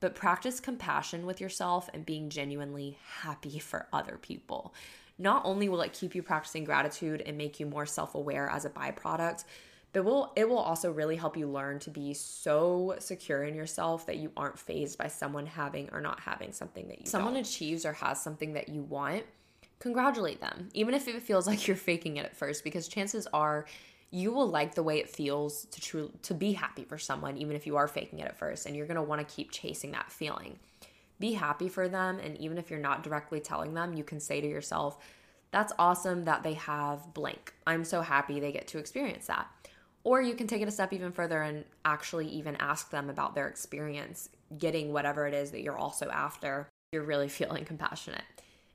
But 0.01 0.15
practice 0.15 0.59
compassion 0.59 1.25
with 1.25 1.41
yourself 1.41 1.89
and 1.93 2.05
being 2.05 2.29
genuinely 2.29 2.97
happy 3.21 3.59
for 3.59 3.87
other 3.91 4.17
people. 4.21 4.73
Not 5.19 5.43
only 5.45 5.69
will 5.69 5.81
it 5.81 5.93
keep 5.93 6.15
you 6.15 6.23
practicing 6.23 6.63
gratitude 6.63 7.21
and 7.25 7.37
make 7.37 7.59
you 7.59 7.67
more 7.67 7.85
self 7.85 8.15
aware 8.15 8.49
as 8.49 8.65
a 8.65 8.69
byproduct, 8.69 9.43
but 9.93 10.03
will 10.03 10.31
it 10.35 10.49
will 10.49 10.57
also 10.57 10.91
really 10.91 11.17
help 11.17 11.37
you 11.37 11.47
learn 11.47 11.77
to 11.79 11.91
be 11.91 12.13
so 12.13 12.95
secure 12.99 13.43
in 13.43 13.53
yourself 13.53 14.05
that 14.07 14.17
you 14.17 14.31
aren't 14.35 14.57
fazed 14.57 14.97
by 14.97 15.07
someone 15.07 15.45
having 15.45 15.89
or 15.91 16.01
not 16.01 16.19
having 16.21 16.51
something 16.53 16.87
that 16.87 17.01
you 17.01 17.05
someone 17.05 17.33
don't. 17.33 17.45
achieves 17.45 17.85
or 17.85 17.93
has 17.93 18.21
something 18.21 18.53
that 18.53 18.69
you 18.69 18.81
want 18.81 19.23
congratulate 19.79 20.41
them, 20.41 20.69
even 20.73 20.93
if 20.93 21.07
it 21.07 21.21
feels 21.21 21.47
like 21.47 21.67
you're 21.67 21.77
faking 21.77 22.17
it 22.17 22.25
at 22.25 22.35
first, 22.35 22.63
because 22.63 22.87
chances 22.87 23.27
are 23.33 23.65
you 24.11 24.31
will 24.31 24.47
like 24.47 24.75
the 24.75 24.83
way 24.83 24.99
it 24.99 25.09
feels 25.09 25.65
to 25.65 25.79
true 25.81 26.11
to 26.23 26.33
be 26.33 26.53
happy 26.53 26.83
for 26.83 26.97
someone 26.97 27.37
even 27.37 27.55
if 27.55 27.67
you 27.67 27.75
are 27.75 27.87
faking 27.87 28.19
it 28.19 28.25
at 28.25 28.35
first 28.35 28.65
and 28.65 28.75
you're 28.75 28.87
going 28.87 28.95
to 28.95 29.03
want 29.03 29.25
to 29.25 29.35
keep 29.35 29.51
chasing 29.51 29.91
that 29.91 30.11
feeling 30.11 30.57
be 31.19 31.33
happy 31.33 31.67
for 31.67 31.87
them 31.87 32.19
and 32.19 32.37
even 32.37 32.57
if 32.57 32.69
you're 32.69 32.79
not 32.79 33.03
directly 33.03 33.39
telling 33.39 33.73
them 33.73 33.93
you 33.93 34.03
can 34.03 34.19
say 34.19 34.39
to 34.39 34.47
yourself 34.47 34.97
that's 35.51 35.73
awesome 35.79 36.25
that 36.25 36.43
they 36.43 36.53
have 36.53 37.13
blank. 37.13 37.53
I'm 37.65 37.83
so 37.83 38.01
happy 38.01 38.39
they 38.39 38.51
get 38.51 38.67
to 38.67 38.77
experience 38.77 39.27
that. 39.27 39.47
Or 40.03 40.21
you 40.21 40.33
can 40.33 40.47
take 40.47 40.61
it 40.61 40.67
a 40.67 40.71
step 40.71 40.93
even 40.93 41.11
further 41.11 41.41
and 41.41 41.65
actually 41.83 42.27
even 42.27 42.55
ask 42.57 42.91
them 42.91 43.09
about 43.09 43.35
their 43.35 43.47
experience 43.47 44.29
getting 44.57 44.93
whatever 44.93 45.27
it 45.27 45.33
is 45.33 45.51
that 45.51 45.61
you're 45.61 45.77
also 45.77 46.09
after. 46.09 46.67
You're 46.91 47.03
really 47.03 47.29
feeling 47.29 47.65
compassionate 47.65 48.23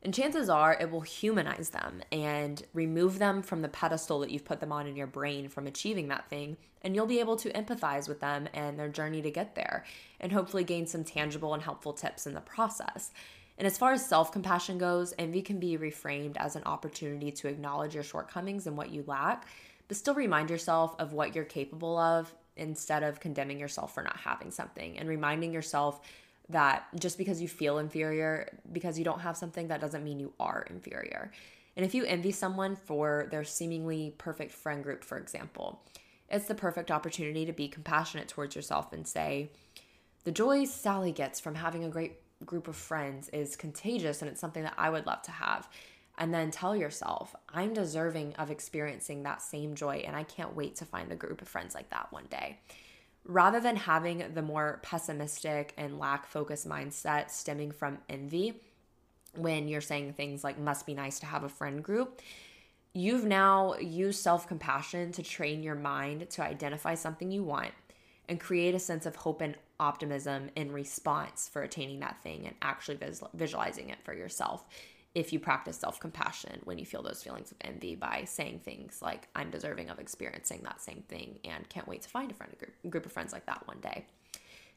and 0.05 0.13
chances 0.13 0.51
are 0.51 0.77
it 0.79 0.91
will 0.91 1.01
humanize 1.01 1.71
them 1.71 2.03
and 2.13 2.63
remove 2.75 3.19
them 3.19 3.43
from 3.43 3.63
the 3.63 3.69
pedestal 3.69 4.21
that 4.21 4.31
you've 4.31 4.45
put 4.45 4.61
them 4.61 4.71
on 4.71 4.87
in 4.87 4.97
your 4.97 5.07
brain 5.07 5.49
from 5.49 5.67
achieving 5.67 6.09
that 6.09 6.29
thing. 6.29 6.59
And 6.83 6.95
you'll 6.95 7.07
be 7.07 7.21
able 7.21 7.37
to 7.37 7.51
empathize 7.53 8.07
with 8.07 8.21
them 8.21 8.47
and 8.53 8.79
their 8.79 8.91
journey 8.91 9.23
to 9.23 9.31
get 9.31 9.55
there 9.55 9.87
and 10.21 10.31
hopefully 10.31 10.63
gain 10.63 10.87
some 10.87 11.05
tangible 11.05 11.55
and 11.55 11.63
helpful 11.63 11.95
tips 11.95 12.27
in 12.27 12.35
the 12.35 12.43
process. 12.43 13.13
And 13.57 13.67
as 13.67 13.79
far 13.79 13.93
as 13.93 14.07
self 14.07 14.31
compassion 14.31 14.77
goes, 14.77 15.15
envy 15.19 15.41
can 15.41 15.59
be 15.59 15.79
reframed 15.79 16.37
as 16.37 16.55
an 16.55 16.65
opportunity 16.67 17.33
to 17.33 17.49
acknowledge 17.49 17.95
your 17.95 18.03
shortcomings 18.03 18.67
and 18.67 18.77
what 18.77 18.91
you 18.91 19.05
lack, 19.07 19.47
but 19.89 19.97
still 19.97 20.15
remind 20.15 20.51
yourself 20.51 20.95
of 20.99 21.15
what 21.15 21.35
you're 21.35 21.45
capable 21.45 21.97
of 21.97 22.35
instead 22.57 23.03
of 23.03 23.21
condemning 23.21 23.59
yourself 23.59 23.95
for 23.95 24.03
not 24.03 24.17
having 24.19 24.51
something 24.51 24.99
and 24.99 25.09
reminding 25.09 25.53
yourself 25.53 26.01
that 26.49 26.87
just 26.99 27.19
because 27.19 27.41
you 27.41 27.49
feel 27.49 27.79
inferior 27.79 28.49
because 28.73 28.99
you 28.99 29.05
don't 29.05 29.21
have 29.21 29.37
something 29.37 29.69
that 29.69 29.81
doesn't 29.81 30.05
mean 30.05 30.21
you 30.21 30.33
are 30.39 30.67
inferior. 30.69 31.31
And 31.77 31.85
if 31.85 31.95
you 31.95 32.05
envy 32.05 32.33
someone 32.33 32.77
for 32.77 33.27
their 33.31 33.45
seemingly 33.45 34.15
perfect 34.19 34.53
friend 34.53 34.83
group, 34.83 35.03
for 35.03 35.19
example, 35.19 35.83
it's 36.29 36.47
the 36.47 36.55
perfect 36.55 36.91
opportunity 36.91 37.47
to 37.47 37.53
be 37.53 37.69
compassionate 37.69 38.29
towards 38.29 38.55
yourself 38.55 38.93
and 38.93 39.07
say, 39.07 39.51
the 40.25 40.33
joy 40.33 40.65
Sally 40.65 41.13
gets 41.13 41.41
from 41.41 41.55
having 41.55 41.85
a 41.85 41.89
great 41.89 42.15
group 42.45 42.69
of 42.69 42.77
friends 42.77 43.29
is 43.31 43.57
contagious 43.57 44.23
and 44.23 44.31
it's 44.31 44.41
something 44.41 44.63
that 44.63 44.75
I 44.77 44.91
would 44.91 45.07
love 45.07 45.23
to 45.23 45.31
have. 45.31 45.69
And 46.17 46.33
then 46.33 46.51
tell 46.51 46.77
yourself, 46.77 47.35
I'm 47.49 47.75
deserving 47.75 48.35
of 48.37 48.51
experiencing 48.51 49.25
that 49.25 49.43
same 49.43 49.75
joy 49.75 50.05
and 50.07 50.15
I 50.15 50.23
can't 50.23 50.55
wait 50.55 50.77
to 50.77 50.85
find 50.85 51.11
a 51.11 51.17
group 51.17 51.43
of 51.43 51.49
friends 51.49 51.75
like 51.75 51.91
that 51.91 52.13
one 52.13 52.27
day 52.31 52.59
rather 53.27 53.61
than 53.61 53.77
having 53.77 54.25
the 54.35 54.43
more 54.43 54.81
pessimistic 54.83 55.73
and 55.77 55.99
lack 55.99 56.27
focus 56.27 56.67
mindset 56.67 57.31
stemming 57.31 57.73
from 57.73 57.99
envy 58.09 58.55
when 59.35 59.67
you're 59.67 59.81
saying 59.81 60.13
things 60.13 60.45
like 60.45 60.59
must 60.59 60.87
be 60.87 60.95
nice 60.95 61.19
to 61.19 61.27
have 61.27 61.45
a 61.45 61.49
friend 61.49 61.83
group 61.83 62.21
you've 62.93 63.25
now 63.25 63.75
used 63.77 64.23
self-compassion 64.23 65.11
to 65.13 65.23
train 65.23 65.63
your 65.63 65.75
mind 65.75 66.29
to 66.31 66.43
identify 66.43 66.95
something 66.95 67.31
you 67.31 67.43
want 67.43 67.73
and 68.29 68.41
create 68.41 68.75
a 68.75 68.79
sense 68.79 69.07
of 69.07 69.17
hope 69.17 69.41
and 69.41 69.57
optimism 69.81 70.49
in 70.55 70.71
response 70.71 71.49
for 71.53 71.63
attaining 71.63 72.01
that 72.01 72.23
thing 72.23 72.47
and 72.47 72.55
actually 72.63 72.99
visualizing 73.35 73.91
it 73.91 73.99
for 74.05 74.15
yourself 74.15 74.65
if 75.15 75.33
you 75.33 75.39
practice 75.39 75.77
self 75.77 76.01
compassion 76.01 76.61
when 76.65 76.79
you 76.79 76.85
feel 76.85 77.03
those 77.03 77.23
feelings 77.23 77.51
of 77.53 77.57
envy 77.61 77.95
by 77.95 78.25
saying 78.27 78.61
things 78.65 79.01
like, 79.01 79.29
I'm 79.35 79.51
deserving 79.51 79.91
of 79.91 79.99
experiencing 79.99 80.63
that 80.65 80.81
same 80.81 81.05
thing 81.09 81.39
and 81.45 81.69
can't 81.69 81.87
wait 81.87 82.03
to 82.03 82.09
find 82.09 82.31
a 82.31 82.35
friend, 82.35 82.53
a 82.53 82.57
group, 82.57 82.73
group 82.91 83.07
of 83.07 83.13
friends 83.13 83.33
like 83.33 83.47
that 83.47 83.67
one 83.67 83.79
day. 83.81 84.07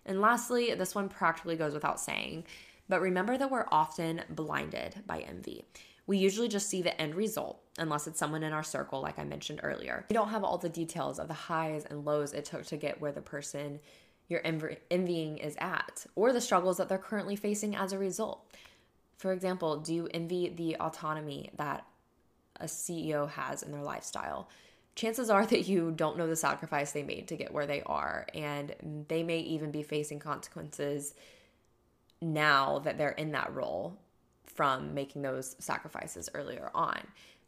And 0.06 0.22
lastly, 0.22 0.74
this 0.76 0.96
one 0.96 1.10
practically 1.10 1.56
goes 1.56 1.74
without 1.74 2.00
saying, 2.00 2.46
but 2.88 3.02
remember 3.02 3.38
that 3.38 3.52
we're 3.52 3.66
often 3.70 4.22
blinded 4.30 5.04
by 5.06 5.20
envy. 5.20 5.66
We 6.06 6.18
usually 6.18 6.48
just 6.48 6.70
see 6.70 6.82
the 6.82 7.00
end 7.02 7.16
result, 7.16 7.62
unless 7.78 8.08
it's 8.08 8.18
someone 8.18 8.44
in 8.44 8.54
our 8.54 8.64
circle, 8.64 9.02
like 9.02 9.20
I 9.20 9.26
mentioned 9.26 9.60
earlier. 9.62 10.06
We 10.10 10.14
don't 10.14 10.30
have 10.30 10.46
all 10.46 10.58
the 10.58 10.70
details 10.70 11.20
of 11.20 11.28
the 11.28 11.34
highs 11.34 11.84
and 11.84 12.06
lows 12.06 12.32
it 12.32 12.46
took 12.46 12.66
to 12.68 12.78
get 12.78 13.02
where 13.02 13.12
the 13.12 13.22
person 13.22 13.82
you're 14.30 14.42
envying 14.44 15.38
is 15.38 15.56
at, 15.60 16.06
or 16.16 16.32
the 16.32 16.42
struggles 16.42 16.78
that 16.78 16.88
they're 16.88 16.98
currently 16.98 17.36
facing 17.36 17.76
as 17.76 17.92
a 17.92 17.98
result. 17.98 18.46
For 19.18 19.34
example, 19.34 19.78
do 19.78 19.94
you 19.94 20.08
envy 20.14 20.50
the 20.50 20.78
autonomy 20.78 21.50
that 21.58 21.86
a 22.60 22.66
CEO 22.66 23.30
has 23.30 23.64
in 23.64 23.72
their 23.72 23.82
lifestyle? 23.82 24.50
Chances 24.96 25.30
are 25.30 25.46
that 25.48 25.68
you 25.68 25.92
don't 25.92 26.18
know 26.18 26.28
the 26.28 26.36
sacrifice 26.36 26.92
they 26.92 27.04
made 27.04 27.28
to 27.28 27.36
get 27.36 27.54
where 27.54 27.66
they 27.66 27.82
are, 27.84 28.28
and 28.34 29.06
they 29.08 29.24
may 29.24 29.40
even 29.40 29.72
be 29.72 29.84
facing 29.84 30.20
consequences 30.20 31.14
now 32.22 32.80
that 32.80 32.98
they're 32.98 33.10
in 33.10 33.32
that 33.32 33.54
role 33.54 33.98
from 34.46 34.94
making 34.94 35.22
those 35.22 35.56
sacrifices 35.60 36.30
earlier 36.34 36.72
on. 36.74 37.00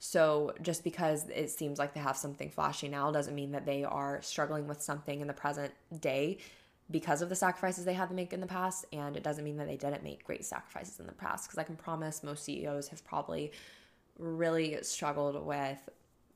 So, 0.01 0.53
just 0.61 0.84
because 0.84 1.28
it 1.30 1.49
seems 1.49 1.78
like 1.78 1.93
they 1.93 1.99
have 1.99 2.15
something 2.15 2.49
flashy 2.49 2.88
now 2.88 3.11
doesn't 3.11 3.36
mean 3.36 3.51
that 3.51 3.65
they 3.65 3.84
are 3.84 4.22
struggling 4.22 4.67
with 4.67 4.82
something 4.82 5.20
in 5.20 5.28
the 5.28 5.34
present 5.34 5.74
day 5.99 6.38
because 6.91 7.21
of 7.21 7.29
the 7.29 7.35
sacrifices 7.35 7.85
they 7.85 7.93
had 7.93 8.09
to 8.09 8.15
make 8.15 8.33
in 8.33 8.41
the 8.41 8.47
past. 8.47 8.85
And 8.91 9.15
it 9.15 9.23
doesn't 9.23 9.43
mean 9.43 9.57
that 9.57 9.67
they 9.67 9.77
didn't 9.77 10.03
make 10.03 10.23
great 10.23 10.45
sacrifices 10.45 10.99
in 10.99 11.05
the 11.05 11.13
past. 11.13 11.47
Because 11.47 11.59
I 11.59 11.63
can 11.63 11.75
promise 11.75 12.23
most 12.23 12.43
CEOs 12.43 12.87
have 12.89 13.03
probably 13.05 13.51
really 14.17 14.77
struggled 14.81 15.45
with 15.45 15.77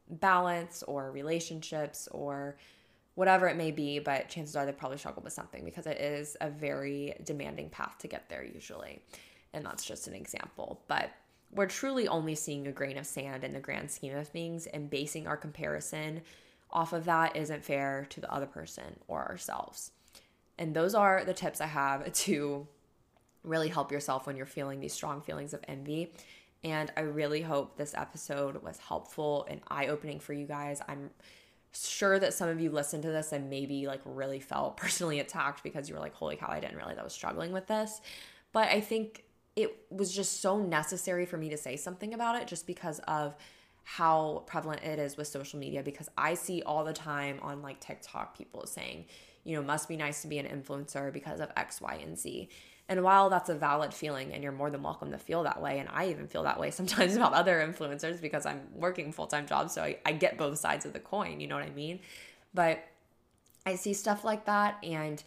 balance 0.10 0.84
or 0.84 1.12
relationships 1.12 2.08
or 2.12 2.58
whatever 3.16 3.48
it 3.48 3.58
may 3.58 3.72
be. 3.72 4.00
But 4.00 4.30
chances 4.30 4.56
are 4.56 4.66
they 4.66 4.72
probably 4.72 4.98
struggled 4.98 5.24
with 5.24 5.34
something 5.34 5.66
because 5.66 5.88
it 5.88 6.00
is 6.00 6.38
a 6.42 6.50
very 6.50 7.16
demanding 7.24 7.70
path 7.70 7.98
to 8.00 8.08
get 8.08 8.30
there, 8.30 8.44
usually. 8.44 9.02
And 9.54 9.66
that's 9.66 9.86
just 9.86 10.08
an 10.08 10.14
example. 10.14 10.82
But 10.88 11.12
we're 11.52 11.68
truly 11.68 12.08
only 12.08 12.36
seeing 12.36 12.68
a 12.68 12.72
grain 12.72 12.98
of 12.98 13.06
sand 13.06 13.44
in 13.44 13.54
the 13.54 13.60
grand 13.60 13.92
scheme 13.92 14.16
of 14.16 14.28
things, 14.28 14.66
and 14.68 14.90
basing 14.90 15.28
our 15.28 15.38
comparison 15.38 16.22
off 16.72 16.94
of 16.94 17.06
that 17.06 17.36
isn't 17.36 17.64
fair 17.64 18.08
to 18.10 18.20
the 18.20 18.32
other 18.32 18.48
person 18.48 19.00
or 19.08 19.28
ourselves. 19.30 19.92
And 20.58 20.76
those 20.76 20.94
are 20.96 21.24
the 21.24 21.34
tips 21.34 21.62
I 21.62 21.68
have 21.68 22.12
to 22.26 22.68
really 23.44 23.68
help 23.68 23.92
yourself 23.92 24.26
when 24.26 24.36
you're 24.36 24.46
feeling 24.46 24.80
these 24.80 24.94
strong 24.94 25.22
feelings 25.22 25.54
of 25.54 25.62
envy. 25.68 26.14
And 26.64 26.92
I 26.96 27.02
really 27.02 27.42
hope 27.42 27.78
this 27.78 27.94
episode 27.96 28.64
was 28.64 28.78
helpful 28.78 29.46
and 29.50 29.60
eye 29.68 29.88
opening 29.88 30.20
for 30.20 30.32
you 30.32 30.46
guys. 30.46 30.82
I'm 30.88 31.10
sure 31.74 32.20
that 32.20 32.34
some 32.34 32.48
of 32.48 32.62
you 32.62 32.70
listened 32.70 33.04
to 33.04 33.10
this 33.10 33.34
and 33.34 33.50
maybe 33.50 33.86
like 33.88 34.02
really 34.06 34.40
felt 34.40 34.78
personally 34.78 35.20
attacked 35.20 35.64
because 35.64 35.90
you 35.90 35.96
were 35.96 36.02
like, 36.02 36.14
holy 36.14 36.36
cow, 36.36 36.48
I 36.50 36.60
didn't 36.60 36.78
realize 36.78 36.98
I 36.98 37.04
was 37.04 37.14
struggling 37.14 37.52
with 37.52 37.68
this. 37.68 38.02
But 38.54 38.70
I 38.70 38.80
think 38.80 39.24
it 39.56 39.76
was 39.90 40.14
just 40.14 40.42
so 40.42 40.60
necessary 40.60 41.26
for 41.26 41.38
me 41.38 41.50
to 41.50 41.58
say 41.58 41.76
something 41.76 42.14
about 42.14 42.42
it 42.42 42.48
just 42.48 42.66
because 42.66 43.00
of 43.08 43.36
how 43.84 44.44
prevalent 44.46 44.82
it 44.84 44.98
is 44.98 45.18
with 45.18 45.28
social 45.28 45.60
media 45.60 45.84
because 45.84 46.10
I 46.18 46.36
see 46.36 46.64
all 46.64 46.86
the 46.86 46.94
time 46.94 47.40
on 47.42 47.62
like 47.62 47.80
TikTok 47.80 48.38
people 48.38 48.66
saying, 48.66 49.06
you 49.44 49.56
know, 49.56 49.64
must 49.64 49.88
be 49.88 49.98
nice 49.98 50.22
to 50.22 50.28
be 50.28 50.38
an 50.38 50.46
influencer 50.46 51.12
because 51.12 51.40
of 51.40 51.52
X, 51.56 51.82
Y, 51.82 52.00
and 52.04 52.18
Z. 52.18 52.50
And 52.90 53.04
while 53.04 53.30
that's 53.30 53.50
a 53.50 53.56
valid 53.56 53.94
feeling 53.94 54.34
and 54.34 54.44
you're 54.44 54.52
more 54.52 54.70
than 54.70 54.84
welcome 54.84 55.12
to 55.12 55.18
feel 55.18 55.44
that 55.44 55.62
way, 55.62 55.80
and 55.80 55.90
I 55.92 56.10
even 56.10 56.28
feel 56.28 56.44
that 56.44 56.60
way 56.60 56.72
sometimes 56.72 57.16
about 57.16 57.34
other 57.34 57.66
influencers 57.66 58.22
because 58.22 58.46
I'm 58.46 58.62
working 58.76 59.12
full 59.12 59.28
time 59.28 59.48
jobs, 59.48 59.74
so 59.74 59.84
I, 59.84 59.98
I 60.06 60.12
get 60.14 60.38
both 60.38 60.58
sides 60.58 60.86
of 60.86 60.94
the 60.94 61.00
coin, 61.00 61.40
you 61.40 61.48
know 61.48 61.56
what 61.56 61.66
I 61.66 61.72
mean? 61.72 62.00
But 62.54 62.86
I 63.66 63.76
see 63.76 63.94
stuff 63.94 64.24
like 64.24 64.46
that 64.46 64.78
and 64.84 65.24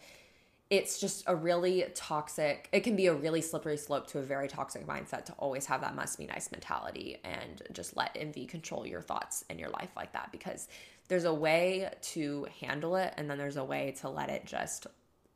it's 0.69 0.99
just 0.99 1.23
a 1.27 1.35
really 1.35 1.85
toxic 1.95 2.69
it 2.73 2.81
can 2.81 2.97
be 2.97 3.07
a 3.07 3.15
really 3.15 3.41
slippery 3.41 3.77
slope 3.77 4.07
to 4.09 4.19
a 4.19 4.23
very 4.23 4.49
toxic 4.49 4.87
mindset 4.87 5.25
to 5.25 5.33
always 5.35 5.67
have 5.67 5.81
that 5.81 5.95
must 5.95 6.19
be 6.19 6.27
nice 6.27 6.51
mentality 6.51 7.19
and 7.25 7.63
just 7.73 7.97
let 7.97 8.11
envy 8.17 8.47
control 8.47 8.87
your 8.87 9.01
thoughts 9.01 9.45
and 9.49 9.61
your 9.61 9.71
life 9.71 9.91
like 9.97 10.13
that 10.13 10.31
because 10.33 10.69
there's 11.09 11.25
a 11.25 11.35
way 11.35 11.91
to 12.01 12.47
handle 12.61 12.97
it 12.97 13.15
and 13.17 13.31
then 13.31 13.39
there's 13.39 13.57
a 13.57 13.65
way 13.65 13.95
to 14.01 14.09
let 14.09 14.29
it 14.29 14.45
just 14.45 14.87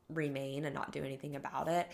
remain 0.09 0.65
and 0.65 0.75
not 0.75 0.93
do 0.93 1.05
anything 1.05 1.37
about 1.37 1.69
it 1.69 1.89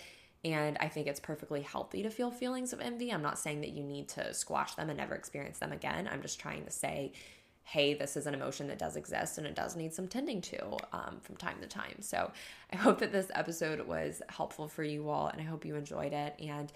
and 0.44 0.76
I 0.80 0.88
think 0.88 1.06
it's 1.08 1.20
perfectly 1.20 1.62
healthy 1.62 2.04
to 2.04 2.10
feel 2.10 2.30
feelings 2.30 2.72
of 2.72 2.80
envy. 2.80 3.12
I'm 3.12 3.22
not 3.22 3.38
saying 3.38 3.62
that 3.62 3.70
you 3.70 3.82
need 3.82 4.08
to 4.10 4.32
squash 4.32 4.74
them 4.74 4.88
and 4.90 4.96
never 4.96 5.16
experience 5.16 5.58
them 5.58 5.72
again. 5.72 6.08
I'm 6.10 6.22
just 6.22 6.38
trying 6.38 6.64
to 6.64 6.70
say 6.70 7.12
hey, 7.66 7.94
this 7.94 8.16
is 8.16 8.28
an 8.28 8.34
emotion 8.34 8.68
that 8.68 8.78
does 8.78 8.94
exist 8.94 9.38
and 9.38 9.46
it 9.46 9.56
does 9.56 9.74
need 9.74 9.92
some 9.92 10.06
tending 10.06 10.40
to 10.40 10.64
um, 10.92 11.18
from 11.20 11.34
time 11.36 11.56
to 11.60 11.66
time. 11.66 12.00
So 12.00 12.30
I 12.72 12.76
hope 12.76 13.00
that 13.00 13.10
this 13.10 13.26
episode 13.34 13.80
was 13.88 14.22
helpful 14.28 14.68
for 14.68 14.84
you 14.84 15.08
all 15.08 15.26
and 15.26 15.40
I 15.40 15.44
hope 15.44 15.64
you 15.64 15.74
enjoyed 15.74 16.12
it. 16.12 16.34
And 16.38 16.72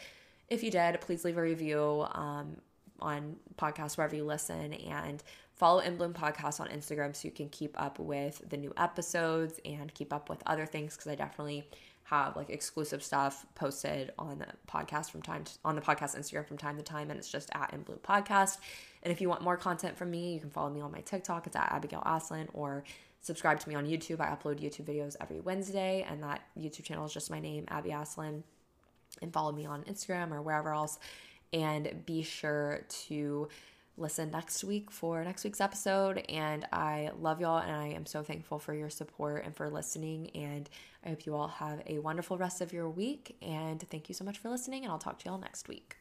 if 0.49 0.65
you 0.65 0.71
did, 0.73 1.01
please 1.01 1.25
leave 1.25 1.39
a 1.39 1.43
review 1.43 2.07
um, 2.11 2.57
on 2.99 3.37
podcast 3.57 3.97
wherever 3.97 4.17
you 4.17 4.25
listen 4.25 4.73
and 4.73 5.23
follow 5.61 5.81
In 5.81 5.99
Podcast 5.99 6.59
on 6.59 6.69
Instagram 6.69 7.15
so 7.15 7.29
you 7.29 7.33
can 7.33 7.51
keep 7.51 7.79
up 7.79 7.99
with 7.99 8.43
the 8.49 8.57
new 8.57 8.73
episodes 8.79 9.61
and 9.67 9.93
keep 9.93 10.11
up 10.11 10.31
with 10.31 10.43
other 10.47 10.65
things 10.65 10.97
because 10.97 11.13
I 11.13 11.17
definitely 11.17 11.69
have 12.05 12.35
like 12.35 12.49
exclusive 12.49 13.03
stuff 13.03 13.45
posted 13.55 14.11
on 14.19 14.39
the 14.39 14.47
podcast 14.67 15.11
from 15.11 15.21
time 15.21 15.45
to, 15.45 15.53
on 15.63 15.75
the 15.75 15.83
podcast 15.83 16.19
Instagram 16.19 16.49
from 16.49 16.57
time 16.57 16.79
to 16.79 16.83
time 16.83 17.11
and 17.11 17.19
it's 17.19 17.31
just 17.31 17.51
at 17.55 17.75
In 17.75 17.83
Bloom 17.83 17.99
Podcast. 18.03 18.57
And 19.03 19.13
if 19.13 19.21
you 19.21 19.29
want 19.29 19.43
more 19.43 19.59
content 19.59 19.99
from 19.99 20.11
me, 20.11 20.33
you 20.33 20.41
can 20.41 20.49
follow 20.49 20.71
me 20.71 20.81
on 20.81 20.91
my 20.93 21.03
TikTok. 21.03 21.47
It's 21.47 21.57
at 21.57 21.71
Abigail 21.71 22.03
Aslin 22.07 22.49
or 22.55 22.83
subscribe 23.21 23.61
to 23.61 23.69
me 23.69 23.75
on 23.75 23.87
YouTube. 23.87 24.19
I 24.19 24.29
upload 24.29 24.61
YouTube 24.61 24.87
videos 24.87 25.15
every 25.21 25.41
Wednesday, 25.41 26.07
and 26.09 26.23
that 26.23 26.41
YouTube 26.59 26.85
channel 26.85 27.05
is 27.05 27.13
just 27.13 27.31
my 27.31 27.39
name, 27.39 27.67
Abby 27.69 27.91
Aslin. 27.91 28.45
And 29.21 29.31
follow 29.31 29.53
me 29.53 29.67
on 29.67 29.85
Instagram 29.85 30.33
or 30.33 30.41
wherever 30.41 30.73
else. 30.73 30.99
And 31.53 32.07
be 32.07 32.23
sure 32.23 32.87
to 33.07 33.49
listen 33.97 34.31
next 34.31 34.65
week 34.65 34.91
for 34.91 35.23
next 35.25 35.45
week's 35.45 35.61
episode. 35.61 36.25
And 36.29 36.67
I 36.73 37.11
love 37.19 37.41
y'all 37.41 37.59
and 37.59 37.71
I 37.71 37.89
am 37.89 38.07
so 38.07 38.23
thankful 38.23 38.59
for 38.59 38.75
your 38.75 38.91
support 38.91 39.45
and 39.45 39.55
for 39.55 39.71
listening. 39.71 40.31
And 40.31 40.69
I 41.05 41.11
hope 41.11 41.27
you 41.27 41.35
all 41.35 41.49
have 41.49 41.83
a 41.87 41.99
wonderful 41.99 42.39
rest 42.39 42.61
of 42.61 42.73
your 42.73 42.89
week. 42.89 43.37
And 43.43 43.81
thank 43.91 44.09
you 44.09 44.15
so 44.15 44.25
much 44.25 44.39
for 44.39 44.49
listening. 44.49 44.85
And 44.85 44.93
I'll 44.93 44.99
talk 44.99 45.19
to 45.21 45.27
y'all 45.27 45.39
next 45.39 45.69
week. 45.69 46.00